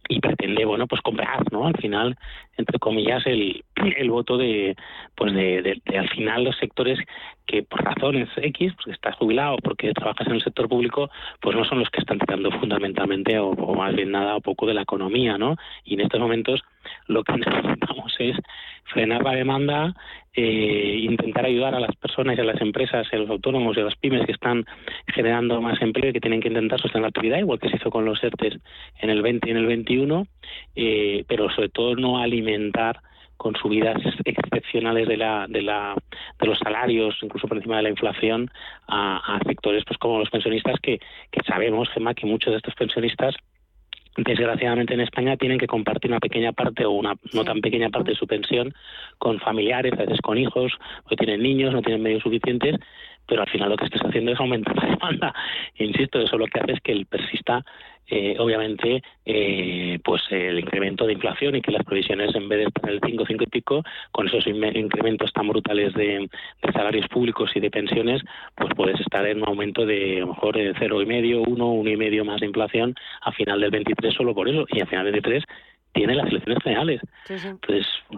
y 0.10 0.20
pretende 0.20 0.66
bueno 0.66 0.88
pues 0.88 1.02
comprar 1.02 1.44
no 1.52 1.68
al 1.68 1.78
final 1.78 2.18
entre 2.58 2.80
comillas 2.80 3.26
el, 3.26 3.63
el 3.98 4.10
voto 4.10 4.38
de 4.38 4.76
pues 5.16 5.34
de, 5.34 5.82
al 5.98 6.10
final 6.10 6.44
los 6.44 6.58
sectores 6.58 7.00
que 7.46 7.63
por 7.63 7.84
razones 7.84 8.30
X 8.36 8.74
porque 8.76 8.92
estás 8.92 9.16
jubilado 9.16 9.58
porque 9.63 9.94
trabajas 9.94 10.28
en 10.28 10.34
el 10.34 10.42
sector 10.42 10.68
público 10.68 11.10
pues 11.42 11.56
no 11.56 11.66
son 11.66 11.80
los 11.80 11.89
que 11.89 12.02
están 12.02 12.20
tirando 12.20 12.52
fundamentalmente 12.52 13.38
o, 13.39 13.50
o 13.50 13.76
más 13.76 13.96
bien 13.96 14.12
nada 14.12 14.36
o 14.36 14.42
poco 14.42 14.66
de 14.66 14.74
la 14.74 14.82
economía 14.82 15.38
no 15.38 15.56
y 15.84 15.96
en 15.96 16.02
estos 16.02 16.20
momentos 16.20 16.63
lo 17.08 17.24
que 17.24 17.34
necesitamos 17.38 18.16
es 18.20 18.38
frenar 18.86 19.24
la 19.24 19.32
demanda 19.32 19.94
eh, 20.36 20.98
intentar 21.02 21.46
ayudar 21.46 21.76
a 21.76 21.80
las 21.80 21.96
personas 21.96 22.38
y 22.38 22.42
a 22.42 22.44
las 22.44 22.60
empresas, 22.60 23.08
a 23.12 23.16
los 23.18 23.30
autónomos 23.30 23.78
y 23.78 23.82
a 23.82 23.84
las 23.84 23.96
pymes 23.96 24.26
que 24.26 24.32
están 24.32 24.66
generando 25.14 25.62
más 25.62 25.80
empleo 25.80 26.10
y 26.10 26.14
que 26.14 26.22
tienen 26.22 26.42
que 26.42 26.48
intentar 26.48 26.82
sostener 26.82 27.04
la 27.04 27.10
actividad, 27.10 27.38
igual 27.38 27.60
que 27.60 27.70
se 27.70 27.76
hizo 27.76 27.92
con 27.92 28.04
los 28.06 28.24
ERTES 28.24 28.58
en 29.00 29.10
el 29.12 29.22
20 29.22 29.48
y 29.48 29.52
en 29.52 29.58
el 29.58 29.68
21, 29.68 30.26
eh, 30.76 31.24
pero 31.28 31.52
sobre 31.52 31.70
todo 31.70 31.96
no 31.96 32.18
alimentar 32.18 33.00
con 33.38 33.56
subidas 33.56 34.02
excepcionales 34.26 35.08
de 35.08 35.18
la, 35.18 35.46
de 35.48 35.62
la 35.62 35.96
de 36.40 36.48
los 36.48 36.58
salarios 36.60 37.16
incluso 37.22 37.48
por 37.48 37.58
encima 37.58 37.78
de 37.78 37.84
la 37.84 37.90
inflación 37.90 38.50
a, 38.88 39.40
sectores 39.46 39.84
pues 39.86 39.98
como 39.98 40.20
los 40.20 40.30
pensionistas 40.30 40.80
que, 40.82 41.00
que 41.30 41.42
sabemos 41.46 41.90
Gemma 41.90 42.14
que 42.14 42.26
muchos 42.26 42.52
de 42.52 42.58
estos 42.58 42.76
pensionistas 42.76 43.36
desgraciadamente 44.17 44.93
en 44.93 45.02
España 45.02 45.38
tienen 45.38 45.58
que 45.58 45.67
compartir 45.67 46.12
una 46.12 46.19
pequeña 46.19 46.52
parte 46.52 46.86
o 46.86 46.91
una 46.91 47.15
no 47.34 47.43
tan 47.43 47.62
pequeña 47.62 47.89
parte 47.89 48.12
de 48.12 48.17
su 48.17 48.28
pensión 48.28 48.73
con 49.17 49.39
familiares, 49.39 49.93
a 49.93 50.04
veces 50.04 50.21
con 50.21 50.38
hijos, 50.38 50.71
o 51.10 51.15
tienen 51.15 51.41
niños, 51.41 51.73
no 51.73 51.82
tienen 51.82 52.04
medios 52.04 52.23
suficientes, 52.23 52.76
pero 53.28 53.42
al 53.42 53.50
final 53.50 53.70
lo 53.70 53.78
que 53.78 53.86
estás 53.86 54.02
haciendo 54.06 54.32
es 54.32 54.40
aumentar 54.40 54.76
la 54.76 54.90
demanda. 54.90 55.34
Insisto, 55.78 56.20
eso 56.20 56.38
lo 56.38 56.48
que 56.48 56.60
hace 56.60 56.74
es 56.74 56.82
que 56.82 56.92
el 56.92 57.06
persista 57.06 57.64
eh, 58.08 58.36
obviamente, 58.38 59.02
eh, 59.26 59.98
pues 60.04 60.22
el 60.30 60.60
incremento 60.60 61.06
de 61.06 61.14
inflación 61.14 61.56
y 61.56 61.62
que 61.62 61.72
las 61.72 61.84
provisiones, 61.86 62.36
en 62.36 62.50
vez 62.50 62.60
de 62.60 62.66
estar 62.66 62.90
el 62.90 63.00
5, 63.04 63.24
5 63.26 63.44
y 63.44 63.48
pico, 63.48 63.84
con 64.12 64.28
esos 64.28 64.46
incrementos 64.46 65.32
tan 65.32 65.48
brutales 65.48 65.94
de, 65.94 66.30
salarios 66.74 67.08
públicos 67.08 67.52
y 67.56 67.60
de 67.60 67.72
pensiones, 67.72 68.22
pues 68.56 68.70
puedes 68.76 69.00
estar 69.00 69.26
en 69.26 69.42
un 69.42 69.48
aumento 69.48 69.86
de 69.86 70.18
a 70.18 70.20
lo 70.22 70.28
mejor 70.28 70.58
0,5, 70.58 71.44
1, 71.48 71.74
1,5 71.74 72.24
más 72.26 72.42
de 72.42 72.48
inflación 72.48 72.96
a 73.22 73.32
final 73.32 73.62
del 73.62 73.72
23 73.72 74.14
solo 74.14 74.36
por 74.36 74.50
eso. 74.50 74.66
Y 74.70 74.82
a 74.82 74.86
final 74.86 75.06
del 75.06 75.14
23 75.14 75.44
tiene 75.94 76.16
las 76.16 76.28
elecciones 76.28 76.64
generales. 76.64 77.02
Entonces, 77.30 77.88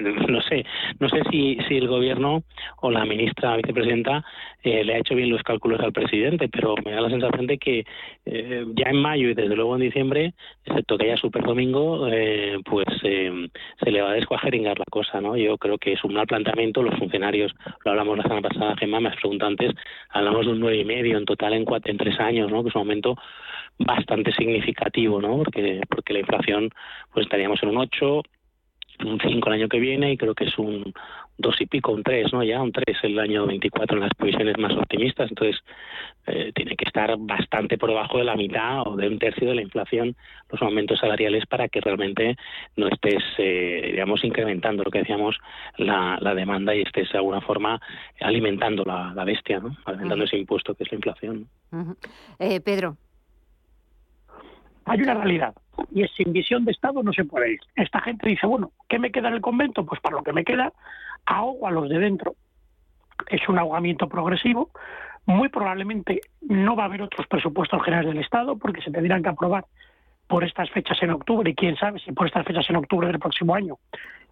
no 0.00 0.40
sé, 0.42 0.64
no 0.98 1.08
sé 1.08 1.22
si, 1.30 1.58
si 1.68 1.76
el 1.76 1.88
gobierno 1.88 2.42
o 2.80 2.90
la 2.90 3.04
ministra 3.04 3.56
vicepresidenta 3.56 4.24
eh, 4.62 4.84
le 4.84 4.94
ha 4.94 4.98
hecho 4.98 5.14
bien 5.14 5.30
los 5.30 5.42
cálculos 5.42 5.80
al 5.80 5.92
presidente, 5.92 6.48
pero 6.48 6.74
me 6.84 6.92
da 6.92 7.00
la 7.00 7.10
sensación 7.10 7.46
de 7.46 7.58
que 7.58 7.84
eh, 8.24 8.64
ya 8.74 8.90
en 8.90 8.96
mayo 8.96 9.28
y 9.28 9.34
desde 9.34 9.54
luego 9.54 9.74
en 9.76 9.82
diciembre, 9.82 10.34
excepto 10.64 10.96
que 10.96 11.04
haya 11.04 11.16
super 11.16 11.42
domingo, 11.42 12.08
eh, 12.08 12.58
pues 12.64 12.86
se 13.00 13.90
le 13.90 14.02
va 14.02 14.10
a 14.10 14.14
descuajeringar 14.14 14.78
la 14.78 14.84
cosa, 14.90 15.20
¿no? 15.20 15.36
Yo 15.36 15.58
creo 15.58 15.78
que 15.78 15.92
es 15.92 16.04
un 16.04 16.14
mal 16.14 16.26
planteamiento. 16.26 16.82
Los 16.82 16.98
funcionarios, 16.98 17.52
lo 17.84 17.90
hablamos 17.90 18.16
la 18.16 18.22
semana 18.24 18.48
pasada, 18.48 18.76
Gemma, 18.76 19.00
me 19.00 19.08
has 19.10 19.16
preguntado 19.16 19.50
antes, 19.50 19.72
hablamos 20.10 20.46
de 20.46 20.52
un 20.52 20.60
nueve 20.60 20.78
y 20.78 20.84
medio 20.84 21.18
en 21.18 21.24
total 21.24 21.54
en, 21.54 21.64
cuatro, 21.64 21.90
en 21.90 21.98
tres 21.98 22.18
años, 22.20 22.50
¿no? 22.50 22.62
Que 22.62 22.70
es 22.70 22.74
un 22.74 22.80
aumento 22.80 23.16
bastante 23.78 24.32
significativo, 24.32 25.20
¿no? 25.20 25.38
Porque, 25.38 25.80
porque 25.88 26.12
la 26.12 26.20
inflación, 26.22 26.70
pues 27.12 27.26
estaríamos 27.26 27.62
en 27.62 27.68
un 27.68 27.78
8, 27.78 28.22
un 29.04 29.20
5 29.20 29.48
el 29.48 29.54
año 29.54 29.68
que 29.68 29.80
viene 29.80 30.12
y 30.12 30.16
creo 30.16 30.34
que 30.34 30.44
es 30.44 30.58
un 30.58 30.92
dos 31.38 31.60
y 31.60 31.66
pico, 31.66 31.92
un 31.92 32.02
3, 32.02 32.32
¿no? 32.32 32.42
Ya 32.42 32.62
un 32.62 32.72
3 32.72 32.96
el 33.02 33.18
año 33.18 33.46
24 33.46 33.96
en 33.96 34.02
las 34.02 34.14
previsiones 34.14 34.56
más 34.58 34.72
optimistas. 34.72 35.28
Entonces, 35.28 35.60
eh, 36.26 36.52
tiene 36.54 36.76
que 36.76 36.84
estar 36.84 37.14
bastante 37.18 37.78
por 37.78 37.88
debajo 37.88 38.18
de 38.18 38.24
la 38.24 38.36
mitad 38.36 38.86
o 38.86 38.96
de 38.96 39.08
un 39.08 39.18
tercio 39.18 39.48
de 39.48 39.56
la 39.56 39.62
inflación 39.62 40.14
los 40.50 40.62
aumentos 40.62 41.00
salariales 41.00 41.46
para 41.46 41.68
que 41.68 41.80
realmente 41.80 42.36
no 42.76 42.88
estés, 42.88 43.22
eh, 43.38 43.88
digamos, 43.90 44.22
incrementando 44.24 44.84
lo 44.84 44.90
que 44.90 45.00
decíamos, 45.00 45.36
la, 45.78 46.18
la, 46.20 46.34
demanda 46.34 46.74
y 46.74 46.82
estés 46.82 47.10
de 47.10 47.18
alguna 47.18 47.40
forma 47.40 47.80
alimentando 48.20 48.84
la, 48.84 49.12
la 49.14 49.24
bestia, 49.24 49.58
¿no? 49.58 49.76
Alimentando 49.84 50.24
ese 50.24 50.38
impuesto 50.38 50.74
que 50.74 50.84
es 50.84 50.92
la 50.92 50.96
inflación. 50.96 51.48
eh, 52.38 52.60
Pedro. 52.60 52.96
Hay 54.86 55.00
una 55.02 55.14
realidad 55.14 55.54
y 55.90 56.02
es 56.02 56.10
sin 56.12 56.32
visión 56.32 56.64
de 56.64 56.72
Estado 56.72 57.02
no 57.02 57.12
se 57.12 57.24
puede 57.24 57.52
ir. 57.52 57.60
Esta 57.76 58.00
gente 58.00 58.28
dice, 58.28 58.46
bueno, 58.46 58.72
¿qué 58.88 58.98
me 58.98 59.10
queda 59.10 59.28
en 59.28 59.34
el 59.34 59.40
convento? 59.40 59.84
Pues 59.84 60.00
para 60.00 60.16
lo 60.16 60.22
que 60.22 60.32
me 60.32 60.44
queda, 60.44 60.72
ahogo 61.26 61.66
a 61.66 61.70
los 61.70 61.88
de 61.88 61.98
dentro. 61.98 62.34
Es 63.28 63.48
un 63.48 63.58
ahogamiento 63.58 64.08
progresivo. 64.08 64.70
Muy 65.26 65.48
probablemente 65.48 66.20
no 66.40 66.74
va 66.76 66.84
a 66.84 66.86
haber 66.86 67.02
otros 67.02 67.26
presupuestos 67.26 67.82
generales 67.84 68.12
del 68.12 68.22
Estado 68.22 68.56
porque 68.56 68.82
se 68.82 68.90
tendrán 68.90 69.22
que 69.22 69.28
aprobar 69.28 69.64
por 70.26 70.44
estas 70.44 70.70
fechas 70.70 71.00
en 71.02 71.10
octubre 71.10 71.50
y 71.50 71.54
quién 71.54 71.76
sabe 71.76 72.00
si 72.00 72.12
por 72.12 72.26
estas 72.26 72.46
fechas 72.46 72.68
en 72.70 72.76
octubre 72.76 73.06
del 73.06 73.18
próximo 73.18 73.54
año 73.54 73.76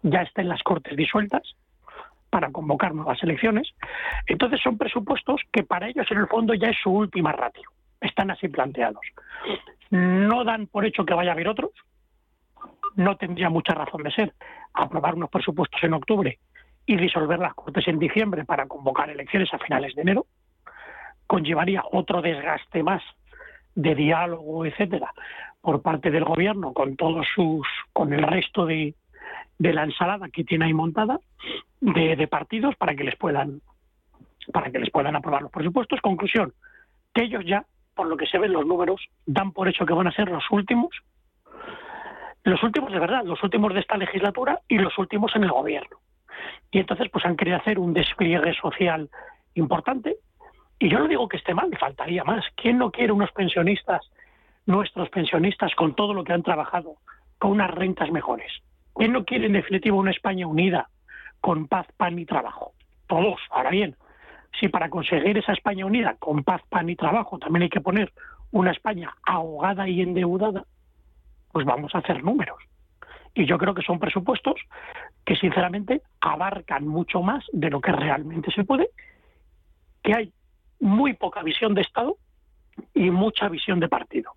ya 0.03 0.23
estén 0.23 0.49
las 0.49 0.63
Cortes 0.63 0.97
disueltas 0.97 1.55
para 2.29 2.51
convocar 2.51 2.93
nuevas 2.93 3.21
elecciones. 3.23 3.69
Entonces 4.25 4.59
son 4.61 4.77
presupuestos 4.77 5.41
que 5.51 5.63
para 5.63 5.87
ellos 5.87 6.07
en 6.09 6.17
el 6.17 6.27
fondo 6.27 6.53
ya 6.53 6.69
es 6.69 6.77
su 6.81 6.89
última 6.89 7.31
ratio. 7.31 7.69
Están 8.01 8.31
así 8.31 8.49
planteados. 8.49 9.01
No 9.91 10.43
dan 10.43 10.67
por 10.67 10.85
hecho 10.85 11.05
que 11.05 11.13
vaya 11.13 11.31
a 11.31 11.33
haber 11.33 11.47
otros. 11.47 11.71
No 12.95 13.15
tendría 13.15 13.49
mucha 13.49 13.73
razón 13.73 14.03
de 14.03 14.11
ser 14.11 14.33
aprobar 14.73 15.15
unos 15.15 15.29
presupuestos 15.29 15.81
en 15.83 15.93
octubre 15.93 16.39
y 16.85 16.97
disolver 16.97 17.39
las 17.39 17.53
Cortes 17.53 17.87
en 17.87 17.99
diciembre 17.99 18.43
para 18.43 18.67
convocar 18.67 19.09
elecciones 19.09 19.53
a 19.53 19.59
finales 19.59 19.95
de 19.95 20.01
enero, 20.01 20.25
conllevaría 21.27 21.83
otro 21.91 22.21
desgaste 22.21 22.83
más 22.83 23.01
de 23.75 23.95
diálogo, 23.95 24.65
etcétera, 24.65 25.13
por 25.61 25.81
parte 25.81 26.11
del 26.11 26.25
gobierno 26.25 26.73
con 26.73 26.95
todos 26.97 27.25
sus, 27.33 27.65
con 27.93 28.11
el 28.13 28.23
resto 28.23 28.65
de, 28.65 28.95
de 29.57 29.73
la 29.73 29.83
ensalada 29.83 30.27
que 30.29 30.43
tiene 30.43 30.65
ahí 30.65 30.73
montada 30.73 31.19
de, 31.79 32.15
de, 32.15 32.27
partidos 32.27 32.75
para 32.75 32.95
que 32.95 33.03
les 33.03 33.15
puedan 33.15 33.61
para 34.51 34.71
que 34.71 34.79
les 34.79 34.89
puedan 34.89 35.15
aprobar 35.15 35.43
los 35.43 35.51
presupuestos. 35.51 36.01
Conclusión, 36.01 36.51
que 37.13 37.23
ellos 37.23 37.43
ya, 37.45 37.63
por 37.95 38.07
lo 38.07 38.17
que 38.17 38.27
se 38.27 38.37
ven 38.37 38.53
los 38.53 38.65
números, 38.65 39.01
dan 39.25 39.51
por 39.51 39.67
hecho 39.67 39.85
que 39.85 39.93
van 39.93 40.07
a 40.07 40.11
ser 40.11 40.29
los 40.29 40.43
últimos, 40.51 40.89
los 42.43 42.61
últimos 42.63 42.91
de 42.91 42.99
verdad, 42.99 43.23
los 43.23 43.41
últimos 43.43 43.73
de 43.73 43.81
esta 43.81 43.97
legislatura 43.97 44.59
y 44.67 44.77
los 44.77 44.97
últimos 44.97 45.35
en 45.35 45.43
el 45.43 45.51
gobierno. 45.51 45.97
Y 46.71 46.79
entonces 46.79 47.09
pues 47.11 47.25
han 47.25 47.35
querido 47.35 47.57
hacer 47.57 47.77
un 47.77 47.93
despliegue 47.93 48.53
social 48.53 49.09
importante. 49.53 50.15
Y 50.79 50.89
yo 50.89 50.99
no 50.99 51.07
digo 51.07 51.27
que 51.27 51.37
esté 51.37 51.53
mal, 51.53 51.69
faltaría 51.77 52.23
más. 52.23 52.43
¿Quién 52.55 52.79
no 52.79 52.91
quiere 52.91 53.13
unos 53.13 53.31
pensionistas, 53.31 54.01
nuestros 54.65 55.09
pensionistas, 55.09 55.75
con 55.75 55.93
todo 55.95 56.13
lo 56.13 56.23
que 56.23 56.33
han 56.33 56.43
trabajado, 56.43 56.95
con 57.37 57.51
unas 57.51 57.69
rentas 57.69 58.09
mejores? 58.11 58.51
¿Quién 58.95 59.11
no 59.11 59.23
quiere 59.25 59.45
en 59.45 59.53
definitiva 59.53 59.95
una 59.95 60.11
España 60.11 60.47
unida, 60.47 60.89
con 61.39 61.67
paz, 61.67 61.87
pan 61.97 62.17
y 62.17 62.25
trabajo? 62.25 62.73
Todos. 63.07 63.39
Ahora 63.51 63.69
bien, 63.69 63.95
si 64.59 64.67
para 64.67 64.89
conseguir 64.89 65.37
esa 65.37 65.53
España 65.53 65.85
unida, 65.85 66.15
con 66.19 66.43
paz, 66.43 66.61
pan 66.69 66.89
y 66.89 66.95
trabajo, 66.95 67.39
también 67.39 67.63
hay 67.63 67.69
que 67.69 67.81
poner 67.81 68.11
una 68.51 68.71
España 68.71 69.15
ahogada 69.25 69.87
y 69.87 70.01
endeudada, 70.01 70.65
pues 71.51 71.65
vamos 71.65 71.93
a 71.95 71.99
hacer 71.99 72.23
números. 72.23 72.57
Y 73.33 73.45
yo 73.45 73.57
creo 73.57 73.73
que 73.73 73.81
son 73.81 73.99
presupuestos 73.99 74.55
que 75.25 75.35
sinceramente 75.35 76.01
abarcan 76.19 76.85
mucho 76.85 77.21
más 77.21 77.45
de 77.53 77.69
lo 77.69 77.79
que 77.79 77.91
realmente 77.91 78.51
se 78.51 78.63
puede, 78.63 78.89
que 80.03 80.13
hay 80.13 80.33
muy 80.79 81.13
poca 81.13 81.41
visión 81.43 81.73
de 81.73 81.81
Estado 81.81 82.17
y 82.93 83.09
mucha 83.09 83.47
visión 83.47 83.79
de 83.79 83.87
partido. 83.87 84.33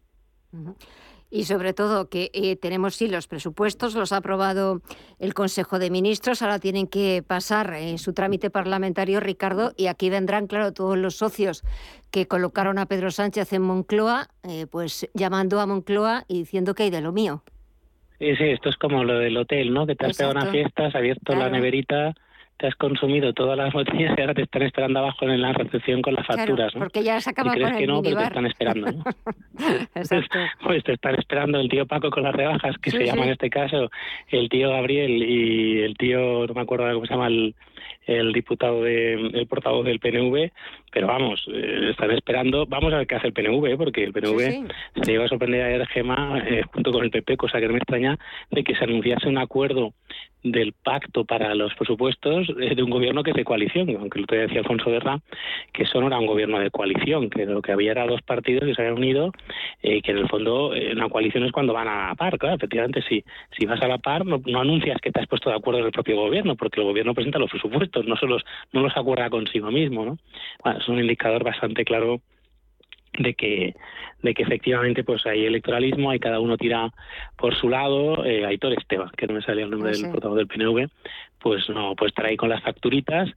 Y 1.34 1.46
sobre 1.46 1.74
todo 1.74 2.08
que 2.08 2.30
eh, 2.32 2.54
tenemos 2.54 2.94
sí 2.94 3.08
los 3.08 3.26
presupuestos, 3.26 3.96
los 3.96 4.12
ha 4.12 4.18
aprobado 4.18 4.82
el 5.18 5.34
Consejo 5.34 5.80
de 5.80 5.90
Ministros, 5.90 6.42
ahora 6.42 6.60
tienen 6.60 6.86
que 6.86 7.24
pasar 7.26 7.74
en 7.74 7.98
su 7.98 8.12
trámite 8.12 8.50
parlamentario, 8.50 9.18
Ricardo, 9.18 9.72
y 9.76 9.88
aquí 9.88 10.10
vendrán, 10.10 10.46
claro, 10.46 10.72
todos 10.72 10.96
los 10.96 11.16
socios 11.16 11.64
que 12.12 12.28
colocaron 12.28 12.78
a 12.78 12.86
Pedro 12.86 13.10
Sánchez 13.10 13.52
en 13.52 13.62
Moncloa, 13.62 14.28
eh, 14.48 14.68
pues 14.70 15.10
llamando 15.12 15.58
a 15.58 15.66
Moncloa 15.66 16.22
y 16.28 16.38
diciendo 16.38 16.72
que 16.72 16.84
hay 16.84 16.90
de 16.90 17.00
lo 17.00 17.10
mío. 17.10 17.42
Sí, 18.20 18.36
sí, 18.36 18.44
esto 18.44 18.68
es 18.68 18.76
como 18.76 19.02
lo 19.02 19.18
del 19.18 19.36
hotel, 19.36 19.74
¿no? 19.74 19.88
Que 19.88 19.96
te 19.96 20.06
has 20.06 20.16
pegado 20.16 20.38
una 20.40 20.52
fiesta, 20.52 20.86
has 20.86 20.94
abierto 20.94 21.32
claro. 21.32 21.40
la 21.40 21.50
neverita, 21.50 22.14
te 22.56 22.68
has 22.68 22.74
consumido 22.76 23.32
todas 23.32 23.56
las 23.58 23.72
botellas 23.72 24.14
y 24.16 24.20
ahora 24.20 24.34
te 24.34 24.42
están 24.42 24.62
esperando 24.62 25.00
abajo 25.00 25.24
en 25.28 25.40
la 25.40 25.52
recepción 25.52 26.02
con 26.02 26.14
las 26.14 26.26
facturas, 26.26 26.72
claro, 26.72 26.86
porque 26.86 27.02
ya 27.02 27.20
se 27.20 27.30
acaba 27.30 27.50
y 27.50 27.54
crees 27.54 27.70
con 27.70 27.78
que 27.78 27.86
no, 27.86 28.02
pero 28.02 28.16
te 28.16 28.24
están 28.24 28.46
esperando, 28.46 28.92
¿no? 28.92 29.04
Pues 30.62 30.84
te 30.84 30.92
están 30.92 31.16
esperando 31.16 31.60
el 31.60 31.68
tío 31.68 31.86
Paco 31.86 32.10
con 32.10 32.22
las 32.22 32.34
rebajas, 32.34 32.76
que 32.78 32.90
Sí, 32.90 32.98
se 32.98 33.06
llama 33.06 33.22
sí. 33.22 33.28
en 33.28 33.32
este 33.32 33.50
caso 33.50 33.90
el 34.28 34.48
tío 34.48 34.70
Gabriel 34.70 35.22
y 35.22 35.80
el 35.82 35.96
tío, 35.96 36.46
no 36.46 36.54
me 36.54 36.60
acuerdo 36.60 36.92
cómo 36.94 37.06
se 37.06 37.12
llama 37.12 37.26
el, 37.26 37.54
el 38.06 38.32
diputado 38.32 38.82
de, 38.82 39.14
el 39.14 39.46
portavoz 39.46 39.84
del 39.84 39.98
PNV, 39.98 40.50
pero 40.92 41.06
vamos, 41.06 41.44
eh, 41.52 41.88
están 41.90 42.10
esperando, 42.12 42.66
vamos 42.66 42.92
a 42.92 42.98
ver 42.98 43.06
qué 43.06 43.16
hace 43.16 43.28
el 43.28 43.32
PNV, 43.32 43.66
¿eh? 43.66 43.76
porque 43.76 44.04
el 44.04 44.12
PNV 44.12 44.38
Sí, 44.38 44.64
se 45.02 45.12
iba 45.12 45.24
a 45.24 45.28
sorprender 45.28 45.62
ayer 45.62 45.86
Gema 45.88 46.38
eh, 46.46 46.62
junto 46.72 46.92
con 46.92 47.04
el 47.04 47.10
PP, 47.10 47.36
cosa 47.36 47.58
que 47.58 47.66
no 47.66 47.72
me 47.72 47.78
extraña, 47.78 48.18
de 48.50 48.62
que 48.62 48.74
se 48.74 48.84
anunciase 48.84 49.28
un 49.28 49.38
acuerdo 49.38 49.92
del 50.44 50.72
pacto 50.72 51.24
para 51.24 51.54
los 51.54 51.74
presupuestos 51.74 52.46
de 52.46 52.82
un 52.82 52.90
gobierno 52.90 53.22
que 53.22 53.30
es 53.30 53.36
de 53.36 53.44
coalición, 53.44 53.88
aunque 53.98 54.20
otro 54.20 54.36
día 54.36 54.46
decía 54.46 54.60
Alfonso 54.60 54.90
Guerra 54.90 55.18
que 55.72 55.84
eso 55.84 56.00
no 56.00 56.06
era 56.06 56.18
un 56.18 56.26
gobierno 56.26 56.60
de 56.60 56.70
coalición, 56.70 57.30
que 57.30 57.46
lo 57.46 57.62
que 57.62 57.72
había 57.72 57.92
era 57.92 58.06
dos 58.06 58.22
partidos 58.22 58.64
que 58.64 58.74
se 58.74 58.82
habían 58.82 58.98
unido 58.98 59.32
eh, 59.82 60.02
que 60.02 60.12
en 60.12 60.18
el 60.18 60.28
fondo 60.28 60.74
eh, 60.74 60.92
una 60.92 61.08
coalición 61.08 61.44
es 61.44 61.52
cuando 61.52 61.72
van 61.72 61.88
a 61.88 62.08
la 62.08 62.14
par, 62.14 62.38
claro, 62.38 62.56
efectivamente 62.56 63.02
si, 63.08 63.24
si 63.58 63.66
vas 63.66 63.82
a 63.82 63.88
la 63.88 63.98
par 63.98 64.24
no, 64.24 64.40
no 64.44 64.60
anuncias 64.60 65.00
que 65.00 65.10
te 65.10 65.20
has 65.20 65.26
puesto 65.26 65.50
de 65.50 65.56
acuerdo 65.56 65.80
en 65.80 65.86
el 65.86 65.92
propio 65.92 66.16
gobierno, 66.16 66.56
porque 66.56 66.80
el 66.80 66.86
gobierno 66.86 67.14
presenta 67.14 67.38
los 67.38 67.50
presupuestos, 67.50 68.06
no, 68.06 68.16
se 68.16 68.26
los, 68.26 68.44
no 68.72 68.82
los 68.82 68.96
acuerda 68.96 69.30
consigo 69.30 69.70
mismo, 69.70 70.04
¿no? 70.04 70.18
Es 70.78 70.88
un 70.88 71.00
indicador 71.00 71.42
bastante 71.42 71.84
claro 71.84 72.20
de 73.18 73.34
que 73.34 73.74
de 74.22 74.32
que 74.32 74.42
efectivamente 74.42 75.04
pues 75.04 75.26
hay 75.26 75.44
electoralismo, 75.44 76.10
hay 76.10 76.18
cada 76.18 76.40
uno 76.40 76.56
tira 76.56 76.90
por 77.36 77.54
su 77.54 77.68
lado, 77.68 78.24
eh, 78.24 78.46
Aitor 78.46 78.72
Esteban, 78.72 79.10
que 79.16 79.26
no 79.26 79.34
me 79.34 79.42
salía 79.42 79.64
el 79.64 79.70
nombre 79.70 79.92
sí. 79.92 80.02
del 80.02 80.12
portavoz 80.12 80.38
del 80.38 80.46
PNV, 80.46 80.88
pues 81.38 81.68
no, 81.68 81.94
pues 81.94 82.14
trae 82.14 82.34
con 82.38 82.48
las 82.48 82.62
facturitas 82.62 83.28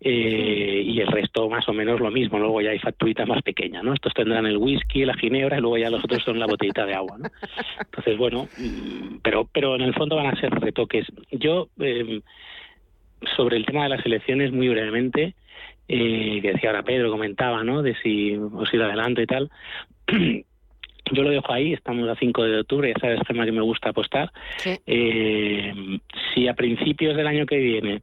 eh, 0.00 0.82
y 0.86 1.00
el 1.00 1.08
resto 1.08 1.48
más 1.48 1.68
o 1.68 1.72
menos 1.72 1.98
lo 1.98 2.12
mismo, 2.12 2.38
luego 2.38 2.60
ya 2.60 2.70
hay 2.70 2.78
facturitas 2.78 3.26
más 3.26 3.42
pequeñas, 3.42 3.82
¿no? 3.82 3.92
Estos 3.92 4.14
tendrán 4.14 4.46
el 4.46 4.56
whisky, 4.56 5.04
la 5.04 5.14
ginebra 5.14 5.58
y 5.58 5.60
luego 5.60 5.78
ya 5.78 5.90
los 5.90 6.04
otros 6.04 6.22
son 6.22 6.38
la 6.38 6.46
botellita 6.46 6.86
de 6.86 6.94
agua, 6.94 7.18
¿no? 7.18 7.28
Entonces, 7.80 8.16
bueno, 8.16 8.48
mm, 8.56 9.16
pero 9.24 9.48
pero 9.52 9.74
en 9.74 9.82
el 9.82 9.94
fondo 9.94 10.14
van 10.14 10.28
a 10.28 10.40
ser 10.40 10.52
retoques. 10.52 11.06
Yo 11.32 11.68
eh, 11.80 12.20
sobre 13.36 13.56
el 13.56 13.66
tema 13.66 13.82
de 13.82 13.88
las 13.88 14.06
elecciones 14.06 14.52
muy 14.52 14.68
brevemente 14.68 15.34
eh, 15.88 16.40
que 16.42 16.52
decía 16.52 16.70
ahora 16.70 16.82
Pedro, 16.82 17.10
comentaba, 17.10 17.62
¿no? 17.64 17.82
De 17.82 17.94
si 18.02 18.36
os 18.36 18.72
ir 18.72 18.82
adelante 18.82 19.22
y 19.22 19.26
tal. 19.26 19.50
Yo 21.12 21.22
lo 21.22 21.30
dejo 21.30 21.52
ahí, 21.52 21.72
estamos 21.72 22.08
a 22.08 22.16
5 22.16 22.42
de 22.42 22.60
octubre, 22.60 22.92
ya 22.92 23.00
sabes, 23.00 23.20
tema 23.28 23.44
que 23.44 23.52
me 23.52 23.60
gusta 23.60 23.90
apostar. 23.90 24.32
Eh, 24.64 25.72
si 26.34 26.48
a 26.48 26.54
principios 26.54 27.16
del 27.16 27.28
año 27.28 27.46
que 27.46 27.58
viene 27.58 28.02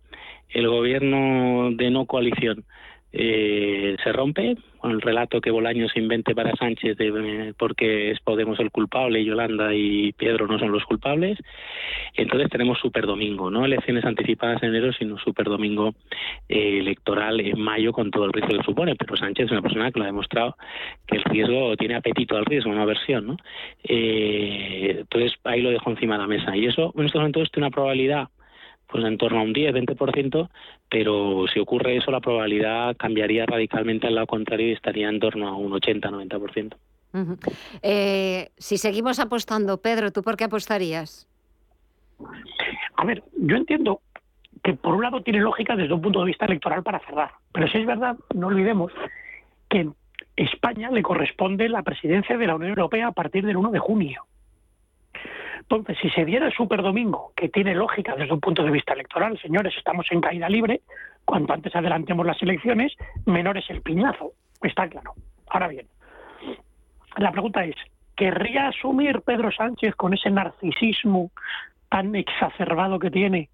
el 0.49 0.69
gobierno 0.69 1.71
de 1.71 1.89
no 1.91 2.05
coalición 2.05 2.63
eh, 3.11 3.97
se 4.01 4.11
rompe, 4.13 4.55
con 4.83 4.91
el 4.91 5.01
relato 5.01 5.39
que 5.39 5.49
Bolaños 5.49 5.95
invente 5.95 6.35
para 6.35 6.53
Sánchez 6.57 6.97
de 6.97 7.07
eh, 7.07 7.53
porque 7.57 8.11
es 8.11 8.19
Podemos 8.19 8.59
el 8.59 8.69
culpable 8.69 9.21
y 9.21 9.25
Yolanda 9.25 9.73
y 9.73 10.11
Pedro 10.11 10.45
no 10.45 10.59
son 10.59 10.73
los 10.73 10.83
culpables, 10.83 11.39
entonces 12.15 12.49
tenemos 12.49 12.79
super 12.79 13.05
domingo, 13.05 13.49
no 13.49 13.63
elecciones 13.63 14.03
anticipadas 14.03 14.61
en 14.61 14.69
enero, 14.75 14.91
sino 14.91 15.17
super 15.19 15.45
domingo 15.45 15.95
eh, 16.49 16.79
electoral 16.79 17.39
en 17.39 17.61
mayo 17.61 17.93
con 17.93 18.11
todo 18.11 18.25
el 18.25 18.33
riesgo 18.33 18.57
que 18.57 18.63
supone. 18.65 18.95
Pero 18.97 19.15
Sánchez 19.15 19.45
es 19.45 19.51
una 19.51 19.61
persona 19.61 19.89
que 19.89 19.99
lo 19.99 20.03
ha 20.03 20.07
demostrado 20.07 20.57
que 21.07 21.15
el 21.15 21.23
riesgo 21.23 21.77
tiene 21.77 21.95
apetito 21.95 22.35
al 22.35 22.45
riesgo, 22.45 22.69
una 22.69 22.81
aversión, 22.81 23.25
¿no? 23.25 23.37
Eh, 23.85 24.97
entonces 24.99 25.33
ahí 25.45 25.61
lo 25.61 25.69
dejo 25.69 25.91
encima 25.91 26.15
de 26.15 26.21
la 26.23 26.27
mesa. 26.27 26.57
Y 26.57 26.65
eso 26.65 26.93
en 26.97 27.05
estos 27.05 27.19
momentos 27.21 27.49
tiene 27.51 27.67
una 27.67 27.73
probabilidad 27.73 28.27
pues 28.93 29.05
en 29.05 29.17
torno 29.17 29.39
a 29.39 29.41
un 29.41 29.53
10, 29.53 29.73
20%, 29.73 30.49
pero 30.87 31.45
si 31.51 31.59
ocurre 31.59 31.97
eso 31.97 32.11
la 32.11 32.19
probabilidad 32.19 32.95
cambiaría 32.95 33.43
radicalmente 33.47 34.05
al 34.05 34.13
lado 34.13 34.27
contrario 34.27 34.67
y 34.67 34.73
estaría 34.73 35.09
en 35.09 35.19
torno 35.19 35.47
a 35.47 35.57
un 35.57 35.73
80, 35.73 36.11
90%. 36.11 36.75
Ujú. 37.13 37.37
Eh, 37.81 38.49
si 38.55 38.77
seguimos 38.77 39.17
apostando, 39.17 39.81
Pedro, 39.81 40.11
¿tú 40.11 40.21
por 40.21 40.37
qué 40.37 40.43
apostarías? 40.43 41.27
A 42.95 43.03
ver, 43.03 43.23
yo 43.35 43.55
entiendo 43.55 44.01
que 44.63 44.75
por 44.75 44.93
un 44.93 45.01
lado 45.01 45.23
tiene 45.23 45.39
lógica 45.39 45.75
desde 45.75 45.95
un 45.95 46.01
punto 46.01 46.19
de 46.19 46.27
vista 46.27 46.45
electoral 46.45 46.83
para 46.83 46.99
cerrar, 46.99 47.31
pero 47.51 47.67
si 47.69 47.79
es 47.79 47.87
verdad, 47.87 48.15
no 48.35 48.45
olvidemos 48.45 48.91
que 49.69 49.79
en 49.79 49.95
España 50.35 50.91
le 50.91 51.01
corresponde 51.01 51.67
la 51.67 51.81
presidencia 51.81 52.37
de 52.37 52.45
la 52.45 52.57
Unión 52.57 52.69
Europea 52.69 53.07
a 53.07 53.11
partir 53.11 53.43
del 53.43 53.57
1 53.57 53.71
de 53.71 53.79
junio. 53.79 54.27
Entonces, 55.63 55.97
si 56.01 56.09
se 56.09 56.25
diera 56.25 56.47
el 56.47 56.53
superdomingo, 56.53 57.31
que 57.35 57.49
tiene 57.49 57.73
lógica 57.73 58.15
desde 58.15 58.33
un 58.33 58.41
punto 58.41 58.63
de 58.63 58.71
vista 58.71 58.93
electoral, 58.93 59.39
señores, 59.39 59.73
estamos 59.77 60.05
en 60.11 60.19
caída 60.19 60.49
libre, 60.49 60.81
cuanto 61.25 61.53
antes 61.53 61.73
adelantemos 61.75 62.25
las 62.25 62.41
elecciones, 62.41 62.93
menor 63.25 63.57
es 63.57 63.69
el 63.69 63.81
piñazo, 63.81 64.33
está 64.61 64.87
claro. 64.89 65.13
Ahora 65.47 65.69
bien, 65.69 65.87
la 67.17 67.31
pregunta 67.31 67.63
es, 67.63 67.75
¿querría 68.15 68.67
asumir 68.67 69.21
Pedro 69.21 69.51
Sánchez 69.51 69.95
con 69.95 70.13
ese 70.13 70.29
narcisismo 70.29 71.31
tan 71.89 72.13
exacerbado 72.15 72.99
que 72.99 73.09
tiene 73.09 73.49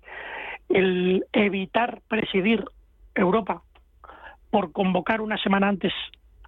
el 0.68 1.26
evitar 1.32 2.02
presidir 2.08 2.66
Europa 3.14 3.62
por 4.50 4.72
convocar 4.72 5.22
una 5.22 5.38
semana 5.38 5.68
antes, 5.68 5.94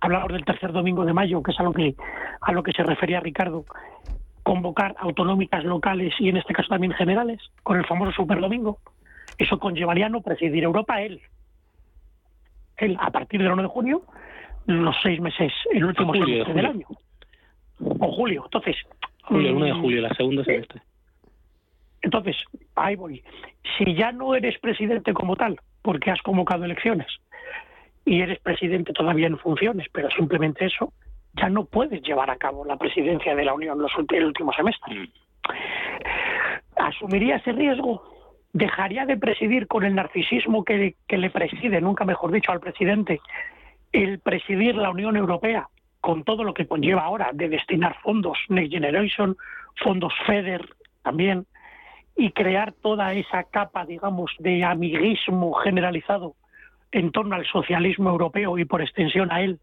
hablamos 0.01 0.31
del 0.31 0.43
tercer 0.43 0.71
domingo 0.71 1.05
de 1.05 1.13
mayo, 1.13 1.43
que 1.43 1.51
es 1.51 1.59
a 1.59 1.63
lo 1.63 1.71
que, 1.71 1.95
a 2.41 2.51
lo 2.51 2.63
que 2.63 2.71
se 2.71 2.83
refería 2.83 3.19
Ricardo, 3.19 3.65
convocar 4.43 4.95
autonómicas 4.99 5.63
locales 5.63 6.13
y 6.19 6.29
en 6.29 6.37
este 6.37 6.53
caso 6.53 6.69
también 6.69 6.93
generales, 6.93 7.39
con 7.63 7.77
el 7.77 7.85
famoso 7.85 8.11
superdomingo. 8.11 8.79
Eso 9.37 9.59
conllevaría 9.59 10.09
no 10.09 10.21
presidir 10.21 10.63
Europa 10.63 11.01
él. 11.01 11.21
Él, 12.77 12.97
a 12.99 13.11
partir 13.11 13.41
del 13.41 13.51
1 13.51 13.61
de 13.63 13.67
junio, 13.67 14.01
los 14.65 14.95
seis 15.01 15.19
meses, 15.19 15.53
el 15.71 15.85
último 15.85 16.13
semestre 16.13 16.53
del 16.53 16.65
año. 16.65 16.87
O 17.79 18.11
julio. 18.11 18.43
Entonces. 18.45 18.75
Julio, 19.23 19.49
el 19.49 19.55
1 19.55 19.65
de 19.65 19.73
mm, 19.73 19.81
julio, 19.81 20.01
la 20.01 20.13
segunda 20.15 20.43
semestre. 20.43 20.81
Entonces, 22.01 22.35
ahí 22.75 22.95
voy. 22.95 23.23
Si 23.77 23.95
ya 23.95 24.11
no 24.11 24.35
eres 24.35 24.57
presidente 24.59 25.13
como 25.13 25.35
tal, 25.35 25.59
porque 25.81 26.11
has 26.11 26.21
convocado 26.21 26.65
elecciones, 26.65 27.07
y 28.05 28.21
eres 28.21 28.39
presidente 28.39 28.93
todavía 28.93 29.27
en 29.27 29.37
funciones, 29.37 29.87
pero 29.91 30.09
simplemente 30.11 30.65
eso, 30.65 30.91
ya 31.33 31.49
no 31.49 31.65
puedes 31.65 32.01
llevar 32.01 32.29
a 32.29 32.37
cabo 32.37 32.65
la 32.65 32.77
presidencia 32.77 33.35
de 33.35 33.45
la 33.45 33.53
Unión 33.53 33.79
los, 33.79 33.91
el 34.09 34.25
último 34.25 34.53
semestre. 34.53 34.95
Mm. 34.95 35.07
¿Asumiría 36.75 37.37
ese 37.37 37.51
riesgo? 37.51 38.03
¿Dejaría 38.53 39.05
de 39.05 39.17
presidir 39.17 39.67
con 39.67 39.85
el 39.85 39.95
narcisismo 39.95 40.63
que, 40.63 40.95
que 41.07 41.17
le 41.17 41.29
preside, 41.29 41.79
nunca 41.79 42.05
mejor 42.05 42.31
dicho, 42.31 42.51
al 42.51 42.59
presidente, 42.59 43.21
el 43.91 44.19
presidir 44.19 44.75
la 44.75 44.89
Unión 44.89 45.15
Europea 45.15 45.67
con 46.01 46.23
todo 46.23 46.43
lo 46.43 46.53
que 46.53 46.67
conlleva 46.67 47.03
ahora 47.03 47.29
de 47.33 47.47
destinar 47.47 47.95
fondos 48.01 48.37
Next 48.49 48.73
Generation, 48.73 49.37
fondos 49.83 50.13
FEDER 50.25 50.67
también, 51.03 51.45
y 52.15 52.31
crear 52.31 52.73
toda 52.73 53.13
esa 53.13 53.43
capa, 53.43 53.85
digamos, 53.85 54.31
de 54.39 54.63
amiguismo 54.63 55.53
generalizado 55.53 56.35
en 56.91 57.11
torno 57.11 57.35
al 57.35 57.45
socialismo 57.45 58.09
europeo 58.09 58.57
y 58.57 58.65
por 58.65 58.81
extensión 58.81 59.31
a 59.31 59.41
él, 59.41 59.59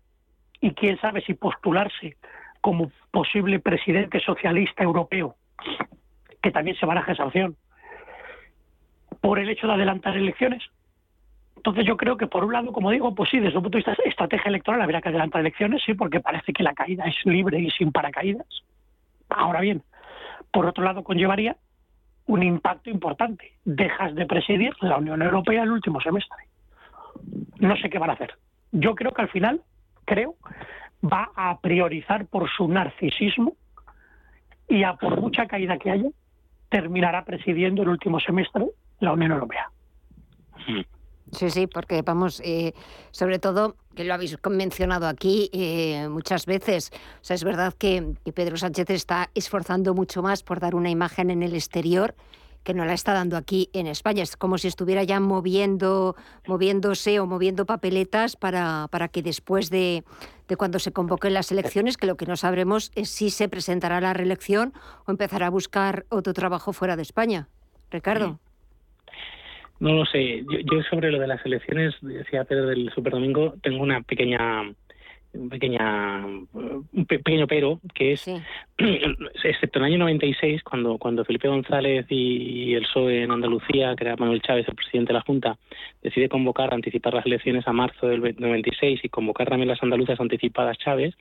y 0.60 0.72
quién 0.72 0.98
sabe 1.00 1.20
si 1.22 1.34
postularse 1.34 2.16
como 2.60 2.90
posible 3.10 3.60
presidente 3.60 4.20
socialista 4.20 4.82
europeo, 4.82 5.36
que 6.42 6.50
también 6.50 6.76
se 6.76 6.86
baraja 6.86 7.12
esa 7.12 7.24
opción, 7.24 7.56
por 9.20 9.38
el 9.38 9.48
hecho 9.48 9.66
de 9.66 9.74
adelantar 9.74 10.16
elecciones. 10.16 10.62
Entonces 11.56 11.84
yo 11.86 11.96
creo 11.96 12.16
que 12.16 12.26
por 12.26 12.44
un 12.44 12.52
lado, 12.52 12.72
como 12.72 12.90
digo, 12.90 13.14
pues 13.14 13.30
sí, 13.30 13.40
desde 13.40 13.56
un 13.56 13.64
punto 13.64 13.78
de 13.78 13.84
vista 13.84 14.02
estrategia 14.04 14.48
electoral 14.48 14.80
habría 14.80 15.00
que 15.00 15.08
adelantar 15.08 15.40
elecciones, 15.40 15.82
sí, 15.84 15.94
porque 15.94 16.20
parece 16.20 16.52
que 16.52 16.62
la 16.62 16.74
caída 16.74 17.04
es 17.04 17.16
libre 17.24 17.58
y 17.58 17.70
sin 17.70 17.90
paracaídas. 17.90 18.46
Ahora 19.28 19.60
bien, 19.60 19.82
por 20.52 20.66
otro 20.66 20.84
lado 20.84 21.02
conllevaría 21.02 21.56
un 22.26 22.42
impacto 22.42 22.90
importante. 22.90 23.54
Dejas 23.64 24.14
de 24.14 24.26
presidir 24.26 24.72
la 24.80 24.98
Unión 24.98 25.20
Europea 25.22 25.62
el 25.62 25.72
último 25.72 26.00
semestre. 26.00 26.44
No 27.58 27.76
sé 27.76 27.90
qué 27.90 27.98
van 27.98 28.10
a 28.10 28.14
hacer. 28.14 28.34
Yo 28.70 28.94
creo 28.94 29.12
que 29.12 29.22
al 29.22 29.28
final 29.28 29.62
creo, 30.08 30.36
va 31.04 31.30
a 31.36 31.60
priorizar 31.60 32.26
por 32.26 32.48
su 32.50 32.66
narcisismo 32.68 33.56
y 34.68 34.82
a 34.82 34.94
por 34.94 35.20
mucha 35.20 35.46
caída 35.46 35.78
que 35.78 35.90
haya, 35.90 36.08
terminará 36.68 37.24
presidiendo 37.24 37.82
el 37.82 37.88
último 37.88 38.20
semestre 38.20 38.66
la 39.00 39.12
Unión 39.12 39.32
Europea. 39.32 39.70
Sí, 41.32 41.50
sí, 41.50 41.66
porque 41.66 42.02
vamos, 42.02 42.40
eh, 42.44 42.72
sobre 43.10 43.38
todo, 43.38 43.76
que 43.94 44.04
lo 44.04 44.14
habéis 44.14 44.36
mencionado 44.50 45.06
aquí 45.06 45.50
eh, 45.52 46.08
muchas 46.08 46.46
veces, 46.46 46.90
o 47.20 47.24
sea, 47.24 47.34
es 47.34 47.44
verdad 47.44 47.74
que 47.74 48.14
Pedro 48.34 48.56
Sánchez 48.56 48.90
está 48.90 49.30
esforzando 49.34 49.94
mucho 49.94 50.22
más 50.22 50.42
por 50.42 50.58
dar 50.58 50.74
una 50.74 50.90
imagen 50.90 51.30
en 51.30 51.42
el 51.42 51.54
exterior 51.54 52.14
que 52.68 52.74
no 52.74 52.84
la 52.84 52.92
está 52.92 53.14
dando 53.14 53.38
aquí 53.38 53.70
en 53.72 53.86
España. 53.86 54.22
Es 54.22 54.36
como 54.36 54.58
si 54.58 54.68
estuviera 54.68 55.02
ya 55.02 55.20
moviendo, 55.20 56.16
moviéndose 56.46 57.18
o 57.18 57.24
moviendo 57.24 57.64
papeletas 57.64 58.36
para, 58.36 58.88
para 58.90 59.08
que 59.08 59.22
después 59.22 59.70
de, 59.70 60.04
de 60.48 60.56
cuando 60.58 60.78
se 60.78 60.92
convoquen 60.92 61.32
las 61.32 61.50
elecciones, 61.50 61.96
que 61.96 62.06
lo 62.06 62.18
que 62.18 62.26
no 62.26 62.36
sabremos 62.36 62.92
es 62.94 63.08
si 63.08 63.30
se 63.30 63.48
presentará 63.48 64.02
la 64.02 64.12
reelección 64.12 64.74
o 65.06 65.12
empezará 65.12 65.46
a 65.46 65.50
buscar 65.50 66.04
otro 66.10 66.34
trabajo 66.34 66.74
fuera 66.74 66.94
de 66.96 67.00
España. 67.00 67.48
Ricardo. 67.90 68.38
No 69.80 69.94
lo 69.94 70.04
sé. 70.04 70.40
Yo, 70.42 70.58
yo 70.58 70.82
sobre 70.90 71.10
lo 71.10 71.18
de 71.18 71.26
las 71.26 71.42
elecciones, 71.46 71.94
decía 72.02 72.44
Pedro 72.44 72.66
del 72.66 72.92
Superdomingo, 72.94 73.54
tengo 73.62 73.82
una 73.82 74.02
pequeña 74.02 74.74
pequeña 75.50 76.24
un 76.26 77.06
pequeño 77.06 77.46
pero 77.46 77.80
que 77.94 78.12
es 78.12 78.26
excepto 79.44 79.78
en 79.78 79.84
el 79.84 79.92
año 79.92 79.98
96 79.98 80.62
cuando 80.62 80.98
cuando 80.98 81.24
Felipe 81.24 81.48
González 81.48 82.06
y, 82.08 82.74
el 82.74 82.82
PSOE 82.82 83.22
en 83.22 83.30
Andalucía 83.30 83.94
que 83.94 84.04
era 84.04 84.16
Manuel 84.16 84.42
Chávez 84.42 84.66
el 84.68 84.74
presidente 84.74 85.12
de 85.12 85.18
la 85.18 85.24
Junta 85.24 85.58
decide 86.02 86.28
convocar 86.28 86.72
anticipar 86.72 87.14
las 87.14 87.26
elecciones 87.26 87.66
a 87.68 87.72
marzo 87.72 88.06
del 88.08 88.20
96 88.38 89.00
y 89.02 89.08
convocar 89.08 89.48
también 89.48 89.68
las 89.68 89.82
andaluzas 89.82 90.18
anticipadas 90.18 90.78
Chávez 90.78 91.14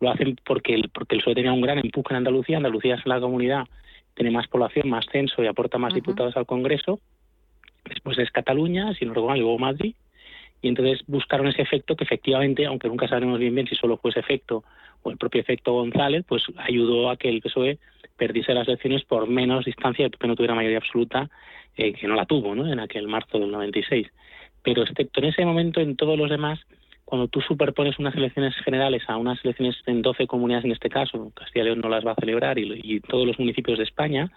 lo 0.00 0.10
hacen 0.10 0.36
porque 0.44 0.74
el 0.74 0.88
porque 0.90 1.14
el 1.14 1.20
PSOE 1.20 1.34
tenía 1.34 1.52
un 1.52 1.60
gran 1.60 1.78
empuje 1.78 2.12
en 2.14 2.18
Andalucía. 2.18 2.56
Andalucía 2.56 2.94
es 2.94 3.06
la 3.06 3.20
comunidad 3.20 3.66
tiene 4.14 4.30
más 4.30 4.48
población 4.48 4.88
más 4.88 5.06
censo 5.10 5.42
y 5.42 5.46
aporta 5.46 5.78
más 5.78 5.94
diputados 5.94 6.36
al 6.36 6.46
Congreso. 6.46 7.00
Después 7.84 8.18
es 8.18 8.30
Cataluña 8.30 8.92
si 8.94 9.04
no 9.04 9.14
recuerdo 9.14 9.36
y 9.36 9.40
luego 9.40 9.58
Madrid 9.58 9.94
y 10.62 10.68
entonces 10.68 11.02
buscaron 11.06 11.46
ese 11.46 11.62
efecto 11.62 11.96
que 11.96 12.04
efectivamente, 12.04 12.66
aunque 12.66 12.88
nunca 12.88 13.08
sabemos 13.08 13.38
bien 13.38 13.54
bien 13.54 13.66
si 13.66 13.74
solo 13.74 13.96
fue 13.96 14.10
ese 14.10 14.20
efecto 14.20 14.64
o 15.02 15.10
el 15.10 15.16
propio 15.16 15.40
efecto 15.40 15.72
González, 15.72 16.24
pues 16.28 16.44
ayudó 16.58 17.10
a 17.10 17.16
que 17.16 17.28
el 17.28 17.40
PSOE 17.40 17.78
perdiese 18.16 18.52
las 18.52 18.68
elecciones 18.68 19.04
por 19.04 19.28
menos 19.28 19.64
distancia, 19.64 20.10
que 20.10 20.28
no 20.28 20.36
tuviera 20.36 20.54
mayoría 20.54 20.78
absoluta, 20.78 21.30
eh, 21.76 21.94
que 21.94 22.06
no 22.06 22.14
la 22.14 22.26
tuvo 22.26 22.54
¿no? 22.54 22.70
en 22.70 22.78
aquel 22.78 23.08
marzo 23.08 23.38
del 23.38 23.50
96. 23.50 24.08
Pero 24.62 24.82
excepto 24.82 25.20
en 25.20 25.26
ese 25.26 25.44
momento, 25.46 25.80
en 25.80 25.96
todos 25.96 26.18
los 26.18 26.28
demás, 26.28 26.60
cuando 27.06 27.28
tú 27.28 27.40
superpones 27.40 27.98
unas 27.98 28.14
elecciones 28.14 28.54
generales 28.56 29.02
a 29.08 29.16
unas 29.16 29.42
elecciones 29.42 29.76
en 29.86 30.02
12 30.02 30.26
comunidades 30.26 30.66
en 30.66 30.72
este 30.72 30.90
caso, 30.90 31.32
Castilla 31.34 31.62
y 31.62 31.66
León 31.66 31.80
no 31.80 31.88
las 31.88 32.06
va 32.06 32.12
a 32.12 32.20
celebrar 32.20 32.58
y, 32.58 32.80
y 32.84 33.00
todos 33.00 33.26
los 33.26 33.38
municipios 33.38 33.78
de 33.78 33.84
España, 33.84 34.30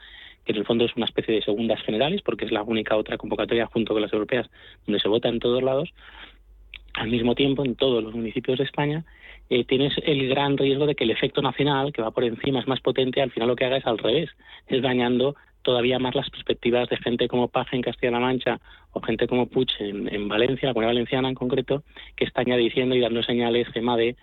que 0.45 0.51
en 0.51 0.59
el 0.59 0.65
fondo 0.65 0.85
es 0.85 0.95
una 0.95 1.05
especie 1.05 1.35
de 1.35 1.41
segundas 1.41 1.81
generales, 1.83 2.21
porque 2.21 2.45
es 2.45 2.51
la 2.51 2.63
única 2.63 2.95
otra 2.97 3.17
convocatoria 3.17 3.67
junto 3.67 3.93
con 3.93 4.01
las 4.01 4.13
europeas 4.13 4.49
donde 4.85 4.99
se 4.99 5.07
vota 5.07 5.29
en 5.29 5.39
todos 5.39 5.63
lados, 5.63 5.89
al 6.93 7.09
mismo 7.09 7.35
tiempo 7.35 7.65
en 7.65 7.75
todos 7.75 8.03
los 8.03 8.13
municipios 8.13 8.57
de 8.59 8.65
España, 8.65 9.03
eh, 9.49 9.65
tienes 9.65 9.93
el 10.05 10.29
gran 10.29 10.57
riesgo 10.57 10.85
de 10.85 10.95
que 10.95 11.03
el 11.03 11.11
efecto 11.11 11.41
nacional, 11.41 11.91
que 11.91 12.01
va 12.01 12.11
por 12.11 12.23
encima, 12.23 12.59
es 12.59 12.67
más 12.67 12.79
potente, 12.81 13.21
al 13.21 13.31
final 13.31 13.49
lo 13.49 13.55
que 13.55 13.65
haga 13.65 13.77
es 13.77 13.85
al 13.85 13.97
revés, 13.97 14.29
es 14.67 14.81
dañando 14.81 15.35
todavía 15.63 15.97
más 15.97 16.13
las 16.13 16.29
perspectivas 16.29 16.89
de 16.89 16.97
gente 16.97 17.27
como 17.27 17.47
Paje 17.47 17.75
en 17.75 17.81
Castilla-La 17.81 18.19
Mancha 18.19 18.59
o 18.91 19.01
gente 19.01 19.27
como 19.27 19.47
Puig 19.47 19.69
en, 19.79 20.13
en 20.13 20.27
Valencia, 20.27 20.67
la 20.67 20.73
comunidad 20.73 20.93
valenciana 20.93 21.29
en 21.29 21.35
concreto, 21.35 21.83
que 22.15 22.25
están 22.25 22.45
ya 22.45 22.57
diciendo 22.57 22.95
y 22.95 22.99
dando 22.99 23.23
señales, 23.23 23.67
Gema, 23.69 23.97
de 23.97 24.15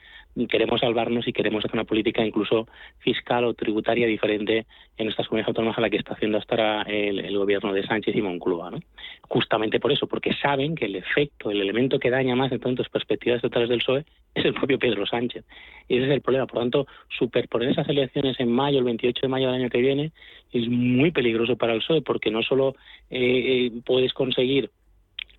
queremos 0.49 0.81
salvarnos 0.81 1.27
y 1.27 1.33
queremos 1.33 1.65
hacer 1.65 1.75
una 1.75 1.85
política 1.85 2.25
incluso 2.25 2.69
fiscal 2.99 3.45
o 3.45 3.55
tributaria 3.55 4.07
diferente 4.07 4.67
en 4.97 5.09
estas 5.09 5.27
comunidades 5.27 5.49
autónomas 5.49 5.79
a 5.79 5.81
la 5.81 5.91
que 5.91 5.97
está 5.97 6.15
haciendo 6.15 6.39
hasta 6.39 6.55
ahora 6.55 6.83
el, 6.83 7.37
gobierno 7.37 7.73
de 7.73 7.87
Sánchez 7.87 8.15
y 8.15 8.23
Moncloa. 8.23 8.71
¿no? 8.71 8.79
Justamente 9.23 9.81
por 9.81 9.93
eso, 9.93 10.07
porque 10.07 10.33
saben 10.35 10.75
que 10.75 10.87
el 10.87 10.97
efecto, 10.97 11.51
el 11.51 11.61
elemento 11.61 11.99
que 11.99 12.11
daña 12.11 12.37
más 12.37 12.51
pronto 12.61 12.83
las 12.83 12.91
perspectivas 12.91 13.43
totales 13.43 13.69
del 13.69 13.79
PSOE 13.79 14.05
es 14.35 14.45
el 14.45 14.55
propio 14.55 14.79
Pedro 14.79 15.07
Sánchez. 15.07 15.45
Y 15.89 15.97
ese 15.97 16.07
es 16.07 16.13
el 16.13 16.21
problema. 16.21 16.47
Por 16.47 16.57
lo 16.57 16.61
tanto, 16.63 16.87
superponer 17.09 17.71
esas 17.71 17.89
elecciones 17.89 18.39
en 18.39 18.53
mayo, 18.53 18.79
el 18.79 18.85
28 18.85 19.21
de 19.23 19.29
mayo 19.29 19.47
del 19.47 19.63
año 19.63 19.71
que 19.71 19.81
viene, 19.81 20.13
es 20.53 20.69
muy 20.69 21.11
peligroso 21.11 21.57
para 21.57 21.73
el 21.73 21.81
PSOE 21.81 22.03
porque 22.03 22.31
no 22.31 22.43
solo 22.43 22.75
eh, 23.11 23.67
eh, 23.67 23.73
puedes 23.85 24.13
conseguir 24.13 24.71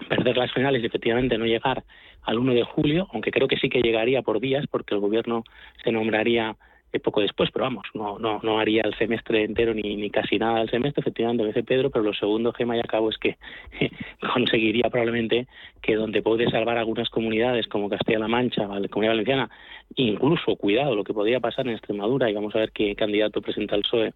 perder 0.07 0.37
las 0.37 0.51
finales 0.51 0.81
y 0.81 0.87
efectivamente 0.87 1.37
no 1.37 1.45
llegar 1.45 1.83
al 2.23 2.39
1 2.39 2.53
de 2.53 2.63
julio, 2.63 3.07
aunque 3.13 3.31
creo 3.31 3.47
que 3.47 3.57
sí 3.57 3.69
que 3.69 3.81
llegaría 3.81 4.21
por 4.21 4.39
días, 4.39 4.65
porque 4.69 4.95
el 4.95 5.01
gobierno 5.01 5.43
se 5.83 5.91
nombraría 5.91 6.55
eh, 6.93 6.99
poco 6.99 7.21
después, 7.21 7.49
pero 7.51 7.63
vamos, 7.63 7.85
no, 7.93 8.19
no, 8.19 8.41
no 8.43 8.59
haría 8.59 8.81
el 8.83 8.93
semestre 8.95 9.45
entero 9.45 9.73
ni, 9.73 9.95
ni 9.95 10.09
casi 10.09 10.37
nada 10.37 10.59
del 10.59 10.69
semestre, 10.69 10.99
efectivamente, 10.99 11.45
dice 11.45 11.63
Pedro, 11.63 11.89
pero 11.89 12.03
lo 12.03 12.13
segundo, 12.13 12.51
Gema, 12.51 12.75
y 12.75 12.79
acabo 12.79 13.09
es 13.09 13.17
que 13.17 13.37
conseguiría 14.33 14.89
probablemente 14.89 15.47
que 15.81 15.95
donde 15.95 16.21
puede 16.21 16.49
salvar 16.49 16.77
algunas 16.77 17.09
comunidades 17.09 17.67
como 17.67 17.89
Castilla-La 17.89 18.27
Mancha, 18.27 18.67
la 18.67 18.87
Comunidad 18.89 19.13
Valenciana, 19.13 19.49
incluso 19.95 20.55
cuidado 20.55 20.95
lo 20.95 21.03
que 21.03 21.13
podría 21.13 21.39
pasar 21.39 21.67
en 21.67 21.73
Extremadura 21.73 22.29
y 22.29 22.33
vamos 22.33 22.55
a 22.55 22.59
ver 22.59 22.71
qué 22.71 22.95
candidato 22.95 23.41
presenta 23.41 23.75
el 23.75 23.81
PSOE 23.83 24.13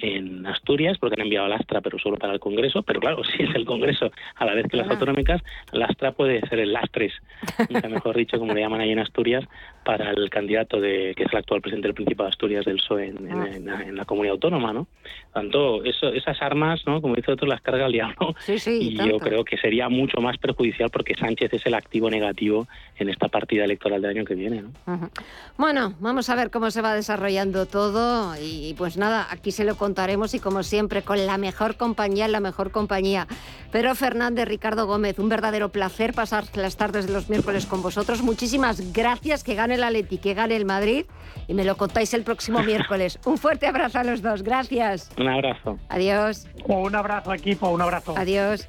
en 0.00 0.46
Asturias 0.46 0.98
porque 0.98 1.14
han 1.14 1.26
enviado 1.26 1.46
al 1.46 1.52
Astra 1.52 1.80
pero 1.80 1.98
solo 1.98 2.16
para 2.16 2.32
el 2.32 2.40
Congreso 2.40 2.82
pero 2.82 3.00
claro 3.00 3.22
si 3.36 3.42
es 3.42 3.54
el 3.54 3.64
Congreso 3.64 4.10
a 4.36 4.44
la 4.44 4.54
vez 4.54 4.66
que 4.68 4.76
las 4.76 4.88
autonómicas 4.90 5.42
el 5.72 5.82
Astra 5.82 6.12
puede 6.12 6.40
ser 6.48 6.60
el 6.60 6.72
lastres 6.72 7.12
mejor 7.88 8.16
dicho 8.16 8.38
como 8.38 8.54
le 8.54 8.60
llaman 8.60 8.80
ahí 8.80 8.90
en 8.90 8.98
Asturias 8.98 9.44
para 9.84 10.10
el 10.10 10.30
candidato 10.30 10.80
de 10.80 11.14
que 11.16 11.24
es 11.24 11.32
el 11.32 11.38
actual 11.38 11.60
presidente 11.60 11.88
del 11.88 11.94
Principado 11.94 12.28
de 12.28 12.30
Asturias 12.30 12.64
del 12.64 12.76
PSOE 12.76 13.08
en, 13.08 13.68
ah. 13.68 13.84
la 13.92 14.04
comunidad 14.04 14.34
autónoma 14.34 14.72
no 14.72 14.86
tanto 15.32 15.84
eso, 15.84 16.08
esas 16.08 16.40
armas 16.42 16.82
no 16.86 17.00
como 17.00 17.14
dice 17.14 17.32
otro 17.32 17.46
las 17.46 17.60
carga 17.60 17.86
el 17.86 17.92
diablo. 17.92 18.34
Y 18.80 18.96
yo 18.96 19.18
creo 19.18 19.44
que 19.44 19.56
sería 19.56 19.88
mucho 19.88 20.20
más 20.20 20.36
perjudicial 20.38 20.90
porque 20.90 21.14
Sánchez 21.14 21.52
es 21.54 21.66
el 21.66 21.74
activo 21.74 22.10
negativo 22.10 22.66
en 22.96 23.08
esta 23.08 23.28
partida 23.28 23.64
electoral 23.64 24.02
del 24.02 24.10
año 24.10 24.24
que 24.24 24.34
viene 24.34 24.62
¿no? 24.62 25.10
Bueno, 25.56 25.94
vamos 26.00 26.30
a 26.30 26.34
ver 26.34 26.50
cómo 26.50 26.72
se 26.72 26.82
va 26.82 26.94
desarrollando 26.94 27.66
todo 27.66 28.34
y 28.40 28.74
pues 28.76 28.96
nada, 28.96 29.28
aquí 29.30 29.52
se 29.52 29.64
lo 29.64 29.76
contaremos 29.76 30.34
y 30.34 30.40
como 30.40 30.64
siempre 30.64 31.02
con 31.02 31.24
la 31.26 31.38
mejor 31.38 31.76
compañía, 31.76 32.26
la 32.26 32.40
mejor 32.40 32.72
compañía. 32.72 33.28
Pero 33.70 33.94
Fernández, 33.94 34.48
Ricardo 34.48 34.86
Gómez, 34.86 35.18
un 35.20 35.28
verdadero 35.28 35.68
placer 35.68 36.12
pasar 36.12 36.44
las 36.54 36.76
tardes 36.76 37.06
de 37.06 37.12
los 37.12 37.28
miércoles 37.28 37.66
con 37.66 37.82
vosotros. 37.82 38.22
Muchísimas 38.22 38.92
gracias, 38.92 39.44
que 39.44 39.54
gane 39.54 39.74
el 39.74 39.84
Atleti, 39.84 40.18
que 40.18 40.34
gane 40.34 40.56
el 40.56 40.64
Madrid 40.64 41.06
y 41.46 41.54
me 41.54 41.64
lo 41.64 41.76
contáis 41.76 42.14
el 42.14 42.24
próximo 42.24 42.60
miércoles. 42.64 43.20
Un 43.24 43.38
fuerte 43.38 43.68
abrazo 43.68 44.00
a 44.00 44.04
los 44.04 44.22
dos, 44.22 44.42
gracias. 44.42 45.10
Un 45.16 45.28
abrazo. 45.28 45.78
Adiós. 45.88 46.48
Un 46.66 46.96
abrazo 46.96 47.32
equipo, 47.32 47.68
un 47.68 47.80
abrazo. 47.80 48.14
Adiós. 48.16 48.68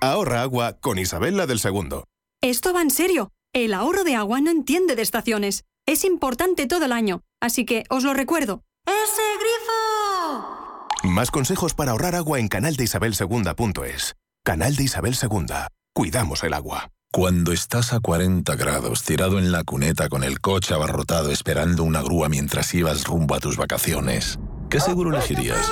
Ahorra 0.00 0.42
agua 0.42 0.78
con 0.80 0.98
Isabel 0.98 1.36
del 1.46 1.60
Segundo. 1.60 2.04
Esto 2.42 2.72
va 2.72 2.82
en 2.82 2.90
serio. 2.90 3.30
El 3.52 3.72
ahorro 3.72 4.02
de 4.02 4.16
agua 4.16 4.40
no 4.40 4.50
entiende 4.50 4.96
de 4.96 5.02
estaciones. 5.02 5.64
Es 5.86 6.04
importante 6.04 6.66
todo 6.66 6.84
el 6.86 6.92
año, 6.92 7.22
así 7.40 7.64
que 7.64 7.84
os 7.88 8.02
lo 8.02 8.12
recuerdo. 8.12 8.62
¡Ese 8.86 9.22
grifo! 9.38 10.88
Más 11.04 11.30
consejos 11.30 11.74
para 11.74 11.92
ahorrar 11.92 12.14
agua 12.14 12.40
en 12.40 12.48
canaldeisabelsegunda.es. 12.48 14.14
Canal 14.44 14.74
de 14.76 14.84
Isabel 14.84 15.14
Segunda. 15.14 15.68
Cuidamos 15.94 16.42
el 16.42 16.54
agua. 16.54 16.90
Cuando 17.12 17.52
estás 17.52 17.92
a 17.92 18.00
40 18.00 18.56
grados, 18.56 19.02
tirado 19.02 19.38
en 19.38 19.52
la 19.52 19.64
cuneta 19.64 20.08
con 20.08 20.24
el 20.24 20.40
coche 20.40 20.72
abarrotado 20.72 21.30
esperando 21.30 21.84
una 21.84 22.00
grúa 22.00 22.28
mientras 22.28 22.72
ibas 22.74 23.04
rumbo 23.04 23.34
a 23.34 23.40
tus 23.40 23.56
vacaciones, 23.56 24.38
¿qué 24.70 24.80
seguro 24.80 25.10
elegirías? 25.10 25.70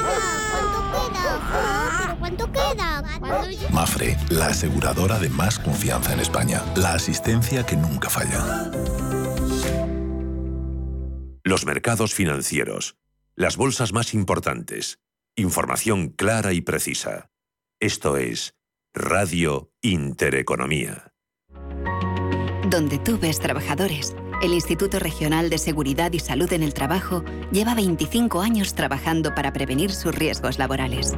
¿Cuánto 2.30 2.52
queda? 2.52 3.02
Mafre, 3.72 4.16
la 4.28 4.46
aseguradora 4.46 5.18
de 5.18 5.28
más 5.28 5.58
confianza 5.58 6.12
en 6.12 6.20
España. 6.20 6.62
La 6.76 6.92
asistencia 6.94 7.66
que 7.66 7.76
nunca 7.76 8.08
falla. 8.08 8.70
Los 11.42 11.66
mercados 11.66 12.14
financieros. 12.14 12.96
Las 13.34 13.56
bolsas 13.56 13.92
más 13.92 14.14
importantes. 14.14 15.00
Información 15.34 16.10
clara 16.10 16.52
y 16.52 16.60
precisa. 16.60 17.30
Esto 17.80 18.16
es 18.16 18.54
Radio 18.94 19.72
Intereconomía. 19.82 21.12
Donde 22.68 22.98
tú 22.98 23.18
ves 23.18 23.40
trabajadores, 23.40 24.14
el 24.42 24.52
Instituto 24.52 25.00
Regional 25.00 25.50
de 25.50 25.58
Seguridad 25.58 26.12
y 26.12 26.20
Salud 26.20 26.52
en 26.52 26.62
el 26.62 26.74
Trabajo 26.74 27.24
lleva 27.50 27.74
25 27.74 28.40
años 28.40 28.74
trabajando 28.74 29.34
para 29.34 29.52
prevenir 29.52 29.90
sus 29.90 30.14
riesgos 30.14 30.58
laborales. 30.58 31.14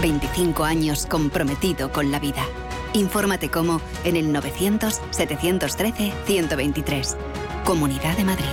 25 0.00 0.64
años 0.64 1.06
comprometido 1.06 1.92
con 1.92 2.10
la 2.10 2.18
vida. 2.18 2.42
Infórmate 2.94 3.50
cómo 3.50 3.82
en 4.04 4.16
el 4.16 4.32
900-713-123. 4.32 7.16
Comunidad 7.64 8.16
de 8.16 8.24
Madrid. 8.24 8.46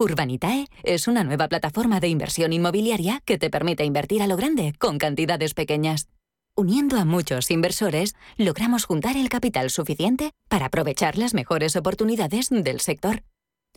Urbanitae 0.00 0.66
es 0.82 1.06
una 1.06 1.22
nueva 1.22 1.46
plataforma 1.48 2.00
de 2.00 2.08
inversión 2.08 2.52
inmobiliaria 2.52 3.22
que 3.24 3.38
te 3.38 3.50
permite 3.50 3.84
invertir 3.84 4.20
a 4.22 4.26
lo 4.26 4.36
grande 4.36 4.74
con 4.78 4.98
cantidades 4.98 5.54
pequeñas. 5.54 6.08
Uniendo 6.56 6.98
a 6.98 7.04
muchos 7.04 7.52
inversores, 7.52 8.16
logramos 8.36 8.84
juntar 8.84 9.16
el 9.16 9.28
capital 9.28 9.70
suficiente 9.70 10.32
para 10.48 10.66
aprovechar 10.66 11.16
las 11.16 11.34
mejores 11.34 11.76
oportunidades 11.76 12.48
del 12.50 12.80
sector. 12.80 13.22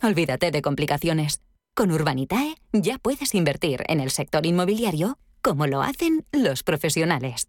Olvídate 0.02 0.50
de 0.50 0.62
complicaciones. 0.62 1.42
Con 1.76 1.92
Urbanitae 1.92 2.56
ya 2.72 2.98
puedes 2.98 3.36
invertir 3.36 3.84
en 3.86 4.00
el 4.00 4.10
sector 4.10 4.46
inmobiliario 4.46 5.16
como 5.42 5.66
lo 5.66 5.82
hacen 5.82 6.24
los 6.32 6.62
profesionales. 6.62 7.48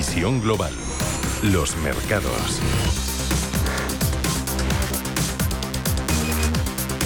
Visión 0.00 0.40
Global. 0.40 0.72
Los 1.42 1.76
mercados. 1.76 2.58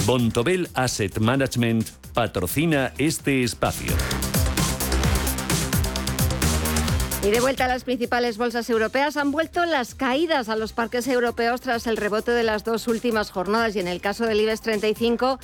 Bontobel 0.05 0.69
Asset 0.73 1.19
Management 1.19 1.89
patrocina 2.13 2.93
este 2.97 3.43
espacio. 3.43 3.91
Y 7.21 7.31
de 7.31 7.41
vuelta 7.41 7.65
a 7.65 7.67
las 7.67 7.83
principales 7.83 8.37
bolsas 8.37 8.69
europeas 8.69 9.17
han 9.17 9.33
vuelto 9.33 9.65
las 9.65 9.93
caídas 9.93 10.47
a 10.47 10.55
los 10.55 10.71
parques 10.71 11.05
europeos 11.09 11.59
tras 11.59 11.87
el 11.87 11.97
rebote 11.97 12.31
de 12.31 12.43
las 12.43 12.63
dos 12.63 12.87
últimas 12.87 13.29
jornadas 13.29 13.75
y 13.75 13.81
en 13.81 13.89
el 13.89 13.99
caso 13.99 14.25
del 14.25 14.39
IBEX 14.39 14.61
35 14.61 15.37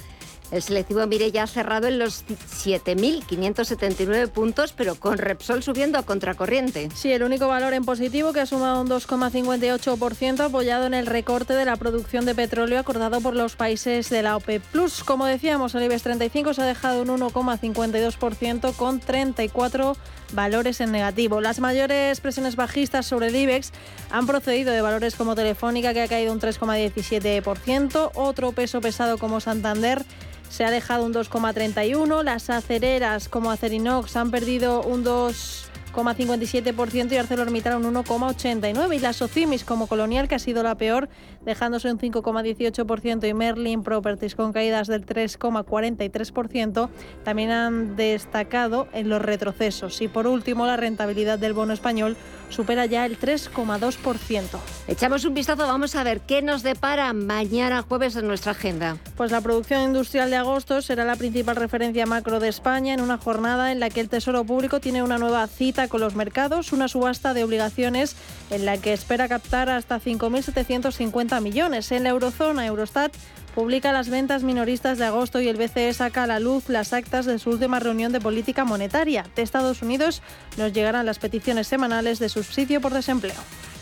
el 0.52 0.62
selectivo 0.62 1.06
Mire 1.08 1.32
ya 1.32 1.44
ha 1.44 1.48
cerrado 1.48 1.88
en 1.88 2.00
los 2.00 2.26
7.579 2.26 4.30
puntos, 4.30 4.74
pero 4.74 4.96
con 4.96 5.18
Repsol 5.18 5.64
subiendo 5.64 5.98
a 5.98 6.04
contracorriente. 6.04 6.90
Sí, 6.94 7.12
el 7.12 7.24
único 7.24 7.48
valor 7.48 7.74
en 7.74 7.86
positivo 7.86 8.34
que 8.34 8.42
ha 8.42 8.46
sumado 8.46 8.82
un 8.82 8.90
2,58% 8.90 10.42
apoyado 10.42 10.86
en 10.86 10.94
el 10.94 11.06
recorte 11.06 11.54
de 11.54 11.66
la 11.66 11.78
producción 11.78 12.26
de 12.26 12.36
petróleo 12.36 12.80
acordado 12.80 13.22
por 13.22 13.36
los 13.36 13.56
países 13.56 14.10
de 14.10 14.22
la 14.22 14.36
OPEP+. 14.36 14.64
Como 15.06 15.26
decíamos, 15.26 15.74
el 15.76 15.84
IBEX 15.84 16.04
35 16.04 16.54
se 16.54 16.62
ha 16.62 16.66
dejado 16.66 17.02
un 17.02 17.10
1,52% 17.10 18.76
con 18.76 19.00
34 19.00 19.96
valores 20.34 20.82
en 20.82 20.92
negativo. 20.92 21.42
Las 21.42 21.60
mayores 21.60 22.20
presiones 22.22 22.56
bajistas 22.56 23.06
sobre 23.06 23.28
el 23.28 23.36
IBEX 23.36 23.72
han 24.10 24.28
procedido 24.28 24.72
de 24.72 24.82
valores 24.82 25.16
como 25.16 25.36
Telefónica, 25.36 25.94
que 25.94 26.02
ha 26.02 26.08
caído 26.08 26.34
un 26.34 26.40
3,17%, 26.40 28.12
otro 28.16 28.52
peso 28.52 28.82
pesado 28.82 29.18
como 29.18 29.40
Santander, 29.40 30.04
se 30.52 30.66
ha 30.66 30.70
dejado 30.70 31.06
un 31.06 31.14
2,31. 31.14 32.24
Las 32.24 32.50
acereras 32.50 33.30
como 33.30 33.52
Acerinox 33.52 34.16
han 34.18 34.32
perdido 34.32 34.84
un 34.84 35.04
2 35.04 35.72
0,57% 35.92 37.12
y 37.12 37.18
ArcelorMittal 37.18 37.84
un 37.84 37.94
1,89%. 37.94 38.96
Y 38.96 39.00
la 39.00 39.14
Socimis 39.14 39.64
como 39.64 39.88
Colonial, 39.88 40.28
que 40.28 40.36
ha 40.36 40.40
sido 40.40 40.64
la 40.64 40.76
peor, 40.76 41.10
dejándose 41.46 41.92
un 41.92 42.00
5,18% 42.00 43.28
y 43.28 43.34
Merlin 43.34 43.84
Properties 43.84 44.36
con 44.36 44.54
caídas 44.54 44.88
del 44.88 45.06
3,43%, 45.06 46.90
también 47.24 47.52
han 47.52 47.96
destacado 47.96 48.88
en 48.94 49.10
los 49.10 49.22
retrocesos. 49.22 50.02
Y 50.02 50.08
por 50.08 50.28
último, 50.28 50.66
la 50.66 50.78
rentabilidad 50.78 51.40
del 51.40 51.54
bono 51.54 51.74
español 51.74 52.16
supera 52.52 52.86
ya 52.86 53.06
el 53.06 53.20
3,2%. 53.20 54.60
Echamos 54.88 55.26
un 55.26 55.34
vistazo, 55.34 55.68
vamos 55.68 55.96
a 55.96 56.04
ver 56.04 56.22
qué 56.22 56.42
nos 56.42 56.64
depara 56.64 57.12
mañana 57.14 57.82
jueves 57.82 58.16
en 58.16 58.28
nuestra 58.28 58.52
agenda. 58.52 58.98
Pues 59.16 59.32
la 59.32 59.42
producción 59.42 59.82
industrial 59.82 60.30
de 60.30 60.38
agosto 60.38 60.82
será 60.82 61.06
la 61.06 61.16
principal 61.16 61.56
referencia 61.56 62.06
macro 62.06 62.40
de 62.40 62.50
España 62.50 62.94
en 62.94 63.02
una 63.02 63.18
jornada 63.18 63.72
en 63.72 63.80
la 63.80 63.90
que 63.90 64.02
el 64.02 64.10
Tesoro 64.10 64.44
Público 64.44 64.80
tiene 64.80 65.04
una 65.04 65.18
nueva 65.18 65.48
cita 65.48 65.88
con 65.88 66.02
los 66.02 66.16
mercados, 66.16 66.74
una 66.74 66.88
subasta 66.88 67.34
de 67.34 67.44
obligaciones 67.44 68.16
en 68.50 68.66
la 68.66 68.78
que 68.78 68.94
espera 68.94 69.28
captar 69.28 69.70
hasta 69.70 70.00
5.750 70.00 71.42
millones. 71.42 71.92
En 71.92 72.04
la 72.04 72.10
eurozona, 72.10 72.66
Eurostat 72.66 73.14
publica 73.56 73.92
las 73.92 74.10
ventas 74.10 74.44
minoristas 74.44 74.98
de 74.98 75.06
agosto 75.06 75.42
y 75.42 75.48
el 75.48 75.58
BCE 75.58 75.94
saca 75.94 76.24
a 76.24 76.28
la 76.28 76.40
luz 76.40 76.70
las 76.70 76.94
actas 76.94 77.26
de 77.26 77.40
su 77.40 77.52
última 77.52 77.80
reunión 77.80 78.12
de 78.12 78.22
política 78.22 78.66
monetaria. 78.66 79.26
De 79.36 79.42
Estados 79.42 79.82
Unidos 79.82 80.22
nos 80.58 80.74
llegarán 80.74 81.06
las 81.06 81.20
peticiones 81.20 81.68
semanales 81.68 82.20
de 82.20 82.30
subsidio 82.30 82.82
por 82.82 82.94
desempleo. 82.94 83.36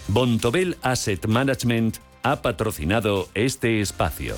Bontobel 0.07 0.77
Asset 0.81 1.27
Management 1.27 1.97
ha 2.23 2.41
patrocinado 2.41 3.29
este 3.33 3.81
espacio. 3.81 4.35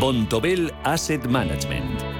Bontobel 0.00 0.72
Asset 0.82 1.26
Management. 1.26 2.19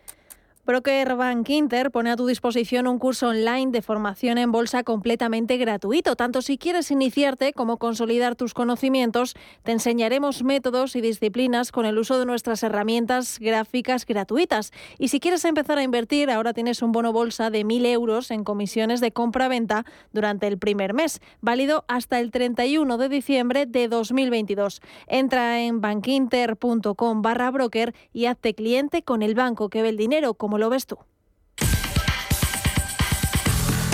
Broker 0.63 1.15
Bank 1.15 1.49
Inter 1.49 1.89
pone 1.89 2.11
a 2.11 2.15
tu 2.15 2.27
disposición 2.27 2.85
un 2.85 2.99
curso 2.99 3.29
online 3.29 3.71
de 3.71 3.81
formación 3.81 4.37
en 4.37 4.51
bolsa 4.51 4.83
completamente 4.83 5.57
gratuito. 5.57 6.15
Tanto 6.15 6.43
si 6.43 6.59
quieres 6.59 6.91
iniciarte 6.91 7.51
como 7.51 7.77
consolidar 7.77 8.35
tus 8.35 8.53
conocimientos, 8.53 9.35
te 9.63 9.71
enseñaremos 9.71 10.43
métodos 10.43 10.95
y 10.95 11.01
disciplinas 11.01 11.71
con 11.71 11.87
el 11.87 11.97
uso 11.97 12.19
de 12.19 12.27
nuestras 12.27 12.61
herramientas 12.61 13.39
gráficas 13.39 14.05
gratuitas. 14.05 14.71
Y 14.99 15.07
si 15.07 15.19
quieres 15.19 15.45
empezar 15.45 15.79
a 15.79 15.83
invertir, 15.83 16.29
ahora 16.29 16.53
tienes 16.53 16.83
un 16.83 16.91
bono 16.91 17.11
bolsa 17.11 17.49
de 17.49 17.65
1.000 17.65 17.87
euros 17.87 18.29
en 18.29 18.43
comisiones 18.43 19.01
de 19.01 19.11
compra-venta 19.11 19.83
durante 20.13 20.45
el 20.45 20.59
primer 20.59 20.93
mes, 20.93 21.21
válido 21.41 21.85
hasta 21.87 22.19
el 22.19 22.29
31 22.29 22.99
de 22.99 23.09
diciembre 23.09 23.65
de 23.65 23.87
2022. 23.87 24.81
Entra 25.07 25.61
en 25.61 25.81
bankinter.com 25.81 27.21
barra 27.23 27.49
broker 27.49 27.95
y 28.13 28.27
hazte 28.27 28.53
cliente 28.53 29.01
con 29.01 29.23
el 29.23 29.33
banco 29.33 29.69
que 29.69 29.81
ve 29.81 29.89
el 29.89 29.97
dinero 29.97 30.35
como 30.35 30.50
lo 30.57 30.69
ves 30.69 30.85
tú? 30.85 30.97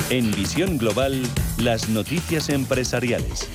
En 0.09 0.31
Visión 0.31 0.77
Global, 0.77 1.21
las 1.57 1.89
noticias 1.89 2.49
empresariales. 2.49 3.49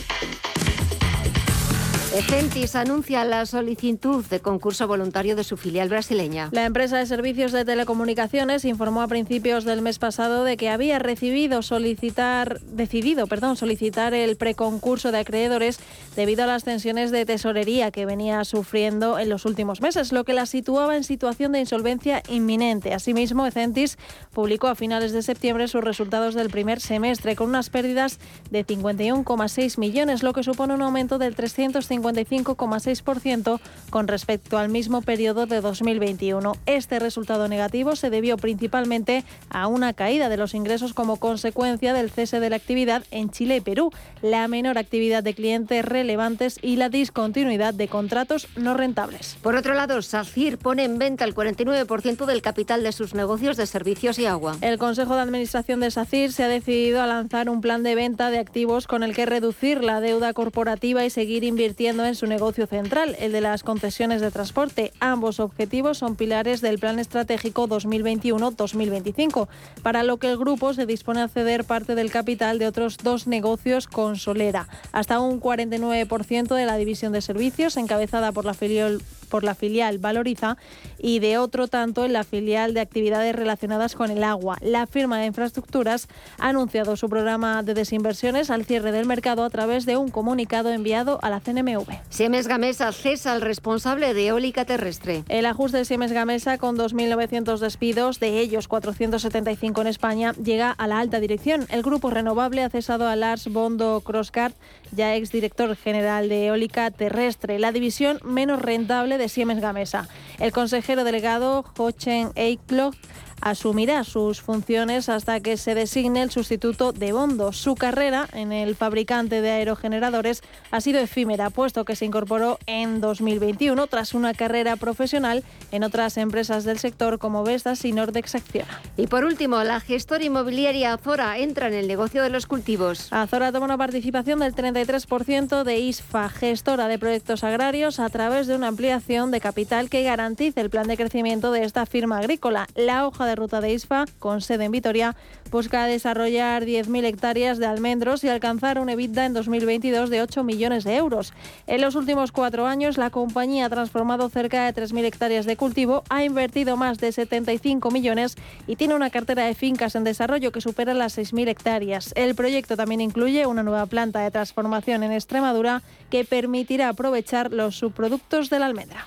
Ecentis 2.14 2.76
anuncia 2.76 3.24
la 3.24 3.46
solicitud 3.46 4.22
de 4.26 4.40
concurso 4.40 4.86
voluntario 4.86 5.34
de 5.34 5.44
su 5.44 5.56
filial 5.56 5.88
brasileña. 5.88 6.50
La 6.52 6.66
empresa 6.66 6.98
de 6.98 7.06
servicios 7.06 7.52
de 7.52 7.64
telecomunicaciones 7.64 8.66
informó 8.66 9.00
a 9.00 9.08
principios 9.08 9.64
del 9.64 9.80
mes 9.80 9.98
pasado 9.98 10.44
de 10.44 10.58
que 10.58 10.68
había 10.68 10.98
recibido 10.98 11.60
decidido 11.62 13.26
perdón, 13.26 13.56
solicitar 13.56 14.12
el 14.12 14.36
preconcurso 14.36 15.10
de 15.10 15.20
acreedores 15.20 15.80
debido 16.14 16.44
a 16.44 16.46
las 16.46 16.64
tensiones 16.64 17.12
de 17.12 17.24
tesorería 17.24 17.90
que 17.90 18.04
venía 18.04 18.44
sufriendo 18.44 19.18
en 19.18 19.30
los 19.30 19.46
últimos 19.46 19.80
meses, 19.80 20.12
lo 20.12 20.24
que 20.24 20.34
la 20.34 20.44
situaba 20.44 20.98
en 20.98 21.04
situación 21.04 21.52
de 21.52 21.60
insolvencia 21.60 22.22
inminente. 22.28 22.92
Asimismo, 22.92 23.46
Ecentis 23.46 23.96
publicó 24.34 24.68
a 24.68 24.74
finales 24.74 25.12
de 25.12 25.22
septiembre 25.22 25.66
sus 25.66 25.82
resultados 25.82 26.34
del 26.34 26.50
primer 26.50 26.78
semestre 26.78 27.36
con 27.36 27.48
unas 27.48 27.70
pérdidas 27.70 28.18
de 28.50 28.66
51,6 28.66 29.78
millones, 29.78 30.22
lo 30.22 30.34
que 30.34 30.42
supone 30.42 30.74
un 30.74 30.82
aumento 30.82 31.16
del 31.16 31.34
350 31.34 32.01
55,6% 32.02 33.60
con 33.90 34.08
respecto 34.08 34.58
al 34.58 34.68
mismo 34.68 35.02
periodo 35.02 35.46
de 35.46 35.60
2021. 35.60 36.56
Este 36.66 36.98
resultado 36.98 37.48
negativo 37.48 37.96
se 37.96 38.10
debió 38.10 38.36
principalmente 38.36 39.24
a 39.50 39.66
una 39.66 39.92
caída 39.92 40.28
de 40.28 40.36
los 40.36 40.54
ingresos 40.54 40.94
como 40.94 41.18
consecuencia 41.18 41.92
del 41.92 42.10
cese 42.10 42.40
de 42.40 42.50
la 42.50 42.56
actividad 42.56 43.04
en 43.10 43.30
Chile 43.30 43.56
y 43.56 43.60
Perú, 43.60 43.90
la 44.22 44.48
menor 44.48 44.78
actividad 44.78 45.22
de 45.22 45.34
clientes 45.34 45.84
relevantes 45.84 46.58
y 46.62 46.76
la 46.76 46.88
discontinuidad 46.88 47.74
de 47.74 47.88
contratos 47.88 48.48
no 48.56 48.74
rentables. 48.74 49.36
Por 49.42 49.56
otro 49.56 49.74
lado, 49.74 50.00
SACIR 50.00 50.58
pone 50.58 50.84
en 50.84 50.98
venta 50.98 51.24
el 51.24 51.34
49% 51.34 52.26
del 52.26 52.42
capital 52.42 52.82
de 52.82 52.92
sus 52.92 53.14
negocios 53.14 53.56
de 53.56 53.66
servicios 53.66 54.18
y 54.18 54.26
agua. 54.26 54.56
El 54.60 54.78
Consejo 54.78 55.14
de 55.14 55.22
Administración 55.22 55.80
de 55.80 55.90
SACIR 55.90 56.32
se 56.32 56.44
ha 56.44 56.48
decidido 56.48 57.02
a 57.02 57.06
lanzar 57.06 57.48
un 57.48 57.60
plan 57.60 57.82
de 57.82 57.94
venta 57.94 58.30
de 58.30 58.38
activos 58.38 58.86
con 58.86 59.02
el 59.02 59.14
que 59.14 59.26
reducir 59.26 59.82
la 59.84 60.00
deuda 60.00 60.32
corporativa 60.32 61.04
y 61.04 61.10
seguir 61.10 61.44
invirtiendo 61.44 61.91
en 62.00 62.14
su 62.14 62.26
negocio 62.26 62.66
central, 62.66 63.16
el 63.18 63.32
de 63.32 63.42
las 63.42 63.62
concesiones 63.62 64.22
de 64.22 64.30
transporte. 64.30 64.92
Ambos 64.98 65.40
objetivos 65.40 65.98
son 65.98 66.16
pilares 66.16 66.62
del 66.62 66.78
Plan 66.78 66.98
Estratégico 66.98 67.68
2021-2025, 67.68 69.48
para 69.82 70.02
lo 70.02 70.16
que 70.16 70.30
el 70.30 70.38
grupo 70.38 70.72
se 70.72 70.86
dispone 70.86 71.20
a 71.20 71.28
ceder 71.28 71.64
parte 71.64 71.94
del 71.94 72.10
capital 72.10 72.58
de 72.58 72.66
otros 72.66 72.96
dos 72.96 73.26
negocios 73.26 73.86
con 73.86 74.16
Solera, 74.16 74.68
hasta 74.92 75.20
un 75.20 75.40
49% 75.40 76.54
de 76.54 76.66
la 76.66 76.76
división 76.76 77.12
de 77.12 77.20
servicios 77.20 77.76
encabezada 77.76 78.32
por 78.32 78.46
la 78.46 78.54
filial 78.54 79.02
por 79.32 79.44
la 79.44 79.54
filial 79.54 79.98
Valoriza 79.98 80.58
y 80.98 81.18
de 81.18 81.38
otro 81.38 81.66
tanto 81.66 82.04
en 82.04 82.12
la 82.12 82.22
filial 82.22 82.74
de 82.74 82.80
actividades 82.80 83.34
relacionadas 83.34 83.94
con 83.94 84.10
el 84.10 84.24
agua. 84.24 84.58
La 84.60 84.86
firma 84.86 85.18
de 85.18 85.24
infraestructuras 85.24 86.06
ha 86.38 86.50
anunciado 86.50 86.96
su 86.96 87.08
programa 87.08 87.62
de 87.62 87.72
desinversiones 87.72 88.50
al 88.50 88.66
cierre 88.66 88.92
del 88.92 89.06
mercado 89.06 89.42
a 89.42 89.48
través 89.48 89.86
de 89.86 89.96
un 89.96 90.10
comunicado 90.10 90.70
enviado 90.70 91.18
a 91.22 91.30
la 91.30 91.40
CNMV. 91.40 91.86
Siemens 92.10 92.46
Gamesa 92.46 92.92
cesa 92.92 93.32
al 93.32 93.40
responsable 93.40 94.12
de 94.12 94.26
eólica 94.26 94.66
terrestre. 94.66 95.24
El 95.30 95.46
ajuste 95.46 95.78
de 95.78 95.86
Siemens 95.86 96.12
Gamesa 96.12 96.58
con 96.58 96.76
2.900 96.76 97.58
despidos, 97.58 98.20
de 98.20 98.38
ellos 98.38 98.68
475 98.68 99.80
en 99.80 99.86
España, 99.86 100.32
llega 100.44 100.72
a 100.72 100.86
la 100.86 100.98
alta 100.98 101.20
dirección. 101.20 101.66
El 101.70 101.82
grupo 101.82 102.10
renovable 102.10 102.62
ha 102.62 102.68
cesado 102.68 103.08
a 103.08 103.16
Lars 103.16 103.48
Bondo 103.48 104.02
Crosscart, 104.04 104.54
ya 104.94 105.16
exdirector 105.16 105.74
general 105.74 106.28
de 106.28 106.48
eólica 106.48 106.90
terrestre, 106.90 107.58
la 107.58 107.72
división 107.72 108.18
menos 108.24 108.60
rentable 108.60 109.16
de 109.16 109.21
Siemens 109.28 109.60
Gamesa. 109.60 110.08
El 110.38 110.52
consejero 110.52 111.04
delegado 111.04 111.64
Hochen 111.76 112.30
Eiklog 112.34 112.94
asumirá 113.42 114.04
sus 114.04 114.40
funciones 114.40 115.08
hasta 115.08 115.40
que 115.40 115.56
se 115.56 115.74
designe 115.74 116.22
el 116.22 116.30
sustituto 116.30 116.92
de 116.92 117.12
Bondo. 117.12 117.52
Su 117.52 117.74
carrera 117.74 118.28
en 118.32 118.52
el 118.52 118.76
fabricante 118.76 119.42
de 119.42 119.50
aerogeneradores 119.50 120.42
ha 120.70 120.80
sido 120.80 121.00
efímera, 121.00 121.50
puesto 121.50 121.84
que 121.84 121.96
se 121.96 122.04
incorporó 122.04 122.58
en 122.66 123.00
2021 123.00 123.86
tras 123.88 124.14
una 124.14 124.32
carrera 124.32 124.76
profesional 124.76 125.42
en 125.72 125.84
otras 125.84 126.16
empresas 126.16 126.64
del 126.64 126.78
sector 126.78 127.18
como 127.18 127.42
Vestas 127.42 127.84
y 127.84 127.92
Nordex 127.92 128.36
Acciona. 128.36 128.80
Y 128.96 129.08
por 129.08 129.24
último, 129.24 129.62
la 129.64 129.80
gestora 129.80 130.24
inmobiliaria 130.24 130.94
Azora 130.94 131.38
entra 131.38 131.66
en 131.66 131.74
el 131.74 131.88
negocio 131.88 132.22
de 132.22 132.30
los 132.30 132.46
cultivos. 132.46 133.12
Azora 133.12 133.52
toma 133.52 133.66
una 133.66 133.78
participación 133.78 134.38
del 134.38 134.54
33% 134.54 135.64
de 135.64 135.78
ISFA, 135.80 136.28
gestora 136.28 136.86
de 136.88 136.98
proyectos 136.98 137.42
agrarios, 137.44 137.98
a 137.98 138.08
través 138.08 138.46
de 138.46 138.54
una 138.54 138.68
ampliación 138.68 139.30
de 139.30 139.40
capital 139.40 139.90
que 139.90 140.02
garantice 140.02 140.60
el 140.60 140.70
plan 140.70 140.86
de 140.86 140.96
crecimiento 140.96 141.50
de 141.50 141.64
esta 141.64 141.86
firma 141.86 142.18
agrícola. 142.18 142.66
La 142.74 143.06
hoja 143.06 143.26
de 143.26 143.31
de 143.32 143.36
ruta 143.36 143.62
de 143.62 143.72
ISFA, 143.72 144.04
con 144.18 144.42
sede 144.42 144.66
en 144.66 144.72
Vitoria, 144.72 145.16
busca 145.50 145.86
desarrollar 145.86 146.64
10.000 146.64 147.04
hectáreas 147.04 147.58
de 147.58 147.64
almendros 147.64 148.22
y 148.24 148.28
alcanzar 148.28 148.78
un 148.78 148.90
EBITDA 148.90 149.24
en 149.24 149.32
2022 149.32 150.10
de 150.10 150.20
8 150.20 150.44
millones 150.44 150.84
de 150.84 150.96
euros. 150.96 151.32
En 151.66 151.80
los 151.80 151.94
últimos 151.94 152.30
cuatro 152.30 152.66
años, 152.66 152.98
la 152.98 153.08
compañía 153.08 153.66
ha 153.66 153.70
transformado 153.70 154.28
cerca 154.28 154.70
de 154.70 154.82
3.000 154.82 155.04
hectáreas 155.04 155.46
de 155.46 155.56
cultivo, 155.56 156.04
ha 156.10 156.24
invertido 156.24 156.76
más 156.76 156.98
de 156.98 157.10
75 157.10 157.90
millones 157.90 158.36
y 158.66 158.76
tiene 158.76 158.94
una 158.94 159.08
cartera 159.08 159.46
de 159.46 159.54
fincas 159.54 159.94
en 159.94 160.04
desarrollo 160.04 160.52
que 160.52 160.60
supera 160.60 160.92
las 160.92 161.16
6.000 161.16 161.48
hectáreas. 161.48 162.12
El 162.16 162.34
proyecto 162.34 162.76
también 162.76 163.00
incluye 163.00 163.46
una 163.46 163.62
nueva 163.62 163.86
planta 163.86 164.20
de 164.20 164.30
transformación 164.30 165.02
en 165.02 165.12
Extremadura 165.12 165.82
que 166.10 166.24
permitirá 166.24 166.90
aprovechar 166.90 167.52
los 167.52 167.76
subproductos 167.76 168.50
de 168.50 168.58
la 168.58 168.66
almendra. 168.66 169.06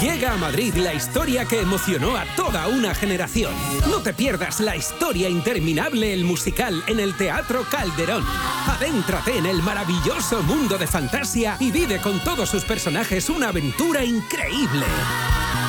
Llega 0.00 0.32
a 0.32 0.36
Madrid 0.36 0.74
la 0.74 0.92
historia 0.94 1.44
que 1.44 1.60
emocionó 1.60 2.16
a 2.16 2.24
toda 2.36 2.66
una 2.66 2.94
generación. 2.94 3.54
No 3.88 4.02
te 4.02 4.12
pierdas 4.12 4.60
la 4.60 4.76
historia 4.76 5.28
interminable, 5.28 6.12
el 6.12 6.24
musical, 6.24 6.82
en 6.88 6.98
el 6.98 7.16
Teatro 7.16 7.64
Calderón. 7.70 8.24
Adéntrate 8.66 9.38
en 9.38 9.46
el 9.46 9.62
maravilloso 9.62 10.42
mundo 10.42 10.76
de 10.76 10.86
fantasía 10.86 11.56
y 11.60 11.70
vive 11.70 12.00
con 12.00 12.18
todos 12.20 12.48
sus 12.48 12.64
personajes 12.64 13.28
una 13.28 13.48
aventura 13.48 14.04
increíble. 14.04 14.86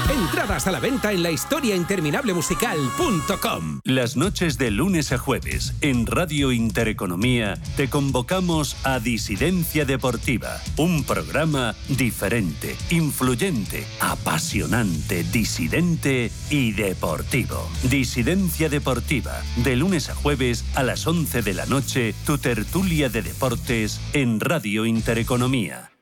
Entradas 0.10 0.68
a 0.68 0.72
la 0.72 0.80
venta 0.80 1.12
en 1.14 1.24
la 1.24 1.32
historiainterminablemusical.com. 1.32 3.80
Las 3.86 4.18
noches 4.18 4.58
de 4.58 4.70
lunes 4.70 5.14
a 5.14 5.18
jueves 5.18 5.74
en 5.82 6.06
Radio 6.06 6.52
Intereconomía 6.52 7.58
te 7.78 7.90
convocamos 7.90 8.76
a 8.84 9.00
Disidencia 9.00 9.86
Deportiva, 9.86 10.60
un 10.78 11.06
programa 11.06 11.74
diferente, 11.88 12.76
influyente, 12.90 13.86
apasionante, 14.02 15.24
disidente 15.24 16.30
y 16.50 16.74
deportivo. 16.74 17.70
Disidencia 17.84 18.68
Deportiva, 18.70 19.40
de 19.58 19.76
lunes 19.78 20.10
a 20.10 20.16
jueves 20.16 20.66
a 20.76 20.84
las 20.84 21.08
11 21.08 21.44
de 21.44 21.54
la 21.54 21.66
noche, 21.66 22.14
tu 22.26 22.38
tertulia 22.38 23.08
de 23.10 23.22
deportes 23.22 24.02
en 24.14 24.42
Radio 24.42 24.86
Intereconomía. 24.86 25.93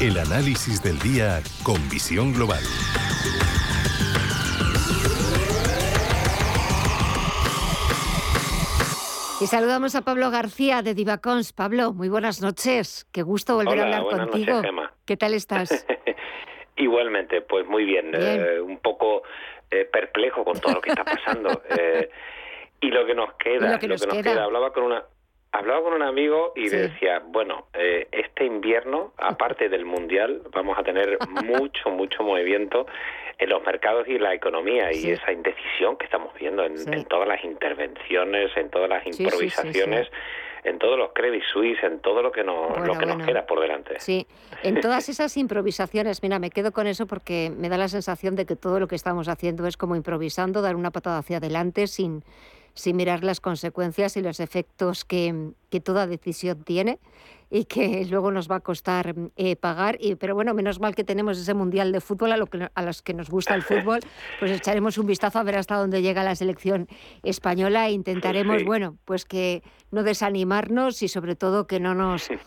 El 0.00 0.16
análisis 0.16 0.80
del 0.80 0.96
día 1.00 1.40
con 1.64 1.74
visión 1.88 2.32
global. 2.32 2.62
Y 9.40 9.46
saludamos 9.48 9.96
a 9.96 10.02
Pablo 10.02 10.30
García 10.30 10.82
de 10.82 10.94
Divacons. 10.94 11.52
Pablo, 11.52 11.92
muy 11.92 12.08
buenas 12.08 12.40
noches. 12.40 13.08
Qué 13.10 13.22
gusto 13.22 13.56
volver 13.56 13.80
a 13.80 13.82
hablar 13.82 14.04
contigo. 14.04 14.62
¿Qué 15.04 15.16
tal 15.16 15.34
estás? 15.34 15.84
Igualmente, 16.76 17.40
pues 17.40 17.66
muy 17.66 17.84
bien. 17.84 18.12
Eh, 18.14 18.60
un 18.60 18.78
poco 18.78 19.24
eh, 19.68 19.84
perplejo 19.84 20.44
con 20.44 20.60
todo 20.60 20.74
lo 20.74 20.80
que 20.80 20.90
está 20.90 21.04
pasando. 21.04 21.60
Eh, 21.76 22.08
y 22.80 22.92
lo 22.92 23.04
que 23.04 23.16
nos 23.16 23.34
queda, 23.34 23.72
lo 23.72 23.78
que 23.80 23.88
nos, 23.88 24.06
queda. 24.06 24.44
Hablaba 24.44 24.72
con 24.72 24.84
una 24.84 25.02
Hablaba 25.50 25.82
con 25.82 25.94
un 25.94 26.02
amigo 26.02 26.52
y 26.54 26.68
le 26.68 26.88
decía, 26.88 27.22
bueno, 27.24 27.66
este 27.72 28.44
invierno, 28.44 29.12
aparte 29.16 29.68
del 29.68 29.86
Mundial, 29.86 30.42
vamos 30.52 30.78
a 30.78 30.82
tener 30.82 31.18
mucho, 31.44 31.90
mucho 31.90 32.22
movimiento 32.22 32.86
en 33.38 33.48
los 33.50 33.64
mercados 33.64 34.06
y 34.08 34.16
en 34.16 34.22
la 34.22 34.34
economía 34.34 34.92
y 34.92 35.10
esa 35.10 35.32
indecisión 35.32 35.96
que 35.96 36.06
estamos 36.06 36.34
viendo 36.34 36.64
en, 36.64 37.04
todas 37.04 37.28
las 37.28 37.42
intervenciones, 37.44 38.50
en 38.56 38.68
todas 38.68 38.88
las 38.88 39.06
improvisaciones, 39.06 40.08
en 40.64 40.78
todos 40.78 40.98
los 40.98 41.12
Credit 41.12 41.42
Suisse, 41.52 41.82
en 41.84 42.00
todo 42.00 42.20
lo 42.20 42.32
que 42.32 42.42
nos, 42.42 42.78
lo 42.84 42.98
que 42.98 43.06
nos 43.06 43.24
queda 43.24 43.46
por 43.46 43.60
delante. 43.60 44.00
Sí, 44.00 44.26
en 44.64 44.80
todas 44.80 45.08
esas 45.08 45.36
improvisaciones, 45.36 46.22
mira, 46.22 46.40
me 46.40 46.50
quedo 46.50 46.72
con 46.72 46.88
eso 46.88 47.06
porque 47.06 47.52
me 47.56 47.68
da 47.68 47.78
la 47.78 47.88
sensación 47.88 48.34
de 48.34 48.44
que 48.44 48.56
todo 48.56 48.80
lo 48.80 48.88
que 48.88 48.96
estamos 48.96 49.28
haciendo 49.28 49.66
es 49.66 49.76
como 49.76 49.94
improvisando, 49.94 50.60
dar 50.60 50.74
una 50.74 50.90
patada 50.90 51.18
hacia 51.18 51.36
adelante 51.36 51.86
sin 51.86 52.24
sin 52.78 52.96
mirar 52.96 53.24
las 53.24 53.40
consecuencias 53.40 54.16
y 54.16 54.22
los 54.22 54.38
efectos 54.38 55.04
que, 55.04 55.50
que 55.68 55.80
toda 55.80 56.06
decisión 56.06 56.62
tiene 56.62 57.00
y 57.50 57.64
que 57.64 58.04
luego 58.10 58.30
nos 58.30 58.48
va 58.48 58.56
a 58.56 58.60
costar 58.60 59.16
eh, 59.36 59.56
pagar. 59.56 59.96
Y, 60.00 60.14
pero 60.14 60.34
bueno, 60.36 60.54
menos 60.54 60.78
mal 60.80 60.94
que 60.94 61.02
tenemos 61.02 61.38
ese 61.38 61.54
Mundial 61.54 61.90
de 61.90 62.00
Fútbol 62.00 62.32
a, 62.32 62.36
lo 62.36 62.46
que, 62.46 62.68
a 62.72 62.82
los 62.82 63.02
que 63.02 63.14
nos 63.14 63.30
gusta 63.30 63.54
el 63.56 63.62
fútbol, 63.62 63.98
pues 64.38 64.52
echaremos 64.52 64.96
un 64.96 65.06
vistazo 65.06 65.40
a 65.40 65.42
ver 65.42 65.56
hasta 65.56 65.76
dónde 65.76 66.02
llega 66.02 66.22
la 66.22 66.36
selección 66.36 66.86
española 67.24 67.88
e 67.88 67.92
intentaremos, 67.92 68.62
bueno, 68.64 68.96
pues 69.04 69.24
que 69.24 69.64
no 69.90 70.04
desanimarnos 70.04 71.02
y 71.02 71.08
sobre 71.08 71.34
todo 71.34 71.66
que 71.66 71.80
no 71.80 71.94
nos... 71.94 72.28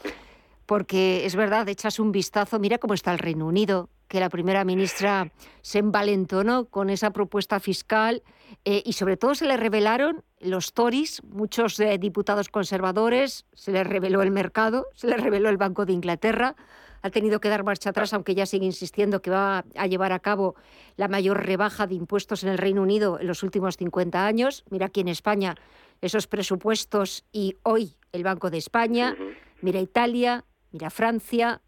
Porque 0.66 1.26
es 1.26 1.36
verdad, 1.36 1.68
echas 1.68 2.00
un 2.00 2.14
vistazo, 2.14 2.58
mira 2.58 2.78
cómo 2.78 2.94
está 2.94 3.12
el 3.12 3.20
Reino 3.20 3.46
Unido, 3.46 3.90
que 4.12 4.20
la 4.20 4.30
primera 4.30 4.66
ministra 4.66 5.32
se 5.62 5.80
envalentonó 5.80 6.66
con 6.66 6.90
esa 6.90 7.12
propuesta 7.12 7.62
fiscal 7.62 8.24
eh, 8.66 8.84
y 8.86 8.92
sobre 8.92 9.16
todo 9.16 9.36
se 9.36 9.46
le 9.46 9.56
revelaron 9.56 10.26
los 10.42 10.74
Tories, 10.74 11.24
muchos 11.24 11.80
eh, 11.80 11.98
diputados 11.98 12.50
conservadores, 12.50 13.46
se 13.54 13.72
les 13.72 13.88
reveló 13.88 14.22
el 14.22 14.32
mercado, 14.32 14.88
se 14.96 15.08
les 15.08 15.22
reveló 15.22 15.48
el 15.48 15.56
Banco 15.56 15.86
de 15.86 15.94
Inglaterra, 15.94 16.58
ha 17.02 17.10
tenido 17.10 17.40
que 17.40 17.48
dar 17.48 17.64
marcha 17.64 17.92
atrás, 17.92 18.12
aunque 18.14 18.36
ya 18.36 18.46
sigue 18.46 18.66
insistiendo 18.66 19.22
que 19.22 19.32
va 19.32 19.64
a 19.78 19.88
llevar 19.88 20.12
a 20.12 20.20
cabo 20.20 20.56
la 20.98 21.08
mayor 21.08 21.46
rebaja 21.46 21.88
de 21.88 21.96
impuestos 21.96 22.44
en 22.44 22.50
el 22.50 22.58
Reino 22.58 22.82
Unido 22.82 23.18
en 23.18 23.28
los 23.28 23.44
últimos 23.44 23.78
50 23.78 24.28
años. 24.28 24.66
Mira 24.70 24.88
aquí 24.88 25.00
en 25.00 25.08
España 25.08 25.56
esos 26.02 26.28
presupuestos 26.28 27.24
y 27.32 27.56
hoy 27.64 27.96
el 28.12 28.26
Banco 28.26 28.50
de 28.50 28.58
España, 28.58 29.16
mira 29.62 29.80
Italia, 29.80 30.44
mira 30.74 30.90
Francia, 30.90 31.62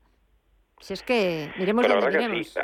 si 0.84 0.94
es 0.94 1.04
que 1.04 1.50
miremos 1.58 1.88
dónde 1.88 2.10
miremos. 2.10 2.60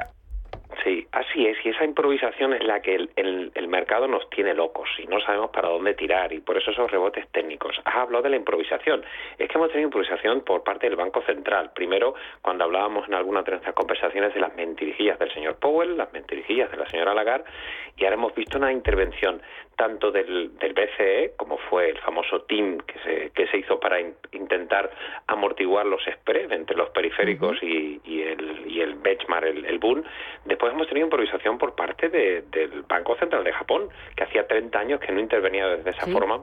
Sí, 0.83 1.07
así 1.11 1.47
es, 1.47 1.57
y 1.65 1.69
esa 1.69 1.83
improvisación 1.83 2.53
es 2.53 2.63
la 2.63 2.81
que 2.81 2.95
el, 2.95 3.51
el, 3.53 3.67
mercado 3.67 4.07
nos 4.07 4.29
tiene 4.29 4.53
locos 4.53 4.87
y 4.97 5.07
no 5.07 5.19
sabemos 5.19 5.49
para 5.49 5.67
dónde 5.67 5.93
tirar, 5.93 6.31
y 6.31 6.39
por 6.39 6.57
eso 6.57 6.71
esos 6.71 6.89
rebotes 6.91 7.27
técnicos. 7.31 7.75
Has 7.85 7.95
hablado 7.95 8.23
de 8.23 8.29
la 8.29 8.35
improvisación. 8.35 9.03
Es 9.37 9.49
que 9.49 9.57
hemos 9.57 9.69
tenido 9.69 9.87
improvisación 9.87 10.41
por 10.41 10.63
parte 10.63 10.87
del 10.87 10.95
Banco 10.95 11.21
Central. 11.23 11.71
Primero, 11.73 12.13
cuando 12.41 12.65
hablábamos 12.65 13.07
en 13.07 13.15
algunas 13.15 13.45
de 13.45 13.51
nuestras 13.51 13.73
conversaciones 13.73 14.33
de 14.33 14.39
las 14.39 14.55
mentirijillas 14.55 15.17
del 15.17 15.33
señor 15.33 15.55
Powell, 15.55 15.97
las 15.97 16.13
mentirijillas 16.13 16.69
de 16.71 16.77
la 16.77 16.87
señora 16.89 17.13
Lagarde, 17.13 17.49
y 17.97 18.03
ahora 18.03 18.15
hemos 18.15 18.35
visto 18.35 18.57
una 18.57 18.71
intervención 18.71 19.41
tanto 19.79 20.11
del, 20.11 20.57
del 20.59 20.73
BCE, 20.73 21.35
como 21.37 21.57
fue 21.69 21.91
el 21.91 21.97
famoso 21.99 22.41
team 22.41 22.79
que 22.79 22.99
se, 22.99 23.29
que 23.29 23.47
se 23.47 23.59
hizo 23.59 23.79
para 23.79 23.97
intentar 24.33 24.91
amortiguar 25.27 25.85
los 25.85 26.01
spreads 26.03 26.51
entre 26.51 26.75
los 26.75 26.89
periféricos 26.89 27.57
y, 27.63 28.01
y, 28.03 28.23
el, 28.23 28.65
y 28.67 28.81
el 28.81 28.95
benchmark, 28.95 29.45
el, 29.45 29.63
el 29.63 29.79
boom, 29.79 30.03
después 30.43 30.73
hemos 30.73 30.85
tenido 30.89 31.05
improvisación 31.05 31.57
por 31.57 31.75
parte 31.75 32.09
del 32.09 32.83
Banco 32.89 33.15
Central 33.15 33.45
de 33.45 33.53
Japón, 33.53 33.87
que 34.17 34.25
hacía 34.25 34.45
30 34.45 34.77
años 34.77 34.99
que 34.99 35.13
no 35.13 35.21
intervenía 35.21 35.65
de 35.69 35.89
esa 35.89 36.07
forma 36.07 36.41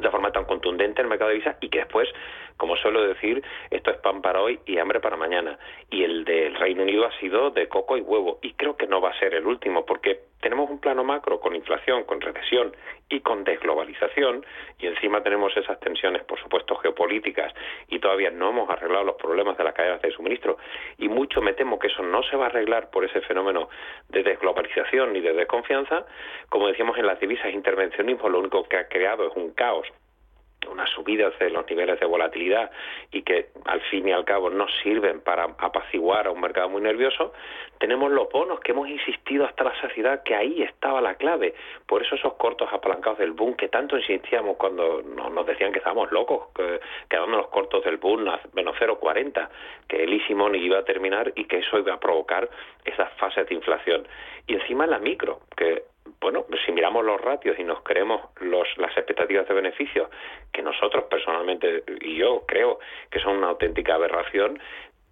de 0.00 0.10
forma 0.10 0.32
tan 0.32 0.44
contundente 0.44 1.00
en 1.00 1.06
el 1.06 1.10
mercado 1.10 1.28
de 1.28 1.34
divisas 1.34 1.56
y 1.60 1.68
que 1.68 1.78
después, 1.78 2.08
como 2.56 2.76
suelo 2.76 3.02
decir, 3.02 3.42
esto 3.70 3.90
es 3.90 3.96
pan 3.98 4.22
para 4.22 4.40
hoy 4.40 4.60
y 4.66 4.78
hambre 4.78 5.00
para 5.00 5.16
mañana. 5.16 5.58
Y 5.90 6.04
el 6.04 6.24
del 6.24 6.54
Reino 6.54 6.82
Unido 6.82 7.06
ha 7.06 7.18
sido 7.18 7.50
de 7.50 7.68
coco 7.68 7.96
y 7.96 8.00
huevo. 8.00 8.38
Y 8.42 8.52
creo 8.54 8.76
que 8.76 8.86
no 8.86 9.00
va 9.00 9.10
a 9.10 9.18
ser 9.18 9.34
el 9.34 9.46
último, 9.46 9.84
porque 9.84 10.20
tenemos 10.40 10.68
un 10.68 10.78
plano 10.78 11.04
macro 11.04 11.40
con 11.40 11.56
inflación, 11.56 12.04
con 12.04 12.20
recesión 12.20 12.76
y 13.08 13.20
con 13.20 13.44
desglobalización, 13.44 14.44
y 14.78 14.86
encima 14.86 15.22
tenemos 15.22 15.56
esas 15.56 15.80
tensiones, 15.80 16.22
por 16.24 16.38
supuesto, 16.38 16.76
geopolíticas, 16.76 17.52
y 17.88 17.98
todavía 17.98 18.30
no 18.30 18.50
hemos 18.50 18.68
arreglado 18.68 19.04
los 19.04 19.16
problemas 19.16 19.56
de 19.56 19.64
las 19.64 19.74
cadenas 19.74 20.02
de 20.02 20.10
suministro. 20.10 20.58
Y 20.98 21.08
mucho 21.08 21.40
me 21.40 21.54
temo 21.54 21.78
que 21.78 21.88
eso 21.88 22.02
no 22.02 22.22
se 22.24 22.36
va 22.36 22.44
a 22.44 22.48
arreglar 22.48 22.90
por 22.90 23.04
ese 23.04 23.20
fenómeno 23.22 23.68
de 24.10 24.22
desglobalización 24.22 25.12
ni 25.12 25.20
de 25.20 25.32
desconfianza. 25.32 26.06
Como 26.50 26.68
decíamos 26.68 26.98
en 26.98 27.06
las 27.06 27.18
divisas, 27.20 27.52
intervencionismo 27.52 28.28
lo 28.28 28.40
único 28.40 28.64
que 28.64 28.76
ha 28.76 28.88
creado 28.88 29.26
es 29.26 29.36
un 29.36 29.52
caos 29.54 29.86
unas 30.68 30.90
subidas 30.90 31.38
de 31.38 31.50
los 31.50 31.68
niveles 31.68 31.98
de 32.00 32.06
volatilidad 32.06 32.70
y 33.10 33.22
que 33.22 33.48
al 33.64 33.80
fin 33.82 34.08
y 34.08 34.12
al 34.12 34.24
cabo 34.24 34.50
no 34.50 34.66
sirven 34.82 35.20
para 35.20 35.44
apaciguar 35.58 36.26
a 36.26 36.30
un 36.30 36.40
mercado 36.40 36.68
muy 36.68 36.82
nervioso, 36.82 37.32
tenemos 37.78 38.10
los 38.10 38.28
bonos 38.30 38.60
que 38.60 38.72
hemos 38.72 38.88
insistido 38.88 39.44
hasta 39.44 39.64
la 39.64 39.80
saciedad 39.80 40.22
que 40.22 40.34
ahí 40.34 40.62
estaba 40.62 41.00
la 41.00 41.16
clave. 41.16 41.54
Por 41.86 42.02
eso 42.02 42.14
esos 42.14 42.34
cortos 42.34 42.68
apalancados 42.72 43.18
del 43.18 43.32
boom 43.32 43.54
que 43.54 43.68
tanto 43.68 43.96
insistíamos 43.96 44.56
cuando 44.56 45.02
nos 45.02 45.46
decían 45.46 45.72
que 45.72 45.78
estábamos 45.78 46.10
locos, 46.12 46.48
que, 46.54 46.80
quedándonos 47.08 47.48
cortos 47.48 47.84
del 47.84 47.96
boom 47.96 48.28
a 48.28 48.40
menos 48.54 48.76
0,40, 48.76 49.48
que 49.88 50.04
el 50.04 50.12
easy 50.12 50.34
iba 50.64 50.78
a 50.78 50.84
terminar 50.84 51.32
y 51.34 51.44
que 51.44 51.58
eso 51.58 51.78
iba 51.78 51.94
a 51.94 52.00
provocar 52.00 52.48
esas 52.84 53.12
fases 53.14 53.48
de 53.48 53.54
inflación. 53.54 54.06
Y 54.46 54.54
encima 54.54 54.86
la 54.86 54.98
micro, 54.98 55.40
que 55.56 55.84
bueno, 56.20 56.46
si 56.64 56.72
miramos 56.72 57.04
los 57.04 57.20
ratios 57.20 57.58
y 57.58 57.64
nos 57.64 57.82
creemos 57.82 58.20
los, 58.40 58.66
las 58.76 58.96
expectativas 58.96 59.46
de 59.48 59.54
beneficio, 59.54 60.10
que 60.52 60.62
nosotros 60.62 61.04
personalmente 61.04 61.82
y 62.00 62.16
yo 62.16 62.44
creo 62.46 62.78
que 63.10 63.20
son 63.20 63.38
una 63.38 63.48
auténtica 63.48 63.94
aberración, 63.94 64.58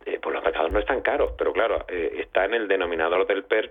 eh, 0.06 0.18
pues 0.20 0.34
los 0.34 0.44
mercados 0.44 0.72
no 0.72 0.78
están 0.78 1.00
caros, 1.02 1.32
pero 1.38 1.52
claro, 1.52 1.84
eh, 1.88 2.16
está 2.20 2.44
en 2.44 2.54
el 2.54 2.68
denominador 2.68 3.26
del 3.26 3.44
PER 3.44 3.70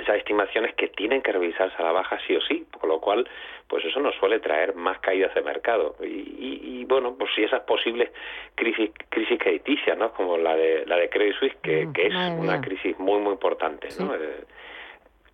esas 0.00 0.16
estimaciones 0.16 0.74
que 0.74 0.88
tienen 0.88 1.22
que 1.22 1.32
revisarse 1.32 1.74
a 1.78 1.84
la 1.84 1.92
baja 1.92 2.18
sí 2.26 2.36
o 2.36 2.40
sí, 2.42 2.66
con 2.78 2.88
lo 2.88 3.00
cual, 3.00 3.28
pues 3.68 3.84
eso 3.84 4.00
nos 4.00 4.14
suele 4.16 4.40
traer 4.40 4.74
más 4.74 4.98
caídas 5.00 5.34
de 5.34 5.42
mercado. 5.42 5.96
Y, 6.02 6.84
bueno, 6.84 7.16
pues 7.18 7.30
si 7.34 7.42
esas 7.42 7.62
posibles 7.62 8.10
crisis, 8.54 8.90
crisis 9.08 9.38
crediticias, 9.38 9.98
¿no? 9.98 10.12
Como 10.12 10.36
la 10.36 10.54
de, 10.54 10.84
la 10.86 10.96
de 10.96 11.08
Credit 11.08 11.34
Suisse, 11.36 11.56
que, 11.62 11.86
mm, 11.86 11.92
es 11.96 12.14
una 12.38 12.60
crisis 12.60 12.98
muy, 12.98 13.20
muy 13.20 13.32
importante, 13.32 13.88
¿no? 13.98 14.14
Eh, 14.14 14.44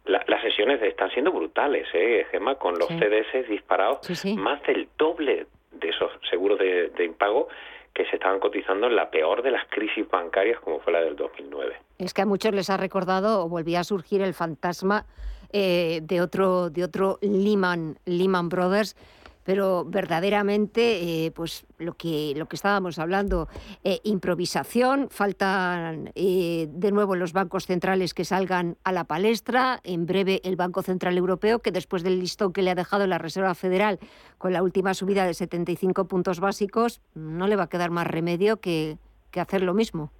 las 0.04 0.42
sesiones 0.42 0.82
están 0.82 1.10
siendo 1.10 1.32
brutales, 1.32 1.86
¿eh, 1.94 2.26
Gemma? 2.30 2.56
Con 2.56 2.78
los 2.78 2.88
CDS 2.88 3.48
disparados, 3.48 4.00
más 4.36 4.62
del 4.64 4.88
doble 4.98 5.46
de 5.70 5.88
esos 5.88 6.10
seguros 6.28 6.58
de, 6.58 7.04
impago 7.04 7.48
que 7.94 8.04
se 8.06 8.16
estaban 8.16 8.40
cotizando 8.40 8.86
en 8.86 8.96
la 8.96 9.10
peor 9.10 9.42
de 9.42 9.50
las 9.50 9.66
crisis 9.68 10.08
bancarias 10.08 10.58
como 10.60 10.80
fue 10.80 10.92
la 10.92 11.00
del 11.00 11.14
2009. 11.16 11.76
Es 11.98 12.14
que 12.14 12.22
a 12.22 12.26
muchos 12.26 12.54
les 12.54 12.70
ha 12.70 12.76
recordado 12.76 13.44
o 13.44 13.48
volvía 13.48 13.80
a 13.80 13.84
surgir 13.84 14.22
el 14.22 14.34
fantasma 14.34 15.04
eh, 15.52 16.00
de 16.02 16.20
otro 16.20 16.70
de 16.70 16.84
otro 16.84 17.18
Lehman 17.20 17.98
Lehman 18.06 18.48
Brothers 18.48 18.96
pero 19.44 19.84
verdaderamente, 19.84 21.26
eh, 21.26 21.30
pues 21.30 21.66
lo 21.78 21.94
que, 21.94 22.34
lo 22.36 22.46
que 22.46 22.56
estábamos 22.56 22.98
hablando, 22.98 23.48
eh, 23.84 24.00
improvisación, 24.04 25.08
faltan 25.10 26.10
eh, 26.14 26.68
de 26.70 26.92
nuevo 26.92 27.16
los 27.16 27.32
bancos 27.32 27.66
centrales 27.66 28.14
que 28.14 28.24
salgan 28.24 28.76
a 28.84 28.92
la 28.92 29.04
palestra, 29.04 29.80
en 29.84 30.06
breve 30.06 30.40
el 30.44 30.56
Banco 30.56 30.82
Central 30.82 31.16
Europeo, 31.16 31.60
que 31.60 31.72
después 31.72 32.02
del 32.02 32.20
listón 32.20 32.52
que 32.52 32.62
le 32.62 32.70
ha 32.70 32.74
dejado 32.74 33.06
la 33.06 33.18
Reserva 33.18 33.54
Federal 33.54 33.98
con 34.38 34.52
la 34.52 34.62
última 34.62 34.94
subida 34.94 35.26
de 35.26 35.34
75 35.34 36.06
puntos 36.06 36.40
básicos, 36.40 37.00
no 37.14 37.46
le 37.46 37.56
va 37.56 37.64
a 37.64 37.68
quedar 37.68 37.90
más 37.90 38.06
remedio 38.06 38.58
que, 38.58 38.98
que 39.30 39.40
hacer 39.40 39.62
lo 39.62 39.74
mismo. 39.74 40.10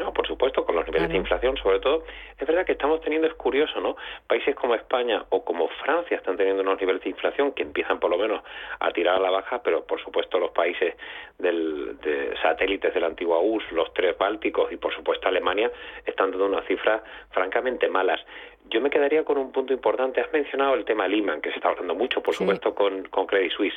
No, 0.00 0.14
por 0.14 0.26
supuesto, 0.26 0.64
con 0.64 0.76
los 0.76 0.86
niveles 0.86 1.10
de 1.10 1.16
inflación, 1.18 1.58
sobre 1.58 1.78
todo. 1.78 2.04
Es 2.38 2.46
verdad 2.46 2.64
que 2.64 2.72
estamos 2.72 3.02
teniendo, 3.02 3.26
es 3.26 3.34
curioso, 3.34 3.82
¿no? 3.82 3.96
Países 4.26 4.54
como 4.54 4.74
España 4.74 5.26
o 5.28 5.44
como 5.44 5.68
Francia 5.84 6.16
están 6.16 6.38
teniendo 6.38 6.62
unos 6.62 6.80
niveles 6.80 7.02
de 7.02 7.10
inflación 7.10 7.52
que 7.52 7.62
empiezan 7.62 8.00
por 8.00 8.10
lo 8.10 8.16
menos 8.16 8.42
a 8.78 8.90
tirar 8.92 9.16
a 9.16 9.20
la 9.20 9.30
baja, 9.30 9.62
pero 9.62 9.84
por 9.84 10.02
supuesto 10.02 10.38
los 10.38 10.52
países 10.52 10.94
del, 11.38 11.98
de 12.00 12.34
satélites 12.40 12.94
de 12.94 13.00
la 13.00 13.08
antigua 13.08 13.40
URSS, 13.40 13.72
los 13.72 13.92
tres 13.92 14.16
bálticos 14.16 14.72
y 14.72 14.78
por 14.78 14.94
supuesto 14.94 15.28
Alemania 15.28 15.70
están 16.06 16.30
dando 16.30 16.46
unas 16.46 16.64
cifras 16.66 17.02
francamente 17.30 17.86
malas. 17.88 18.20
Yo 18.68 18.80
me 18.80 18.90
quedaría 18.90 19.24
con 19.24 19.36
un 19.36 19.50
punto 19.50 19.72
importante. 19.72 20.20
Has 20.20 20.32
mencionado 20.32 20.74
el 20.74 20.84
tema 20.84 21.08
Lehman, 21.08 21.40
que 21.40 21.50
se 21.50 21.56
está 21.56 21.70
hablando 21.70 21.94
mucho, 21.94 22.22
por 22.22 22.34
supuesto, 22.34 22.74
con, 22.74 23.04
con, 23.08 23.26
Credit 23.26 23.50
Suisse. 23.50 23.74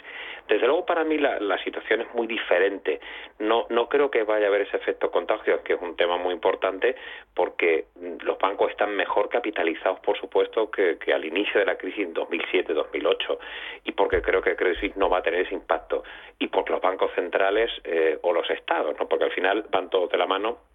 Desde 0.47 0.67
luego, 0.67 0.85
para 0.85 1.03
mí 1.03 1.17
la, 1.17 1.39
la, 1.39 1.57
situación 1.63 2.01
es 2.01 2.13
muy 2.13 2.27
diferente. 2.27 2.99
No, 3.39 3.65
no 3.69 3.89
creo 3.89 4.11
que 4.11 4.23
vaya 4.23 4.45
a 4.45 4.49
haber 4.49 4.61
ese 4.61 4.77
efecto 4.77 5.09
contagio, 5.09 5.63
que 5.63 5.73
es 5.73 5.81
un 5.81 5.95
tema 5.95 6.17
muy 6.17 6.33
importante, 6.33 6.95
porque 7.33 7.85
los 8.21 8.37
bancos 8.37 8.69
están 8.69 8.95
mejor 8.95 9.29
capitalizados, 9.29 9.99
por 10.01 10.17
supuesto, 10.19 10.69
que, 10.69 10.97
que 10.99 11.11
al 11.11 11.25
inicio 11.25 11.59
de 11.59 11.65
la 11.65 11.75
crisis 11.75 12.05
en 12.05 12.13
2007-2008, 12.13 13.37
y 13.85 13.93
porque 13.93 14.21
creo 14.21 14.41
que 14.41 14.55
Credit 14.55 14.79
Suisse 14.79 14.97
no 14.97 15.09
va 15.09 15.19
a 15.19 15.23
tener 15.23 15.41
ese 15.41 15.55
impacto, 15.55 16.03
y 16.37 16.47
porque 16.47 16.71
los 16.71 16.81
bancos 16.81 17.11
centrales 17.15 17.71
eh, 17.83 18.19
o 18.21 18.31
los 18.31 18.47
estados, 18.51 18.95
¿no? 18.99 19.07
porque 19.07 19.25
al 19.25 19.31
final 19.31 19.65
van 19.71 19.89
todos 19.89 20.11
de 20.11 20.17
la 20.17 20.27
mano 20.27 20.72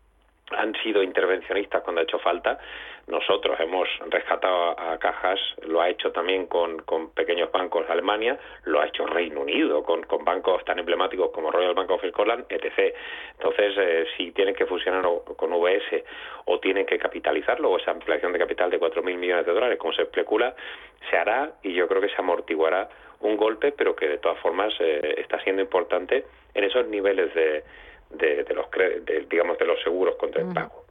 han 0.56 0.74
sido 0.82 1.02
intervencionistas 1.02 1.82
cuando 1.82 2.00
ha 2.00 2.04
hecho 2.04 2.18
falta. 2.18 2.58
Nosotros 3.06 3.58
hemos 3.60 3.88
rescatado 4.10 4.78
a, 4.78 4.98
cajas, 4.98 5.40
lo 5.66 5.80
ha 5.80 5.88
hecho 5.88 6.12
también 6.12 6.46
con, 6.46 6.80
con, 6.80 7.10
pequeños 7.10 7.50
bancos 7.50 7.88
Alemania, 7.88 8.38
lo 8.64 8.80
ha 8.80 8.86
hecho 8.86 9.06
Reino 9.06 9.40
Unido 9.40 9.82
con, 9.82 10.02
con, 10.02 10.24
bancos 10.24 10.62
tan 10.64 10.78
emblemáticos 10.78 11.30
como 11.30 11.50
Royal 11.50 11.74
Bank 11.74 11.90
of 11.90 12.04
Scotland, 12.06 12.44
etc. 12.50 12.94
Entonces, 13.32 13.74
eh, 13.78 14.06
si 14.16 14.32
tienen 14.32 14.54
que 14.54 14.66
fusionar 14.66 15.04
con 15.36 15.52
UBS 15.52 16.04
o 16.44 16.60
tienen 16.60 16.84
que 16.84 16.98
capitalizarlo, 16.98 17.70
o 17.70 17.78
esa 17.78 17.92
ampliación 17.92 18.32
de 18.32 18.38
capital 18.38 18.70
de 18.70 18.78
4.000 18.78 19.16
millones 19.16 19.46
de 19.46 19.52
dólares, 19.52 19.78
como 19.78 19.94
se 19.94 20.02
especula, 20.02 20.54
se 21.08 21.16
hará 21.16 21.52
y 21.62 21.72
yo 21.72 21.88
creo 21.88 22.02
que 22.02 22.10
se 22.10 22.16
amortiguará 22.18 22.90
un 23.20 23.36
golpe, 23.36 23.72
pero 23.72 23.96
que 23.96 24.06
de 24.06 24.18
todas 24.18 24.38
formas 24.38 24.72
eh, 24.80 25.14
está 25.18 25.40
siendo 25.40 25.62
importante 25.62 26.24
en 26.54 26.64
esos 26.64 26.86
niveles 26.88 27.34
de 27.34 27.64
de, 28.10 28.44
los 28.54 28.66
digamos 29.28 29.58
de 29.58 29.66
los 29.66 29.82
seguros 29.82 30.16
contra 30.18 30.42
el 30.42 30.52
pago. 30.52 30.84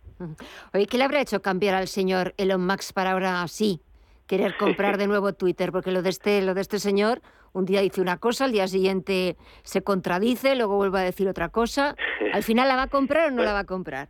Oye, 0.73 0.87
¿qué 0.87 0.97
le 0.97 1.03
habrá 1.03 1.21
hecho 1.21 1.41
cambiar 1.41 1.75
al 1.75 1.87
señor 1.87 2.33
Elon 2.37 2.65
Musk 2.65 2.93
para 2.93 3.11
ahora 3.11 3.47
sí 3.47 3.81
querer 4.25 4.57
comprar 4.57 4.97
de 4.97 5.07
nuevo 5.07 5.33
Twitter? 5.33 5.71
Porque 5.71 5.91
lo 5.91 6.01
de 6.01 6.09
este, 6.09 6.41
lo 6.41 6.53
de 6.53 6.61
este 6.61 6.79
señor, 6.79 7.21
un 7.53 7.65
día 7.65 7.81
dice 7.81 8.01
una 8.01 8.17
cosa, 8.17 8.45
al 8.45 8.51
día 8.51 8.67
siguiente 8.67 9.37
se 9.63 9.83
contradice, 9.83 10.55
luego 10.55 10.75
vuelve 10.75 10.99
a 10.99 11.03
decir 11.03 11.27
otra 11.27 11.49
cosa. 11.49 11.95
¿Al 12.33 12.43
final 12.43 12.67
la 12.67 12.75
va 12.75 12.83
a 12.83 12.87
comprar 12.87 13.27
o 13.27 13.31
no 13.31 13.43
la 13.43 13.53
va 13.53 13.59
a 13.59 13.65
comprar? 13.65 14.09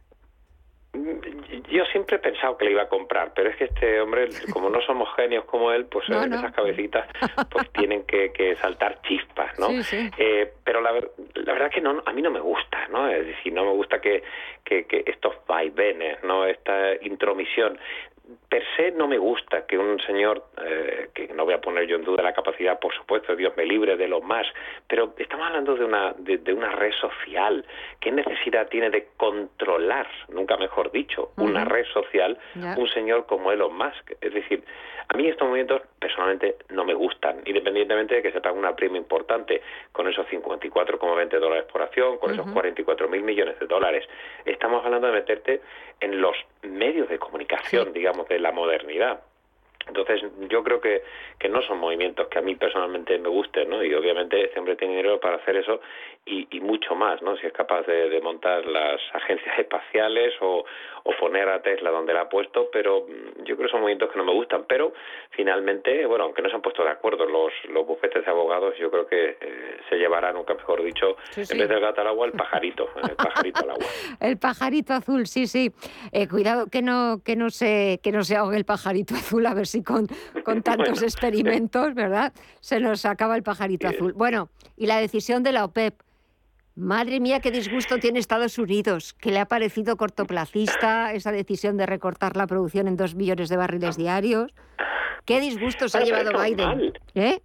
Yo 1.70 1.86
siempre 1.86 2.18
he 2.18 2.20
pensado 2.20 2.58
que 2.58 2.66
le 2.66 2.72
iba 2.72 2.84
a 2.84 2.89
comprar, 2.89 3.34
pero 3.36 3.50
es 3.50 3.56
que 3.58 3.66
este 3.66 4.00
hombre, 4.02 4.30
como 4.52 4.70
no 4.70 4.82
somos 4.82 5.14
genios 5.16 5.45
como 5.45 5.72
él, 5.72 5.86
pues 5.86 6.08
en 6.10 6.34
esas 6.34 6.54
cabecitas 6.54 7.08
pues 7.50 7.70
tienen 7.74 8.04
que, 8.04 8.56
saltar 8.62 9.02
chispas, 9.04 9.58
¿no? 9.60 9.68
Eh, 10.18 10.54
pero 10.64 10.82
la, 10.82 10.91
la 10.93 11.54
verdad 11.54 11.70
que 11.72 11.82
no, 11.82 12.02
a 12.06 12.14
mí 12.14 12.22
no 12.22 12.32
me 12.32 12.39
gusta, 12.39 12.88
¿no? 12.89 13.08
Es 13.10 13.26
decir, 13.26 13.54
no 13.54 13.66
me 13.66 13.72
gusta 13.72 14.00
que, 14.00 14.24
que, 14.64 14.86
que 14.86 15.04
estos 15.06 15.36
vaivenes, 15.48 16.24
¿no? 16.24 16.45
Esta 16.45 16.95
intromisión 17.02 17.80
per 18.50 18.64
se 18.76 18.92
no 18.92 19.08
me 19.08 19.18
gusta 19.18 19.66
que 19.66 19.78
un 19.78 20.00
señor, 20.00 20.44
eh, 20.64 21.10
que 21.14 21.28
no 21.30 21.46
voy 21.46 21.54
a 21.54 21.62
poner 21.62 21.88
yo 21.88 21.96
en 21.96 22.04
duda 22.04 22.24
la 22.24 22.34
capacidad, 22.34 22.80
por 22.80 22.94
supuesto, 22.94 23.36
Dios 23.36 23.54
me 23.56 23.66
libre 23.66 23.96
de 23.96 24.08
lo 24.08 24.22
más, 24.22 24.48
pero 24.88 25.14
estamos 25.18 25.48
hablando 25.48 25.76
de 25.76 25.86
una, 25.86 26.14
de, 26.18 26.54
una 26.54 26.72
red 26.72 26.94
social. 26.94 27.66
¿Qué 28.00 28.12
necesidad 28.12 28.68
tiene 28.68 28.90
de 28.90 29.08
controlar, 29.18 30.08
nunca 30.30 30.58
mejor 30.58 30.92
dicho, 30.92 31.32
una 31.38 31.66
red 31.66 31.86
social 31.86 32.38
un 32.78 32.88
señor 32.90 33.26
como 33.26 33.52
Elon 33.52 33.76
Musk? 33.78 34.14
Es 34.22 34.34
decir, 34.34 34.64
a 35.10 35.16
mí 35.16 35.28
estos 35.28 35.48
movimientos 35.48 35.82
personalmente 36.00 36.58
no 36.70 36.84
me 36.84 36.94
gustan, 36.94 37.42
independientemente 37.46 38.16
de 38.16 38.22
que 38.22 38.32
se 38.32 38.42
pague 38.42 38.58
una 38.58 38.76
prima 38.76 38.98
importante 38.98 39.62
con 39.94 40.08
esos 40.08 40.28
54,20 40.28 41.40
dólares 41.40 41.66
por 41.72 41.82
acción, 41.82 42.18
con 42.18 42.34
esos 42.34 42.52
44 42.52 43.08
mil 43.08 43.22
millones 43.24 43.58
de 43.60 43.68
dólares. 43.68 44.06
Estamos 44.46 44.84
hablando 44.86 45.08
de 45.08 45.14
meterte 45.14 45.62
en 46.02 46.20
los 46.20 46.36
medios 46.64 47.08
de 47.08 47.18
comunicación, 47.20 47.94
digamos, 47.94 48.16
de 48.26 48.39
la 48.39 48.51
modernidad. 48.51 49.22
Entonces, 49.88 50.22
yo 50.50 50.64
creo 50.64 50.82
que, 50.82 51.04
que 51.40 51.50
no 51.50 51.62
son 51.62 51.80
movimientos 51.80 52.28
que 52.28 52.40
a 52.40 52.42
mí 52.42 52.56
personalmente 52.56 53.18
me 53.20 53.30
gusten, 53.30 53.70
¿no? 53.70 53.84
Y 53.84 53.94
obviamente 53.94 54.44
este 54.44 54.60
hombre 54.60 54.76
tiene 54.76 54.96
dinero 54.96 55.20
para 55.20 55.38
hacer 55.38 55.56
eso 55.58 55.80
y, 56.26 56.48
y 56.52 56.60
mucho 56.60 56.94
más, 56.96 57.22
¿no? 57.22 57.38
Si 57.38 57.48
es 57.48 57.54
capaz 57.54 57.84
de, 57.84 58.10
de 58.10 58.22
montar 58.22 58.66
las 58.66 59.00
agencias 59.14 59.58
espaciales 59.60 60.34
o, 60.42 60.66
o, 61.04 61.12
poner 61.20 61.48
a 61.48 61.62
Tesla 61.62 61.90
donde 61.90 62.14
la 62.14 62.22
ha 62.22 62.30
puesto, 62.30 62.70
pero 62.72 63.06
mm, 63.08 63.46
yo 63.46 63.56
creo 63.56 63.68
que 63.68 63.72
son 63.72 63.82
movimientos 63.82 64.12
que 64.12 64.18
no 64.18 64.26
me 64.26 64.34
gustan. 64.34 64.66
Pero 64.68 64.94
finalmente, 65.32 66.06
bueno, 66.06 66.26
aunque 66.26 66.42
no 66.42 66.50
se 66.50 66.56
han 66.56 66.62
puesto 66.62 66.84
de 66.84 66.90
acuerdo 66.90 67.26
los, 67.26 67.54
los 67.70 67.88
bufetes 67.88 68.26
de 68.26 68.32
abogados, 68.32 68.76
yo 68.78 68.92
creo 68.92 69.08
que 69.08 69.38
eh, 69.40 69.78
se 69.90 69.96
llevará, 69.96 70.34
nunca 70.34 70.54
mejor 70.54 70.84
dicho, 70.84 71.16
en 71.36 71.58
vez 71.58 71.70
del 71.70 71.80
gato 71.80 72.02
al 72.02 72.08
agua, 72.08 72.26
el 72.26 72.34
pajarito, 72.34 72.90
el 73.10 73.16
pajarito 73.16 73.64
al 73.64 73.70
agua. 73.72 73.86
el 74.20 74.38
pajarito 74.38 74.94
azul, 74.94 75.28
sí, 75.28 75.48
sí. 75.48 75.72
Eh, 76.12 76.28
cuidado 76.28 76.68
que 76.70 76.82
no, 76.82 77.22
que, 77.24 77.38
no 77.38 77.50
se, 77.50 78.00
que 78.04 78.12
no 78.12 78.24
se 78.24 78.36
ahogue 78.36 78.58
el 78.58 78.66
pajarito 78.66 79.14
azul, 79.16 79.46
a 79.46 79.54
ver 79.54 79.66
si 79.68 79.77
con, 79.84 80.08
con 80.44 80.62
tantos 80.62 81.02
experimentos, 81.02 81.94
¿verdad? 81.94 82.34
Se 82.60 82.80
nos 82.80 83.06
acaba 83.06 83.36
el 83.36 83.44
pajarito 83.44 83.88
azul. 83.88 84.14
Bueno, 84.14 84.50
y 84.76 84.88
la 84.88 84.98
decisión 84.98 85.44
de 85.44 85.52
la 85.52 85.66
OPEP. 85.66 85.96
Madre 86.76 87.20
mía, 87.20 87.40
qué 87.40 87.50
disgusto 87.50 87.98
tiene 87.98 88.20
Estados 88.20 88.60
Unidos. 88.60 89.14
¿Qué 89.14 89.32
le 89.32 89.40
ha 89.40 89.46
parecido 89.46 89.98
cortoplacista 89.98 91.12
esa 91.14 91.32
decisión 91.32 91.76
de 91.76 91.88
recortar 91.88 92.38
la 92.38 92.46
producción 92.46 92.88
en 92.88 92.98
dos 92.98 93.16
millones 93.16 93.50
de 93.50 93.58
barriles 93.58 93.98
diarios? 93.98 94.54
¿Qué 95.26 95.40
disgusto 95.40 95.90
se 95.90 95.98
ha 95.98 96.02
llevado 96.02 96.32
Biden? 96.40 96.94
¿Eh? 97.16 97.40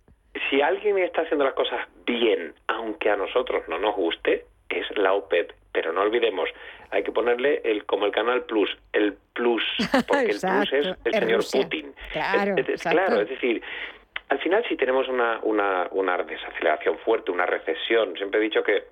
Si 0.50 0.60
alguien 0.60 0.98
está 0.98 1.22
haciendo 1.22 1.44
las 1.44 1.54
cosas 1.54 1.80
bien, 2.06 2.54
aunque 2.68 3.10
a 3.10 3.16
nosotros 3.16 3.62
no 3.68 3.78
nos 3.78 3.96
guste, 3.96 4.44
es 4.68 4.86
la 4.96 5.14
OPEP. 5.14 5.52
Pero 5.72 5.92
no 5.92 6.02
olvidemos, 6.02 6.48
hay 6.92 7.02
que 7.02 7.10
ponerle 7.10 7.62
el 7.64 7.84
como 7.86 8.06
el 8.06 8.12
canal 8.12 8.44
Plus, 8.44 8.70
el 8.92 9.16
Plus, 9.32 9.62
porque 10.06 10.32
el 10.32 10.40
Plus 10.40 10.72
es 10.72 10.86
el 11.04 11.14
señor 11.14 11.40
Putin. 11.50 11.94
Claro, 12.12 12.54
es, 12.56 12.82
claro, 12.82 13.20
es 13.22 13.28
decir, 13.30 13.62
al 14.28 14.38
final 14.38 14.64
si 14.68 14.76
tenemos 14.76 15.08
una, 15.08 15.40
una, 15.42 15.88
una 15.90 16.18
desaceleración 16.18 16.98
fuerte, 16.98 17.30
una 17.30 17.46
recesión, 17.46 18.14
siempre 18.16 18.40
he 18.40 18.42
dicho 18.42 18.62
que 18.62 18.84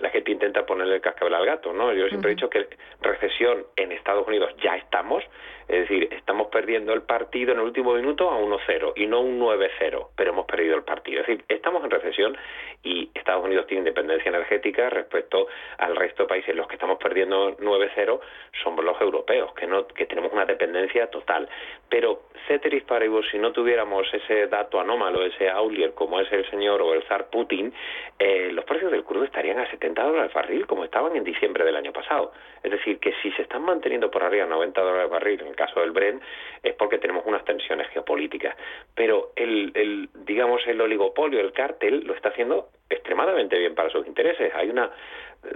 la 0.00 0.10
gente 0.10 0.30
intenta 0.30 0.64
ponerle 0.66 0.96
el 0.96 1.00
cascabel 1.00 1.34
al 1.34 1.46
gato, 1.46 1.72
¿no? 1.72 1.92
Yo 1.92 2.08
siempre 2.08 2.30
he 2.30 2.34
dicho 2.34 2.50
que 2.50 2.68
recesión 3.00 3.64
en 3.76 3.92
Estados 3.92 4.26
Unidos 4.26 4.54
ya 4.62 4.76
estamos, 4.76 5.22
es 5.68 5.88
decir, 5.88 6.08
estamos 6.12 6.46
perdiendo 6.48 6.92
el 6.92 7.02
partido 7.02 7.52
en 7.52 7.58
el 7.58 7.64
último 7.64 7.92
minuto 7.94 8.30
a 8.30 8.38
1-0 8.38 8.92
y 8.96 9.06
no 9.06 9.20
un 9.20 9.40
9-0, 9.40 10.08
pero 10.14 10.30
hemos 10.30 10.46
perdido 10.46 10.76
el 10.76 10.84
partido. 10.84 11.22
Es 11.22 11.26
decir, 11.26 11.44
estamos 11.48 11.82
en 11.82 11.90
recesión 11.90 12.36
y 12.84 13.10
Estados 13.14 13.44
Unidos 13.44 13.66
tiene 13.66 13.80
independencia 13.80 14.28
energética 14.28 14.88
respecto 14.90 15.48
al 15.78 15.96
resto 15.96 16.22
de 16.22 16.28
países. 16.28 16.54
Los 16.54 16.68
que 16.68 16.74
estamos 16.74 16.98
perdiendo 16.98 17.56
9-0 17.56 18.20
somos 18.62 18.84
los 18.84 19.00
europeos, 19.00 19.52
que 19.54 19.66
no 19.66 19.88
que 19.88 20.06
tenemos 20.06 20.32
una 20.32 20.44
dependencia 20.44 21.08
total. 21.10 21.48
Pero 21.88 22.22
ceteris 22.46 22.84
paribus, 22.84 23.26
si 23.30 23.38
no 23.38 23.50
tuviéramos 23.50 24.06
ese 24.12 24.46
dato 24.46 24.78
anómalo, 24.78 25.24
ese 25.24 25.50
Aulier, 25.50 25.94
como 25.94 26.20
es 26.20 26.30
el 26.30 26.48
señor 26.48 26.80
o 26.82 26.94
el 26.94 27.02
zar 27.04 27.28
Putin, 27.28 27.72
eh, 28.18 28.50
los 28.52 28.64
precios 28.64 28.92
del 28.92 29.02
crudo 29.02 29.24
estarían 29.24 29.58
a 29.58 29.68
70 29.68 30.02
dólares 30.02 30.30
el 30.30 30.34
barril, 30.34 30.66
como 30.66 30.84
estaban 30.84 31.16
en 31.16 31.24
diciembre 31.24 31.64
del 31.64 31.74
año 31.74 31.92
pasado. 31.92 32.32
Es 32.62 32.70
decir, 32.70 32.98
que 32.98 33.12
si 33.22 33.30
se 33.32 33.42
están 33.42 33.62
manteniendo 33.62 34.10
por 34.10 34.22
arriba 34.22 34.46
90 34.46 34.80
dólares 34.80 35.04
el 35.04 35.10
barril, 35.10 35.42
caso 35.56 35.80
del 35.80 35.90
Bren, 35.90 36.20
es 36.62 36.74
porque 36.74 36.98
tenemos 36.98 37.24
unas 37.26 37.44
tensiones 37.44 37.88
geopolíticas. 37.88 38.56
Pero 38.94 39.32
el, 39.34 39.72
el 39.74 40.08
digamos, 40.24 40.64
el 40.66 40.80
oligopolio, 40.80 41.40
el 41.40 41.52
cártel, 41.52 42.04
lo 42.06 42.14
está 42.14 42.28
haciendo 42.28 42.68
extremadamente 42.88 43.58
bien 43.58 43.74
para 43.74 43.90
sus 43.90 44.06
intereses. 44.06 44.52
Hay 44.54 44.70
una 44.70 44.90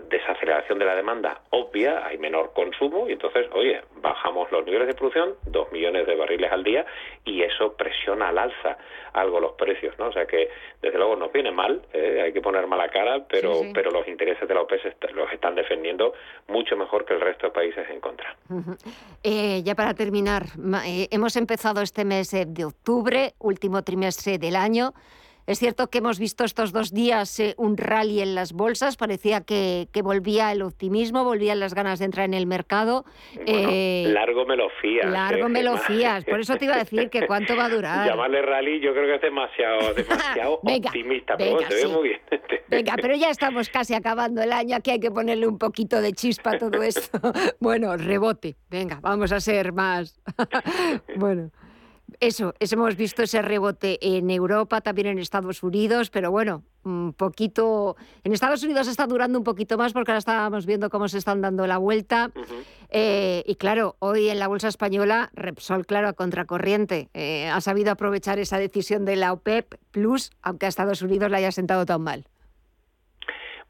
desaceleración 0.09 0.79
de 0.79 0.85
la 0.85 0.95
demanda 0.95 1.41
obvia, 1.51 2.07
hay 2.07 2.19
menor 2.19 2.53
consumo 2.53 3.09
y 3.09 3.13
entonces, 3.13 3.49
oye, 3.53 3.81
bajamos 3.97 4.51
los 4.51 4.65
niveles 4.65 4.89
de 4.89 4.95
producción, 4.95 5.35
dos 5.47 5.71
millones 5.73 6.07
de 6.07 6.17
barriles 6.17 6.51
al 6.51 6.65
día 6.65 6.87
y 7.25 7.43
eso 7.43 7.75
presiona 7.77 8.29
al 8.29 8.39
alza 8.39 8.79
algo 9.13 9.41
los 9.41 9.53
precios, 9.53 9.99
¿no? 9.99 10.09
O 10.09 10.13
sea 10.13 10.27
que 10.27 10.49
desde 10.81 10.97
luego 10.97 11.17
nos 11.17 11.33
viene 11.33 11.51
mal, 11.51 11.83
¿eh? 11.93 12.23
hay 12.25 12.33
que 12.33 12.41
poner 12.41 12.67
mala 12.67 12.89
cara, 12.89 13.25
pero 13.29 13.63
pero 13.75 13.91
los 13.91 14.07
intereses 14.07 14.47
de 14.49 14.55
la 14.55 14.63
OPEP 14.63 14.81
los 15.15 15.33
están 15.33 15.55
defendiendo 15.55 16.15
mucho 16.49 16.77
mejor 16.77 17.05
que 17.05 17.15
el 17.15 17.21
resto 17.21 17.47
de 17.47 17.53
países 17.53 17.89
en 17.91 18.01
contra. 18.01 18.37
Eh, 19.23 19.63
ya 19.63 19.75
para 19.75 19.95
terminar, 19.95 20.45
eh, 20.87 21.09
hemos 21.11 21.37
empezado 21.37 21.83
este 21.83 22.05
mes 22.05 22.31
de 22.31 22.65
octubre, 22.65 23.33
último 23.39 23.83
trimestre 23.83 24.39
del 24.39 24.57
año. 24.57 24.93
Es 25.51 25.59
cierto 25.59 25.89
que 25.89 25.99
hemos 25.99 26.21
visto 26.21 26.45
estos 26.45 26.71
dos 26.71 26.95
días 26.95 27.41
eh, 27.41 27.55
un 27.57 27.77
rally 27.77 28.21
en 28.21 28.37
las 28.37 28.53
bolsas, 28.53 28.97
parecía 28.97 29.41
que, 29.41 29.89
volvía 30.01 30.53
el 30.53 30.63
optimismo, 30.63 31.25
volvían 31.25 31.59
las 31.59 31.75
ganas 31.75 31.99
de 31.99 32.05
entrar 32.05 32.27
en 32.27 32.35
el 32.35 32.47
mercado. 32.47 33.05
Eh, 33.47 34.05
largo 34.07 34.47
me 34.47 34.55
lo 34.55 34.69
fías. 34.81 35.11
Largo 35.11 35.49
me 35.49 35.65
lo 35.65 35.77
fías, 35.77 36.25
por 36.25 36.39
eso 36.39 36.55
te 36.55 36.67
iba 36.67 36.77
a 36.77 36.79
decir 36.79 37.11
que 37.11 37.27
cuánto 37.27 37.57
va 37.57 37.65
a 37.65 37.69
durar. 37.69 38.07
Llamarle 38.07 38.43
rally 38.43 38.79
yo 38.79 38.93
creo 38.93 39.07
que 39.07 39.17
es 39.17 39.23
demasiado, 39.23 39.93
demasiado 39.95 40.61
optimista, 40.63 41.37
pero 41.37 41.59
se 41.69 41.75
ve 41.75 41.89
muy 41.89 42.09
bien. 42.11 42.21
venga, 42.69 42.95
pero 43.03 43.17
ya 43.17 43.31
estamos 43.31 43.71
casi 43.71 43.95
acabando 43.95 44.41
el 44.45 44.53
año, 44.53 44.77
aquí 44.77 44.93
hay 44.93 45.01
que 45.01 45.11
ponerle 45.11 45.49
un 45.49 45.59
poquito 45.59 46.01
de 46.01 46.13
chispa 46.13 46.53
a 46.53 46.59
todo 46.59 46.81
esto. 46.81 47.19
bueno, 47.59 47.97
rebote, 47.97 48.55
venga, 48.71 49.01
vamos 49.03 49.33
a 49.33 49.41
ser 49.41 49.73
más. 49.73 50.23
bueno. 51.17 51.51
Eso, 52.21 52.53
hemos 52.61 52.97
visto 52.97 53.23
ese 53.23 53.41
rebote 53.41 53.99
en 54.03 54.29
Europa, 54.29 54.83
también 54.83 55.07
en 55.07 55.19
Estados 55.19 55.63
Unidos, 55.63 56.11
pero 56.11 56.31
bueno, 56.31 56.65
un 56.85 57.15
poquito. 57.15 57.97
En 58.25 58.35
Estados 58.35 58.63
Unidos 58.63 58.89
está 58.89 59.07
durando 59.07 59.39
un 59.39 59.45
poquito 59.45 59.79
más 59.79 59.95
porque 59.95 60.13
ahora 60.13 60.19
estábamos 60.19 60.67
viendo 60.67 60.91
cómo 60.91 61.09
se 61.09 61.17
están 61.17 61.41
dando 61.41 61.67
la 61.67 61.79
vuelta. 61.79 62.31
Eh, 62.91 63.43
y 63.47 63.55
claro, 63.55 63.97
hoy 64.01 64.29
en 64.29 64.39
la 64.39 64.49
bolsa 64.49 64.69
española, 64.69 65.31
Repsol, 65.33 65.87
claro, 65.87 66.09
a 66.09 66.13
contracorriente, 66.13 67.09
eh, 67.15 67.49
ha 67.49 67.63
sabido 67.63 67.91
aprovechar 67.91 68.39
esa 68.39 68.59
decisión 68.59 69.07
de 69.07 69.17
la 69.17 69.33
OPEP 69.33 69.77
Plus, 69.91 70.31
aunque 70.43 70.67
a 70.67 70.69
Estados 70.69 71.01
Unidos 71.01 71.31
la 71.31 71.39
haya 71.39 71.53
sentado 71.53 71.87
tan 71.87 72.03
mal. 72.03 72.27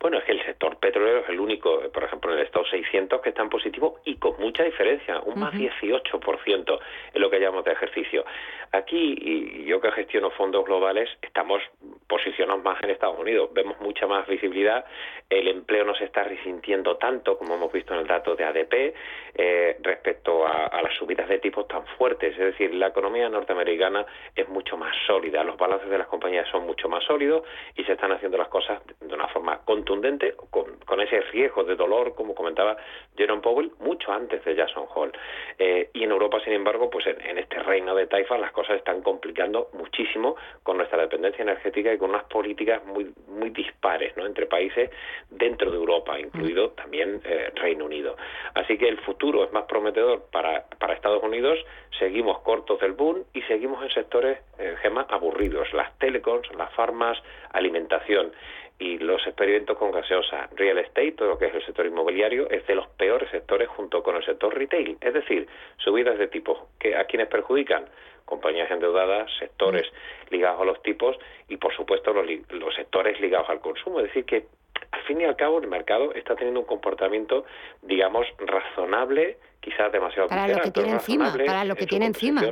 Bueno, 0.01 0.17
es 0.17 0.25
que 0.25 0.33
el 0.33 0.43
sector 0.47 0.79
petrolero 0.79 1.19
es 1.19 1.29
el 1.29 1.39
único, 1.39 1.79
por 1.93 2.05
ejemplo, 2.05 2.33
en 2.33 2.39
el 2.39 2.47
estado 2.47 2.65
600 2.65 3.21
que 3.21 3.29
está 3.29 3.43
en 3.43 3.51
positivo 3.51 4.01
y 4.07 4.17
con 4.17 4.41
mucha 4.41 4.65
diferencia, 4.65 5.21
un 5.21 5.39
más 5.39 5.53
18% 5.53 6.79
en 7.13 7.21
lo 7.21 7.29
que 7.29 7.39
llamamos 7.39 7.67
de 7.67 7.73
ejercicio. 7.73 8.25
Aquí, 8.73 9.17
y 9.21 9.65
yo 9.65 9.81
que 9.81 9.91
gestiono 9.91 10.31
fondos 10.31 10.65
globales, 10.65 11.09
estamos 11.23 11.61
posicionados 12.07 12.63
más 12.63 12.81
en 12.83 12.91
Estados 12.91 13.19
Unidos, 13.19 13.51
vemos 13.53 13.81
mucha 13.81 14.07
más 14.07 14.27
visibilidad, 14.29 14.85
el 15.29 15.49
empleo 15.49 15.85
no 15.85 15.95
se 15.95 16.05
está 16.05 16.23
resintiendo 16.25 16.97
tanto 16.97 17.39
como 17.39 17.55
hemos 17.55 17.73
visto 17.73 17.95
en 17.95 18.01
el 18.01 18.07
dato 18.07 18.37
de 18.37 18.45
ADP 18.45 18.95
eh, 19.35 19.77
respecto 19.81 20.47
a, 20.47 20.81
las 20.83 20.95
subidas 20.95 21.29
de 21.29 21.39
tipos 21.39 21.69
tan 21.69 21.85
fuertes, 21.99 22.33
es 22.33 22.39
decir, 22.39 22.75
la 22.75 22.89
economía 22.89 23.29
norteamericana 23.29 24.07
es 24.35 24.49
mucho 24.49 24.77
más 24.77 24.95
sólida, 25.07 25.45
los 25.45 25.57
balances 25.57 25.91
de 25.91 25.99
las 25.99 26.07
compañías 26.07 26.49
son 26.49 26.67
mucho 26.67 26.89
más 26.89 27.05
sólidos 27.05 27.43
y 27.77 27.85
se 27.85 27.93
están 27.93 28.13
haciendo 28.13 28.39
las 28.39 28.49
cosas 28.49 28.81
de 29.01 29.15
una 29.15 29.29
forma 29.29 29.59
contundente 29.65 30.35
con, 30.51 30.79
con, 30.87 31.01
ese 31.01 31.21
riesgo 31.33 31.65
de 31.65 31.77
dolor, 31.77 32.15
como 32.15 32.35
comentaba 32.35 32.77
Jerome 33.17 33.43
Powell, 33.43 33.73
mucho 33.81 34.13
antes 34.13 34.45
de 34.45 34.55
Jackson 34.55 34.87
Hole. 34.95 35.13
Eh, 35.59 35.91
y 35.93 36.05
en 36.05 36.11
Europa, 36.11 36.41
sin 36.45 36.53
embargo, 36.53 36.91
pues 36.91 37.07
en, 37.07 37.39
este 37.39 37.59
reino 37.63 37.95
de 37.95 38.07
taifa 38.07 38.37
las 38.39 38.53
cosas 38.53 38.60
están 38.69 39.03
complicando 39.03 39.69
muchísimo 39.73 40.37
con 40.63 40.77
nuestra 40.77 41.01
dependencia 41.01 41.43
energética 41.43 41.93
y 41.93 41.99
con 41.99 42.11
unas 42.11 42.25
políticas 42.25 42.85
muy, 42.85 43.13
muy 43.29 43.51
dispares 43.51 44.17
¿no? 44.17 44.27
entre 44.27 44.47
países 44.47 44.91
dentro 45.31 45.71
de 45.71 45.77
Europa, 45.77 46.19
incluido 46.19 46.69
mm. 46.69 46.75
también 46.75 47.21
eh, 47.25 47.51
Reino 47.55 47.85
Unido. 47.85 48.17
Así 48.55 48.77
que 48.77 48.89
el 48.89 48.99
futuro 48.99 49.45
es 49.45 49.53
más 49.53 49.65
prometedor 49.65 50.27
para, 50.31 50.65
para 50.79 50.95
Estados 50.95 51.23
Unidos, 51.23 51.59
seguimos 51.99 52.41
cortos 52.41 52.81
del 52.81 52.93
boom 52.93 53.25
y 53.33 53.43
seguimos 53.43 53.83
en 53.83 53.91
sectores, 53.91 54.39
eh, 54.59 54.77
gemas, 54.83 55.07
aburridos, 55.11 55.73
las 55.73 55.97
telecoms, 55.99 56.49
las 56.57 56.73
farmas, 56.75 57.19
alimentación 57.53 58.33
y 58.81 58.99
los 58.99 59.25
experimentos 59.27 59.77
con 59.77 59.93
gaseosa, 59.93 60.49
real 60.57 60.79
estate, 60.79 61.13
todo 61.13 61.29
lo 61.29 61.39
que 61.39 61.47
es 61.47 61.55
el 61.55 61.65
sector 61.65 61.85
inmobiliario, 61.85 62.49
es 62.51 62.67
de 62.67 62.75
los 62.75 62.89
peores 62.89 63.31
sectores 63.31 63.69
junto 63.69 64.03
con 64.03 64.17
el 64.17 64.25
sector 64.25 64.57
retail. 64.57 64.97
Es 65.03 65.13
decir, 65.13 65.47
subidas 65.77 66.19
de 66.19 66.29
tipo 66.29 66.69
que 66.79 66.97
a 66.97 67.05
quienes 67.05 67.29
perjudican 67.29 67.85
compañías 68.25 68.71
endeudadas, 68.71 69.31
sectores 69.39 69.87
ligados 70.31 70.63
a 70.63 70.65
los 70.65 70.83
tipos 70.83 71.17
y, 71.49 71.59
por 71.59 71.77
supuesto, 71.77 72.15
los, 72.15 72.27
los 72.51 72.75
sectores 72.75 73.21
ligados 73.21 73.51
al 73.51 73.61
consumo. 73.61 74.01
Es 74.01 74.07
decir, 74.07 74.25
que 74.25 74.47
al 74.93 75.03
fin 75.03 75.21
y 75.21 75.25
al 75.25 75.37
cabo 75.37 75.59
el 75.61 75.69
mercado 75.69 76.15
está 76.15 76.35
teniendo 76.35 76.61
un 76.61 76.67
comportamiento, 76.67 77.45
digamos, 77.83 78.27
razonable, 78.39 79.37
quizás 79.61 79.93
demasiado 79.93 80.29
para 80.29 80.49
lo 80.49 80.63
que 80.63 80.71
tiene 80.71 80.93
encima, 80.93 81.35
para 81.47 81.65
lo 81.67 81.77
que 81.77 81.87
tiene 81.87 82.07
encima. 82.07 82.43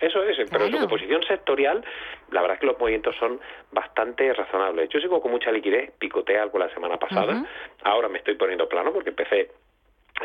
Eso 0.00 0.24
es, 0.24 0.38
pero 0.50 0.64
en 0.64 0.72
su 0.72 0.78
composición 0.78 1.22
sectorial, 1.24 1.84
la 2.30 2.40
verdad 2.40 2.54
es 2.54 2.60
que 2.60 2.66
los 2.66 2.78
movimientos 2.78 3.14
son 3.16 3.38
bastante 3.70 4.32
razonables. 4.32 4.88
Yo 4.88 4.98
sigo 4.98 5.20
con 5.20 5.30
mucha 5.30 5.52
liquidez, 5.52 5.92
picoteé 5.98 6.38
algo 6.38 6.58
la 6.58 6.72
semana 6.72 6.96
pasada, 6.96 7.44
ahora 7.84 8.08
me 8.08 8.18
estoy 8.18 8.34
poniendo 8.34 8.68
plano 8.68 8.92
porque 8.92 9.10
empecé 9.10 9.50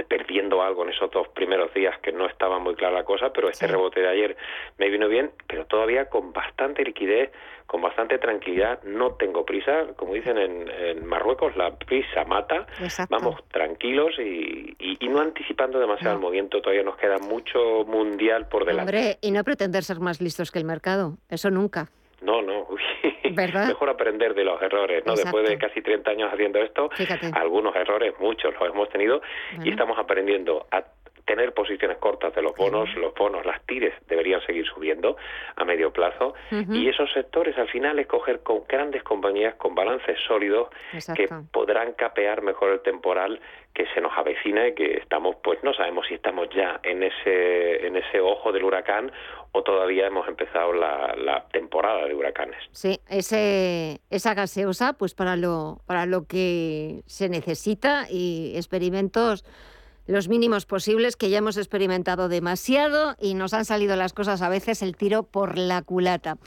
perdiendo 0.04 0.62
algo 0.62 0.84
en 0.84 0.90
esos 0.90 1.10
dos 1.12 1.28
primeros 1.30 1.74
días 1.74 1.98
que 2.02 2.12
no 2.12 2.28
estaba 2.28 2.60
muy 2.60 2.76
clara 2.76 2.96
la 2.96 3.04
cosa, 3.04 3.32
pero 3.32 3.50
este 3.50 3.68
rebote 3.68 4.02
de 4.02 4.10
ayer 4.10 4.38
me 4.78 4.90
vino 4.90 5.08
bien, 5.08 5.32
pero 5.48 5.66
todavía 5.66 6.10
con 6.10 6.34
bastante 6.34 6.84
liquidez, 6.84 7.32
con 7.66 7.82
bastante 7.82 8.18
tranquilidad, 8.18 8.84
no 8.84 9.14
tengo 9.14 9.46
prisa, 9.46 9.88
como 9.96 10.14
dicen 10.14 10.38
en, 10.38 11.06
Marruecos, 11.06 11.56
la 11.56 11.76
prisa 11.76 12.24
mata, 12.26 12.68
vamos 13.10 13.44
tranquilos 13.50 14.16
y, 14.20 14.76
no 15.10 15.22
anticipando 15.22 15.80
demasiado 15.80 16.16
el 16.16 16.22
movimiento, 16.22 16.62
todavía 16.62 16.84
nos 16.84 16.98
queda 16.98 17.18
mucho 17.20 17.86
mundial 17.86 18.48
por 18.50 18.66
delante. 18.66 18.92
Hombre, 18.92 19.18
y 19.22 19.32
no 19.32 19.44
pretender 19.46 19.84
ser 19.84 20.00
más 20.02 20.20
listos 20.20 20.52
que 20.52 20.60
el 20.60 20.66
mercado, 20.66 21.18
eso 21.30 21.50
nunca. 21.50 21.90
No, 22.22 22.42
no, 22.42 22.68
mejor 23.68 23.90
aprender 23.90 24.34
de 24.34 24.44
los 24.44 24.62
errores, 24.62 25.06
¿no? 25.06 25.16
Después 25.16 25.48
de 25.48 25.58
casi 25.58 25.82
30 25.82 26.12
años 26.12 26.34
haciendo 26.34 26.60
esto, 26.60 26.90
algunos 27.34 27.76
errores, 27.76 28.14
muchos 28.20 28.54
los 28.54 28.70
hemos 28.70 28.90
tenido 28.90 29.22
y 29.64 29.70
estamos 29.70 29.98
aprendiendo 30.00 30.66
a 30.72 30.84
tener 31.26 31.54
posiciones 31.54 31.98
cortas 31.98 32.34
de 32.36 32.42
los 32.42 32.56
bonos, 32.56 32.94
los 32.96 33.14
bonos, 33.14 33.46
las 33.46 33.62
tires 33.66 33.94
deberían 34.08 34.42
seguir 34.46 34.66
subiendo 34.66 35.18
a 35.56 35.66
medio 35.66 35.92
plazo. 35.92 36.36
Y 36.52 36.88
esos 36.88 37.12
sectores 37.14 37.58
al 37.58 37.68
final 37.68 38.00
escoger 38.00 38.42
con 38.42 38.64
grandes 38.68 39.04
compañías 39.04 39.56
con 39.56 39.74
balances 39.76 40.18
sólidos 40.28 40.70
que 41.16 41.28
podrán 41.52 41.94
capear 41.94 42.42
mejor 42.42 42.72
el 42.72 42.82
temporal 42.82 43.40
que 43.74 43.86
se 43.94 44.00
nos 44.00 44.18
avecina 44.18 44.68
y 44.70 44.74
que 44.74 44.98
estamos 44.98 45.36
pues 45.44 45.62
no 45.62 45.74
sabemos 45.74 46.08
si 46.08 46.14
estamos 46.14 46.48
ya 46.56 46.80
en 46.84 47.04
ese 47.04 47.86
en 47.86 47.98
ese 47.98 48.22
ojo 48.22 48.54
del 48.54 48.64
huracán 48.64 49.12
o 49.52 49.64
todavía 49.64 50.08
hemos 50.08 50.28
empezado 50.30 50.72
la, 50.72 51.14
la 51.18 51.46
temporada 51.50 52.06
de 52.06 52.14
huracanes. 52.16 52.58
Sí, 52.72 53.02
ese, 53.10 54.00
esa 54.10 54.34
gaseosa 54.34 54.94
pues 54.94 55.14
para 55.14 55.36
lo 55.36 55.82
para 55.86 56.06
lo 56.06 56.26
que 56.26 57.02
se 57.06 57.28
necesita 57.28 58.06
y 58.10 58.54
experimentos 58.56 59.44
los 60.08 60.28
mínimos 60.28 60.66
posibles, 60.66 61.16
que 61.16 61.30
ya 61.30 61.40
hemos 61.40 61.58
experimentado 61.58 62.30
demasiado 62.30 63.16
y 63.20 63.34
nos 63.34 63.54
han 63.54 63.66
salido 63.66 63.96
las 63.96 64.14
cosas 64.14 64.42
a 64.42 64.50
veces 64.50 64.82
el 64.82 64.96
tiro 64.96 65.24
por 65.24 65.58
la 65.58 65.82
culata. 65.82 66.38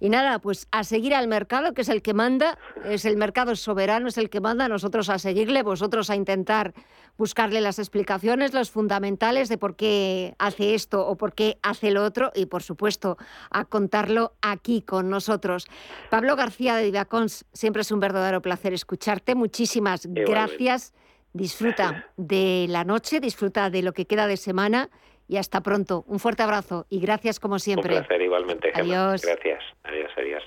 Y 0.00 0.10
nada, 0.10 0.38
pues 0.38 0.66
a 0.70 0.84
seguir 0.84 1.14
al 1.14 1.28
mercado, 1.28 1.72
que 1.72 1.82
es 1.82 1.88
el 1.88 2.02
que 2.02 2.14
manda, 2.14 2.58
es 2.84 3.04
el 3.04 3.16
mercado 3.16 3.54
soberano, 3.56 4.08
es 4.08 4.18
el 4.18 4.28
que 4.28 4.40
manda, 4.40 4.68
nosotros 4.68 5.08
a 5.08 5.18
seguirle, 5.18 5.62
vosotros 5.62 6.10
a 6.10 6.16
intentar 6.16 6.74
buscarle 7.16 7.60
las 7.60 7.78
explicaciones, 7.78 8.52
los 8.52 8.70
fundamentales 8.70 9.48
de 9.48 9.56
por 9.56 9.76
qué 9.76 10.34
hace 10.38 10.74
esto 10.74 11.06
o 11.06 11.16
por 11.16 11.32
qué 11.32 11.58
hace 11.62 11.90
lo 11.90 12.04
otro 12.04 12.32
y, 12.34 12.46
por 12.46 12.62
supuesto, 12.62 13.16
a 13.50 13.64
contarlo 13.64 14.34
aquí 14.42 14.82
con 14.82 15.08
nosotros. 15.08 15.66
Pablo 16.10 16.34
García 16.36 16.76
de 16.76 16.84
Divacons, 16.84 17.46
siempre 17.52 17.82
es 17.82 17.90
un 17.92 18.00
verdadero 18.00 18.42
placer 18.42 18.74
escucharte. 18.74 19.34
Muchísimas 19.34 20.06
gracias. 20.06 20.92
Disfruta 21.34 22.06
de 22.16 22.66
la 22.68 22.84
noche, 22.84 23.18
disfruta 23.18 23.68
de 23.68 23.82
lo 23.82 23.92
que 23.92 24.06
queda 24.06 24.28
de 24.28 24.36
semana 24.36 24.88
y 25.26 25.36
hasta 25.36 25.62
pronto. 25.62 26.04
Un 26.06 26.20
fuerte 26.20 26.44
abrazo 26.44 26.86
y 26.88 27.00
gracias 27.00 27.40
como 27.40 27.58
siempre. 27.58 27.96
Un 27.96 28.00
placer 28.04 28.22
igualmente. 28.22 28.70
Adiós. 28.72 29.20
Gracias. 29.20 29.60
Adiós, 29.82 30.10
adiós. 30.16 30.44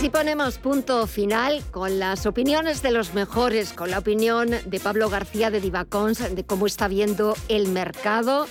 Así 0.00 0.08
ponemos 0.08 0.56
punto 0.56 1.06
final 1.06 1.62
con 1.70 1.98
las 1.98 2.24
opiniones 2.24 2.80
de 2.80 2.90
los 2.90 3.12
mejores, 3.12 3.74
con 3.74 3.90
la 3.90 3.98
opinión 3.98 4.48
de 4.64 4.80
Pablo 4.80 5.10
García 5.10 5.50
de 5.50 5.60
Divacons, 5.60 6.34
de 6.34 6.42
cómo 6.42 6.66
está 6.66 6.88
viendo 6.88 7.36
el 7.48 7.68
mercado 7.68 8.46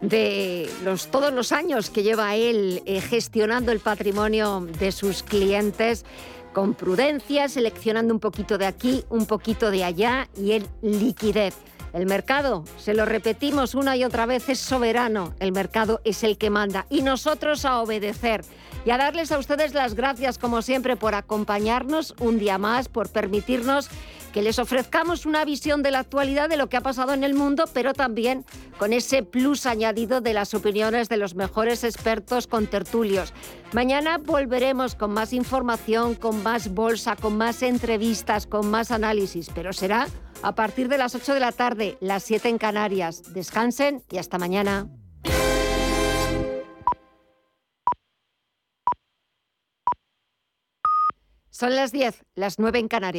de 0.00 0.70
los, 0.84 1.08
todos 1.08 1.32
los 1.32 1.50
años 1.50 1.90
que 1.90 2.04
lleva 2.04 2.36
él 2.36 2.84
eh, 2.86 3.00
gestionando 3.00 3.72
el 3.72 3.80
patrimonio 3.80 4.60
de 4.78 4.92
sus 4.92 5.24
clientes 5.24 6.04
con 6.52 6.74
prudencia, 6.74 7.48
seleccionando 7.48 8.14
un 8.14 8.20
poquito 8.20 8.56
de 8.56 8.66
aquí, 8.66 9.04
un 9.10 9.26
poquito 9.26 9.72
de 9.72 9.82
allá 9.82 10.28
y 10.36 10.52
en 10.52 10.68
liquidez. 10.82 11.56
El 11.92 12.06
mercado, 12.06 12.62
se 12.78 12.94
lo 12.94 13.06
repetimos 13.06 13.74
una 13.74 13.96
y 13.96 14.04
otra 14.04 14.24
vez, 14.24 14.48
es 14.48 14.60
soberano. 14.60 15.34
El 15.40 15.50
mercado 15.50 16.00
es 16.04 16.22
el 16.22 16.38
que 16.38 16.48
manda 16.48 16.86
y 16.88 17.02
nosotros 17.02 17.64
a 17.64 17.80
obedecer. 17.80 18.44
Y 18.84 18.90
a 18.90 18.98
darles 18.98 19.30
a 19.30 19.38
ustedes 19.38 19.74
las 19.74 19.94
gracias, 19.94 20.38
como 20.38 20.60
siempre, 20.60 20.96
por 20.96 21.14
acompañarnos 21.14 22.14
un 22.18 22.38
día 22.38 22.58
más, 22.58 22.88
por 22.88 23.10
permitirnos 23.10 23.88
que 24.32 24.42
les 24.42 24.58
ofrezcamos 24.58 25.24
una 25.26 25.44
visión 25.44 25.82
de 25.82 25.90
la 25.90 26.00
actualidad 26.00 26.48
de 26.48 26.56
lo 26.56 26.68
que 26.68 26.76
ha 26.76 26.80
pasado 26.80 27.12
en 27.12 27.22
el 27.22 27.34
mundo, 27.34 27.64
pero 27.72 27.92
también 27.92 28.44
con 28.78 28.92
ese 28.92 29.22
plus 29.22 29.66
añadido 29.66 30.20
de 30.20 30.32
las 30.32 30.54
opiniones 30.54 31.08
de 31.08 31.18
los 31.18 31.34
mejores 31.34 31.84
expertos 31.84 32.46
con 32.46 32.66
tertulios. 32.66 33.32
Mañana 33.72 34.18
volveremos 34.18 34.94
con 34.94 35.12
más 35.12 35.32
información, 35.32 36.14
con 36.14 36.42
más 36.42 36.72
bolsa, 36.74 37.14
con 37.14 37.36
más 37.36 37.62
entrevistas, 37.62 38.46
con 38.46 38.68
más 38.70 38.90
análisis, 38.90 39.48
pero 39.54 39.72
será 39.72 40.08
a 40.42 40.54
partir 40.54 40.88
de 40.88 40.98
las 40.98 41.14
8 41.14 41.34
de 41.34 41.40
la 41.40 41.52
tarde, 41.52 41.98
las 42.00 42.24
7 42.24 42.48
en 42.48 42.58
Canarias. 42.58 43.32
Descansen 43.32 44.02
y 44.10 44.18
hasta 44.18 44.38
mañana. 44.38 44.88
Son 51.62 51.76
las 51.76 51.92
10, 51.92 52.24
las 52.34 52.58
9 52.58 52.80
en 52.80 52.88
Canarias. 52.88 53.10